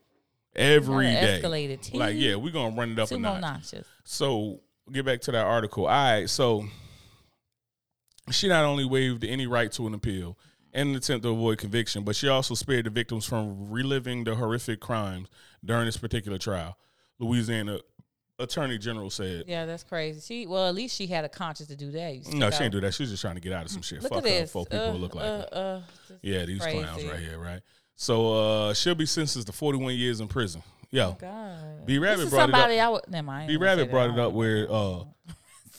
[0.55, 1.41] every day.
[1.43, 1.95] escalate.
[1.95, 3.75] Like yeah, we're gonna run it up two a notch.
[4.05, 4.61] So
[4.91, 5.87] get back to that article.
[5.87, 6.65] All right, so
[8.31, 10.39] she not only waived any right to an appeal
[10.73, 14.35] and an attempt to avoid conviction, but she also spared the victims from reliving the
[14.35, 15.29] horrific crimes
[15.65, 16.77] during this particular trial.
[17.19, 17.79] Louisiana
[18.39, 19.45] Attorney General said.
[19.47, 20.21] Yeah, that's crazy.
[20.21, 22.33] She well, at least she had a conscience to do that.
[22.33, 22.73] No, she ain't out.
[22.73, 22.95] do that.
[22.95, 24.03] She was just trying to get out of some shit.
[24.03, 24.41] Look Fuck at her.
[24.41, 24.53] this.
[24.53, 25.49] Folk people uh, look like uh, her.
[25.53, 26.79] uh, Yeah, these crazy.
[26.83, 27.61] clowns right here, right?
[28.03, 30.61] So uh she'll be sentenced to 41 years in prison.
[30.91, 31.87] Yo, God.
[31.87, 32.61] B Rabbit brought it up.
[32.61, 33.03] somebody I would.
[33.09, 33.47] Never mind.
[33.47, 35.05] B Rabbit brought it up where uh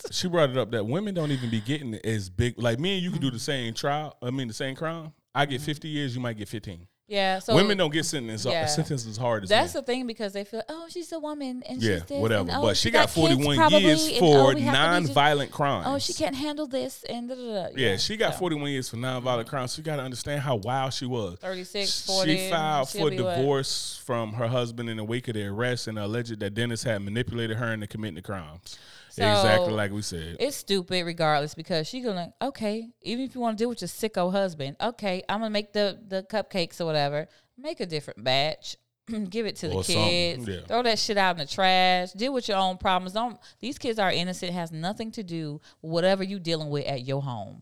[0.10, 2.58] she brought it up that women don't even be getting as big.
[2.58, 4.16] Like me and you can do the same trial.
[4.22, 5.12] I mean the same crime.
[5.36, 6.16] I get 50 years.
[6.16, 6.88] You might get 15.
[7.08, 7.40] Yeah.
[7.40, 8.66] So women don't get sentenced uh, yeah.
[8.66, 9.82] sentenced as hard as That's men.
[9.82, 12.50] the thing because they feel, oh, she's a woman and yeah, she's this, whatever.
[12.50, 15.02] and, oh, but she got, kids 41 years and, oh, for oh, we have to
[15.02, 15.86] be just- non-violent crimes.
[15.88, 17.68] Oh, she can't handle this and da, da, da.
[17.76, 18.40] Yeah, she got so.
[18.40, 19.74] 41 years for non-violent crimes.
[19.74, 21.38] So you got to understand how wild she was.
[21.40, 22.38] 36, 40.
[22.38, 23.36] She filed for be what?
[23.36, 27.02] divorce from her husband in the wake of the arrest and alleged that Dennis had
[27.02, 28.78] manipulated her into committing the crimes.
[29.14, 30.38] So, exactly like we said.
[30.40, 33.88] It's stupid regardless because she gonna okay, even if you want to deal with your
[33.88, 37.28] sicko husband, okay, I'm gonna make the the cupcakes or whatever.
[37.56, 38.76] Make a different batch.
[39.30, 40.48] Give it to the Or something, kids.
[40.48, 40.62] yeah.
[40.68, 42.12] Throw that shit out in the trash.
[42.14, 43.14] Deal with your own problems.
[43.14, 44.50] Don't these kids are innocent.
[44.50, 47.62] It has nothing to do with whatever you're dealing with at your home.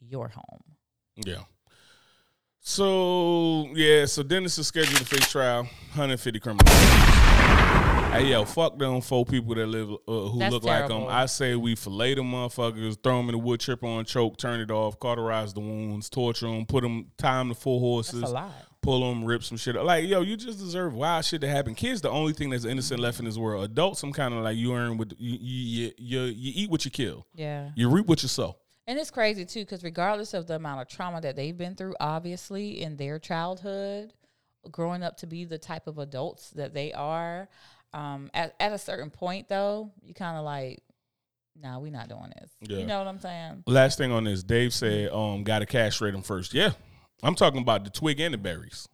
[0.00, 0.62] Your home.
[1.16, 1.42] Yeah.
[2.60, 5.64] So yeah, so Dennis is scheduled to face trial,
[5.94, 7.61] 150 criminal.
[8.12, 9.96] Hey yo, fuck them four people that live uh,
[10.28, 11.06] who That's look like them.
[11.08, 14.60] I say we fillet them motherfuckers, throw them in the wood chipper on choke, turn
[14.60, 18.30] it off, cauterize the wounds, torture them, put them, tie them to four horses, That's
[18.30, 18.52] a lot.
[18.82, 19.76] pull them, rip some shit.
[19.78, 19.84] up.
[19.86, 21.74] Like yo, you just deserve wild shit to happen.
[21.74, 23.64] Kids, the only thing that's innocent left in this world.
[23.64, 26.90] Adults, some kind of like you earn with you you, you you eat what you
[26.90, 27.70] kill, Yeah.
[27.74, 28.56] you reap what you sow.
[28.86, 31.94] And it's crazy too, because regardless of the amount of trauma that they've been through,
[31.98, 34.12] obviously in their childhood,
[34.70, 37.48] growing up to be the type of adults that they are,
[37.94, 40.82] um, at, at a certain point though, you kind of like,
[41.60, 42.50] nah, we're not doing this.
[42.60, 42.78] Yeah.
[42.78, 43.64] You know what I'm saying?
[43.66, 46.54] Last thing on this, Dave said, um, got to castrate them first.
[46.54, 46.70] Yeah,
[47.22, 48.88] I'm talking about the twig and the berries.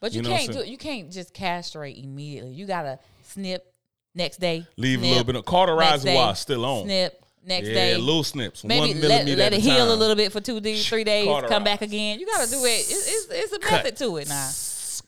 [0.00, 0.70] But you, You know can't do saying?
[0.70, 2.52] you can't just castrate immediately.
[2.52, 3.66] You gotta snip
[4.14, 4.66] next day.
[4.76, 6.84] Leave a little bit of cauterize day, while still on.
[6.84, 7.90] Snip next day.
[7.90, 8.00] yeah, day.
[8.00, 8.64] little snips.
[8.64, 11.64] Maybe one let, let it heal a little bit for two days, three days, come
[11.64, 12.18] back again.
[12.18, 12.68] You got to do it.
[12.68, 13.72] It's, it's, it's a Cut.
[13.84, 14.48] method to it now.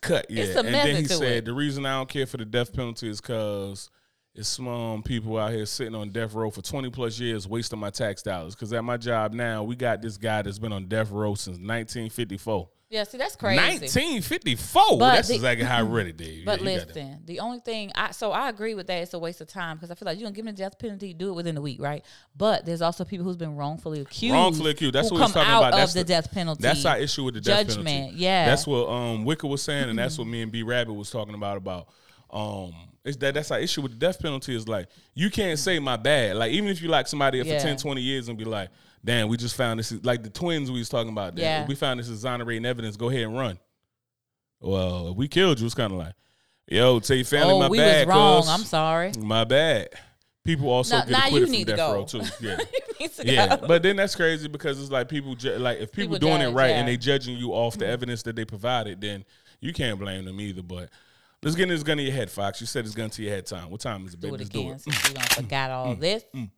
[0.03, 0.43] Cut, yeah.
[0.43, 1.45] It's a and then he said it.
[1.45, 3.89] the reason I don't care for the death penalty is because
[4.35, 7.91] it's some people out here sitting on death row for 20 plus years wasting my
[7.91, 8.55] tax dollars.
[8.55, 11.57] Because at my job now, we got this guy that's been on death row since
[11.57, 12.69] 1954.
[12.93, 13.57] Yeah, see, that's crazy.
[13.59, 14.99] 1954.
[14.99, 16.45] But That's the- exactly how I read it, Dave.
[16.45, 16.95] But Yeah, you got that.
[16.95, 19.03] listen, the only thing I so I agree with that.
[19.03, 20.79] It's a waste of time because I feel like you don't give them the death
[20.79, 22.05] penalty, do it within a week, right?
[22.37, 24.95] But there's also people who's been wrongfully accused, Wrongfully accused.
[24.95, 25.73] That's what he's come talking out about.
[25.77, 26.63] That's of the, the- death penalty.
[26.63, 27.87] That's our issue with the death judgment.
[27.89, 28.17] penalty.
[28.19, 31.11] Yeah, That's what um Wicker was saying, and that's what me and B Rabbit was
[31.11, 31.89] talking about about
[32.31, 32.75] um
[33.05, 35.97] it's that that's our issue with the death penalty is like you can't say my
[35.97, 36.37] bad.
[36.37, 37.59] Like even if you like somebody for Yeah.
[37.59, 38.69] 10, 20 years and be like,
[39.05, 41.35] damn, we just found this like the twins we was talking about.
[41.35, 41.67] Damn, Yeah.
[41.67, 43.59] We found this exonerating evidence, go ahead and run.
[44.61, 46.15] Well, if we killed you, it's kinda like,
[46.69, 48.07] yo, tell your family oh, my we bad.
[48.07, 48.45] was wrong.
[48.49, 49.13] I'm sorry.
[49.19, 49.89] My bad.
[50.45, 52.23] People also Now- get now acquitted need from death row too.
[52.41, 52.57] Yeah.
[52.57, 53.67] To Yeah, go.
[53.67, 56.53] but then that's crazy because it's like people ju- like if people, People doing it
[56.53, 56.79] right yeah.
[56.79, 57.93] and they judging you off the mm-hmm.
[57.93, 59.25] evidence that they provided, then
[59.61, 60.63] you can't blame them either.
[60.63, 60.89] But
[61.43, 62.61] let's get this gun to your head, Fox.
[62.61, 63.71] You said it's gun to your head time.
[63.71, 64.35] What time is it, do baby?
[64.35, 64.81] it Let's again do it.
[64.81, 66.25] since you don't forgot Mm, all this.
[66.35, 66.51] Mm, mm.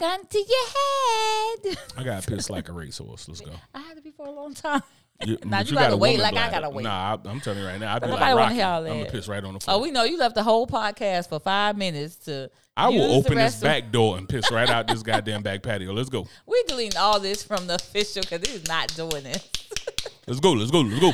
[0.00, 1.78] Gun to your head.
[1.94, 3.28] I got pissed like a racehorse.
[3.28, 3.52] Let's go.
[3.74, 4.82] I had to be for a long time.
[5.26, 6.84] You, Now but you gotta got wait like I gotta wait.
[6.84, 7.94] Nah, I, I'm telling you right now.
[7.94, 8.54] I'd be like Rocky.
[8.54, 9.76] hear all I'm gonna piss right on the oh, floor.
[9.76, 12.50] Oh, we know you left the whole podcast for five minutes to.
[12.78, 15.92] I will open this of- back door and piss right out this goddamn back patio.
[15.92, 16.26] Let's go.
[16.46, 19.50] We deleting all this from the official because he's not doing this.
[20.26, 20.52] Let's go.
[20.52, 20.80] Let's go.
[20.80, 21.12] Let's go.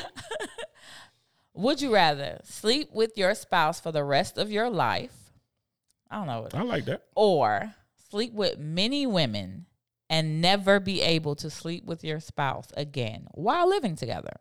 [1.55, 5.33] Would you rather sleep with your spouse for the rest of your life?
[6.09, 6.47] I don't know.
[6.55, 7.03] I like that.
[7.17, 7.75] Or
[8.11, 9.67] sleep with many women
[10.09, 14.37] and never be able to sleep with your spouse again while living together.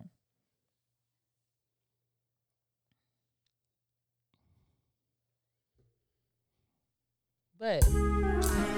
[7.58, 7.84] But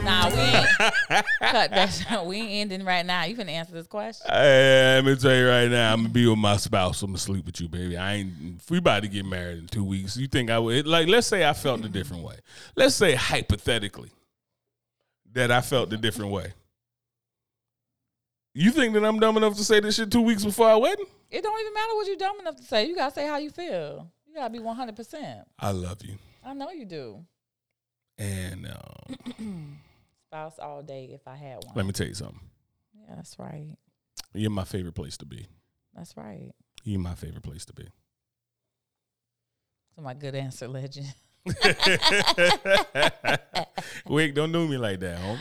[0.07, 0.67] Nah, we ain't
[1.41, 2.25] cut that.
[2.25, 3.25] We ain't ending right now.
[3.25, 4.25] You can answer this question.
[4.29, 7.01] Hey, let me tell you right now, I'm gonna be with my spouse.
[7.01, 7.97] I'm gonna sleep with you, baby.
[7.97, 8.61] I ain't.
[8.69, 10.87] We about to get married in two weeks, you think I would?
[10.87, 12.37] Like, let's say I felt a different way.
[12.77, 14.11] Let's say hypothetically
[15.33, 16.53] that I felt a different way.
[18.53, 21.05] You think that I'm dumb enough to say this shit two weeks before our wedding?
[21.29, 22.85] It don't even matter what you're dumb enough to say.
[22.87, 24.11] You gotta say how you feel.
[24.25, 24.95] You gotta be 100.
[24.95, 27.23] percent I love you, I know you do.
[28.17, 29.77] and um,
[30.29, 31.73] Spouse all day if I had one.
[31.75, 32.39] let me tell you something.
[32.95, 33.75] Yeah, that's right.
[34.33, 35.47] You're my favorite place to be.
[35.93, 36.51] That's right.
[36.83, 37.87] You're my favorite place to be.
[39.95, 41.13] So my good answer, legend.
[44.07, 45.39] Wait, don't do me like that, home.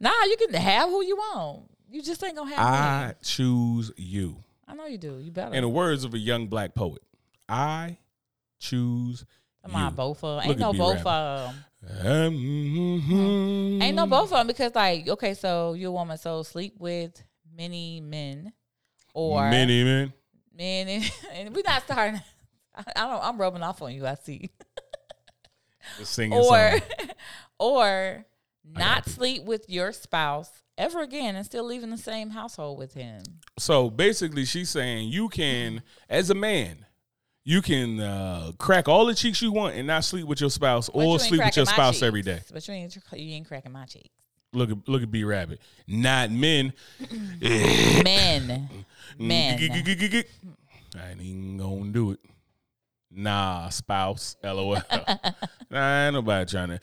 [0.00, 1.70] Nah, you can have who you want.
[1.90, 2.64] You just ain't gonna have me.
[2.64, 4.42] I choose you.
[4.66, 5.18] I know you do.
[5.18, 5.54] You better.
[5.54, 7.02] In the words of a young black poet,
[7.48, 7.98] I
[8.58, 9.24] choose
[9.64, 10.50] Come on, both of them.
[10.50, 10.50] Mm-hmm.
[10.50, 11.54] Ain't no both of
[12.02, 13.82] them.
[13.82, 17.22] Ain't no both of them because, like, okay, so you're a woman, so sleep with
[17.56, 18.52] many men
[19.14, 20.12] or many men.
[20.56, 22.20] men, and, and we're not starting.
[22.74, 23.24] I, I don't.
[23.24, 24.06] I'm rubbing off on you.
[24.06, 24.50] I see.
[26.32, 26.80] Or,
[27.58, 28.26] or
[28.64, 32.94] not sleep with your spouse ever again and still live in the same household with
[32.94, 33.22] him.
[33.58, 36.86] So basically, she's saying you can, as a man,
[37.44, 40.88] you can uh, crack all the cheeks you want and not sleep with your spouse,
[40.88, 42.02] But or ain't sleep with your spouse cheeks.
[42.02, 42.40] every day.
[42.52, 44.08] But you ain't you ain't cracking my cheeks.
[44.54, 45.60] Look at look at B Rabbit.
[45.86, 46.72] Not men.
[47.40, 48.68] Men,
[49.18, 49.58] men.
[50.96, 52.20] I ain't even gonna do it.
[53.14, 54.36] Nah, spouse.
[54.42, 54.74] LOL.
[55.70, 56.80] nah, ain't nobody trying to.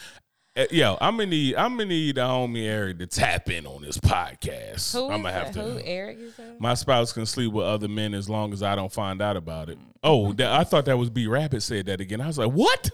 [0.55, 3.81] Eh, Yo, I'm gonna need I'm gonna need the homie Eric to tap in on
[3.81, 4.93] this podcast.
[4.93, 5.63] Who I'm gonna have that?
[5.63, 5.71] to.
[5.73, 6.17] Who Eric?
[6.59, 9.69] My spouse can sleep with other men as long as I don't find out about
[9.69, 9.77] it.
[10.03, 12.19] Oh, that, I thought that was B Rabbit said that again.
[12.19, 12.89] I was like, what?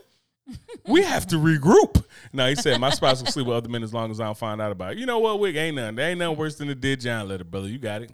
[0.88, 2.03] we have to regroup.
[2.31, 4.38] No, he said my spouse can sleep with other men as long as I don't
[4.38, 4.99] find out about it.
[4.99, 5.55] You know what, Wig?
[5.55, 5.95] Ain't nothing.
[5.95, 7.68] There ain't nothing worse than the dead John letter, brother.
[7.68, 8.11] You got it.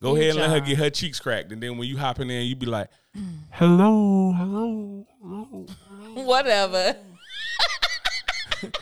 [0.00, 0.68] Go Dear ahead and let her John.
[0.68, 3.38] get her cheeks cracked, and then when you hop in there, you be like, mm.
[3.50, 5.66] "Hello, hello, hello."
[6.24, 6.96] Whatever.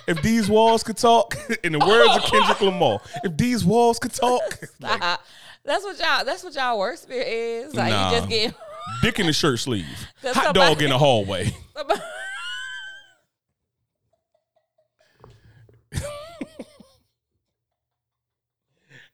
[0.06, 1.34] If these walls could talk,
[1.64, 4.42] in the words of Kendrick Lamar, if these walls could talk,
[4.80, 5.00] like,
[5.64, 6.24] that's what y'all.
[6.24, 7.74] That's what y'all work spirit is.
[7.74, 8.10] Like Nah.
[8.10, 8.54] you just get.
[9.02, 9.86] dick in the shirt sleeve,
[10.22, 11.54] hot somebody- dog in the hallway.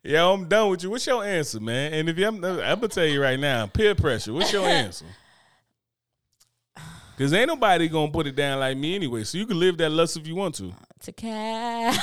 [0.04, 0.90] Yo, I'm done with you.
[0.90, 1.92] What's your answer, man?
[1.92, 4.32] And if you, I'm, I'm gonna tell you right now, peer pressure.
[4.32, 5.06] What's your answer?
[7.14, 9.22] Because ain't nobody gonna put it down like me anyway.
[9.22, 10.72] So you can live that lust if you want to.
[11.02, 12.02] to cat.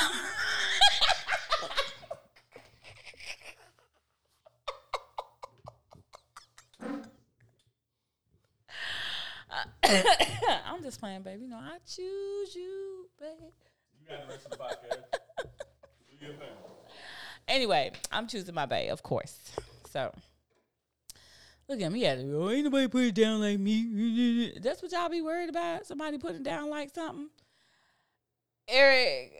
[10.64, 11.42] I'm just playing, baby.
[11.42, 13.52] You know, I choose you, baby.
[14.00, 15.20] You got the rest of the babe.
[17.50, 19.36] Anyway, I'm choosing my babe, of course.
[19.90, 20.14] So,
[21.68, 22.02] look at me.
[22.02, 24.52] Yeah, oh, ain't nobody put it down like me.
[24.62, 25.84] That's what y'all be worried about.
[25.84, 27.28] Somebody putting down like something.
[28.68, 29.32] Eric,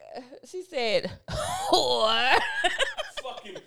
[0.45, 2.37] she said, whore.
[3.23, 3.59] Fucking.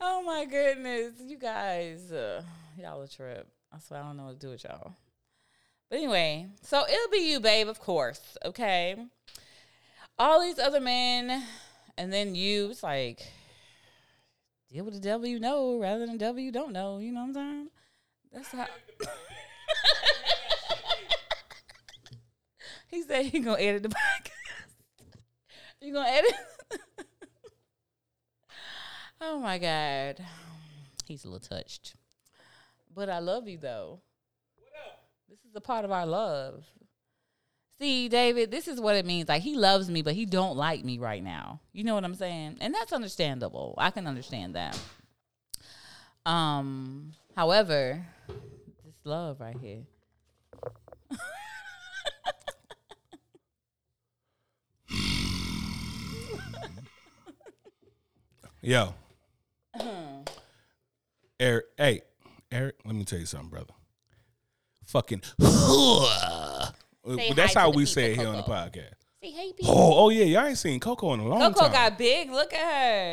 [0.00, 2.42] oh my goodness, you guys, uh,
[2.76, 3.46] y'all a trip.
[3.72, 4.94] I swear I don't know what to do with y'all.
[5.88, 8.36] But anyway, so it'll be you, babe, of course.
[8.44, 8.96] Okay.
[10.18, 11.44] All these other men,
[11.98, 12.70] and then you.
[12.70, 13.32] It's like
[14.70, 16.98] deal with the devil you know rather than the devil you don't know.
[16.98, 17.68] You know what I'm saying?
[18.32, 18.66] That's how.
[22.88, 24.32] he said he gonna edit the podcast.
[25.82, 26.34] you gonna edit?
[29.20, 30.24] oh my god,
[31.06, 31.94] he's a little touched.
[32.94, 34.00] But I love you though.
[35.28, 36.64] This is a part of our love.
[37.78, 39.28] See, David, this is what it means.
[39.28, 41.60] Like he loves me, but he don't like me right now.
[41.72, 42.56] You know what I'm saying?
[42.60, 43.74] And that's understandable.
[43.76, 44.78] I can understand that.
[46.24, 49.82] Um, however, this love right here.
[58.62, 58.94] Yo.
[61.38, 62.00] Eric, hey,
[62.50, 63.74] Eric, let me tell you something, brother.
[64.86, 65.20] Fucking.
[67.06, 68.92] Say That's how we say it here on the podcast.
[69.22, 69.74] See, hey, people.
[69.74, 71.70] Oh, oh yeah, y'all ain't seen Coco in a long Coco time.
[71.70, 72.30] Coco got big.
[72.30, 72.60] Look at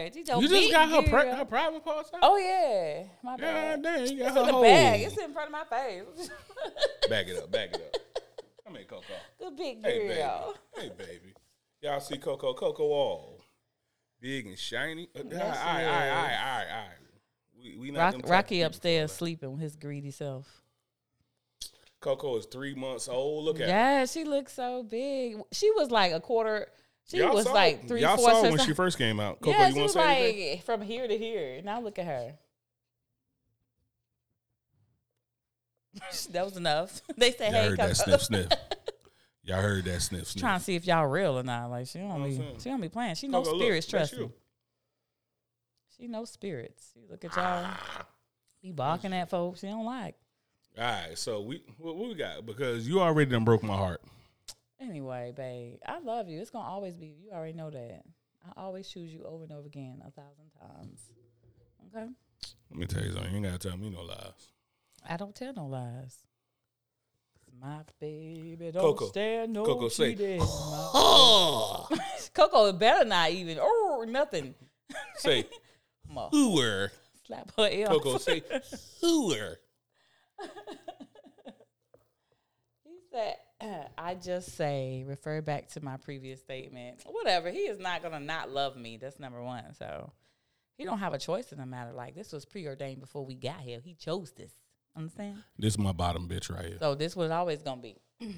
[0.08, 0.12] her.
[0.14, 2.20] She's a you just got her, pri- her private parts out?
[2.24, 3.84] Oh yeah, my God bad.
[3.84, 4.62] damn, you got It's her in the whole.
[4.64, 5.02] bag.
[5.02, 6.30] It's in front of my face.
[7.10, 8.02] Back it up, back it up.
[8.66, 9.04] Come here, Coco.
[9.40, 10.14] Good big Hey, baby.
[10.16, 10.56] girl.
[10.76, 11.34] Hey, baby.
[11.82, 12.54] Y'all see Coco?
[12.54, 13.42] Coco all
[14.22, 15.10] big and shiny.
[15.16, 16.98] Uh, All right, all Yes, right, all right, all right, all right.
[17.62, 20.63] We, we not Rock, them type of Rocky upstairs sleeping with his greedy self.
[22.04, 23.46] Coco is three months old.
[23.46, 23.68] Look at her.
[23.68, 25.38] Yeah, she looks so big.
[25.52, 26.68] She was like a quarter.
[27.10, 29.40] She Y'all was saw, like three y'all saw her when she first came out.
[29.42, 30.50] Coco, yeah, you she want was to say anything?
[30.58, 31.62] like from here to here.
[31.64, 32.34] Now look at her.
[36.32, 37.02] that was enough.
[37.18, 38.48] They said, Y'all "Hey, heard Coco." that sniff sniff.
[39.44, 40.42] Y'all heard that sniff sniff.
[40.42, 41.70] Trying to see if y'all real or not.
[41.70, 43.16] Like she don't what I'm be, she don't be playing.
[43.16, 43.88] She knows Coco, look, spirits.
[43.88, 44.28] that's Trust you.
[44.28, 44.34] me.
[45.98, 46.92] She knows spirits.
[46.94, 47.66] She look at y'all.
[47.66, 48.06] Ah.
[48.62, 50.16] Be barking at folks she don't like.
[50.78, 52.46] All right, so we what, what we got?
[52.46, 54.02] Because you already done broke my heart.
[54.82, 56.42] Anyway, babe, I love you.
[56.42, 57.16] It's gonna always be.
[57.24, 58.02] You already know that.
[58.46, 61.00] I always choose you over and over again, a thousand times.
[61.96, 62.08] Okay.
[62.72, 63.30] Let me tell you something.
[63.32, 64.50] You ain't gotta tell me no lies.
[65.08, 66.18] I don't tell no lies.
[67.62, 69.08] My baby don't Coco.
[69.08, 70.40] stand no Coco, say, cheating.
[70.40, 71.86] My-
[72.34, 74.56] Coco better not even or nothing.
[75.18, 75.46] Say
[76.12, 76.90] hooer.
[77.26, 77.88] slap her ear.
[77.88, 78.42] Coco, say
[79.02, 79.58] hooer.
[82.84, 83.38] He said,
[83.98, 87.02] I just say, refer back to my previous statement.
[87.06, 87.50] Whatever.
[87.50, 88.98] He is not going to not love me.
[88.98, 89.74] That's number one.
[89.74, 90.12] So
[90.78, 91.94] he don't have a choice in the matter.
[91.94, 93.80] Like, this was preordained before we got here.
[93.84, 94.52] He chose this.
[94.96, 95.44] Understand?
[95.58, 96.78] This is my bottom bitch right here.
[96.80, 97.96] So this was always going to be.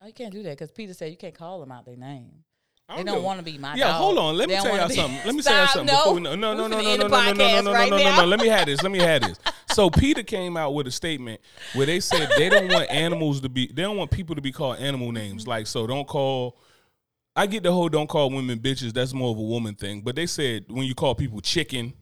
[0.00, 2.44] oh, you can't do that because PETA said you can't call them out their name.
[2.88, 3.78] I They don't want to be my dog.
[3.78, 3.96] Yeah, dog.
[4.00, 4.36] hold on.
[4.36, 5.20] Let They me don't tell wanna y'all be- something.
[5.26, 5.94] Let me tell y'all Stop, something.
[5.94, 7.32] No, Before we, no, no, no, no, finna no, end no, the no, no, no,
[7.32, 8.20] no, podcast no, right no, no, now.
[8.20, 8.26] no.
[8.26, 8.82] Let me have this.
[8.82, 9.38] Let me have this.
[9.72, 11.40] So PETA came out with a statement
[11.74, 13.68] where they said they don't want animals to be.
[13.68, 15.46] They don't want people to be called animal names.
[15.46, 16.58] Like so, don't call.
[17.34, 18.92] I get the whole don't call women bitches.
[18.92, 20.02] That's more of a woman thing.
[20.02, 21.94] But they said when you call people chicken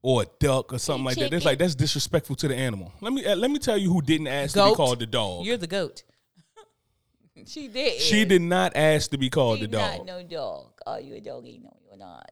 [0.00, 1.46] or a duck or something like that, it's chicken.
[1.46, 2.92] like that's disrespectful to the animal.
[3.02, 4.70] Let me uh, let me tell you who didn't ask to Goat.
[4.70, 5.44] be called the dog.
[5.44, 6.04] You're the goat.
[7.46, 8.00] She did.
[8.00, 9.98] she did not ask to be called She the dog.
[9.98, 10.66] not no dog.
[10.86, 11.60] Are you a doggy?
[11.62, 12.30] No, you're not.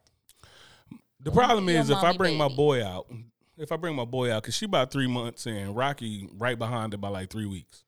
[1.20, 3.06] The problem is if I bring my boy out,
[3.58, 6.92] if I bring my boy out, because she about three months and Rocky right behind
[6.92, 7.84] her by like three weeks.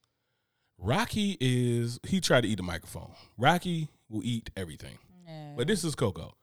[0.79, 3.11] Rocky is he tried to eat the microphone.
[3.37, 4.97] Rocky will eat everything,
[5.27, 5.55] Yeah.
[5.57, 6.35] but this is Coco.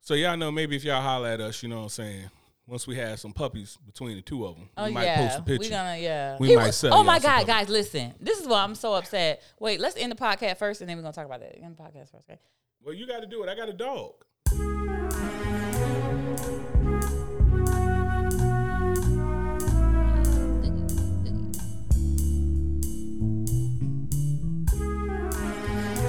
[0.00, 2.30] So y'all know maybe if y'all holler at us, you know what I'm saying.
[2.66, 5.38] Once we have some puppies between the two of them, Oh we might yeah, post
[5.40, 5.66] a picture.
[5.66, 6.36] We're gonna yeah.
[6.40, 8.14] We He might was- sell Oh my god, guys, listen.
[8.20, 9.42] This is why I'm so upset.
[9.60, 11.58] Wait, let's end the podcast first, and then we're gonna talk about that.
[11.62, 12.40] End the podcast first, okay?
[12.82, 13.48] well, you got to do it.
[13.48, 14.12] I got a dog.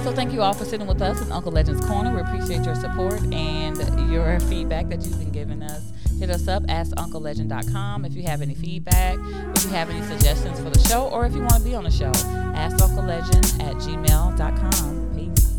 [0.02, 2.14] So thank you all for sitting with us in Uncle Legend's Corner.
[2.14, 3.76] We appreciate your support and
[4.12, 5.82] your feedback that you've been giving us.
[6.18, 9.18] Hit us up, at askunclelegend.com if you have any feedback,
[9.56, 11.84] if you have any suggestions for the show, or if you want to be on
[11.84, 12.12] the show.
[12.12, 15.12] AskUncleLegend at gmail.com.
[15.14, 15.52] Peace.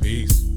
[0.00, 0.49] Peace.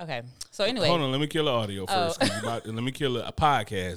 [0.00, 0.22] Okay.
[0.50, 0.88] So anyway.
[0.88, 1.86] Hold on, let me kill the audio oh.
[1.86, 2.18] first.
[2.22, 2.26] Oh.
[2.26, 3.96] 'cause you about- let me kill a podcast.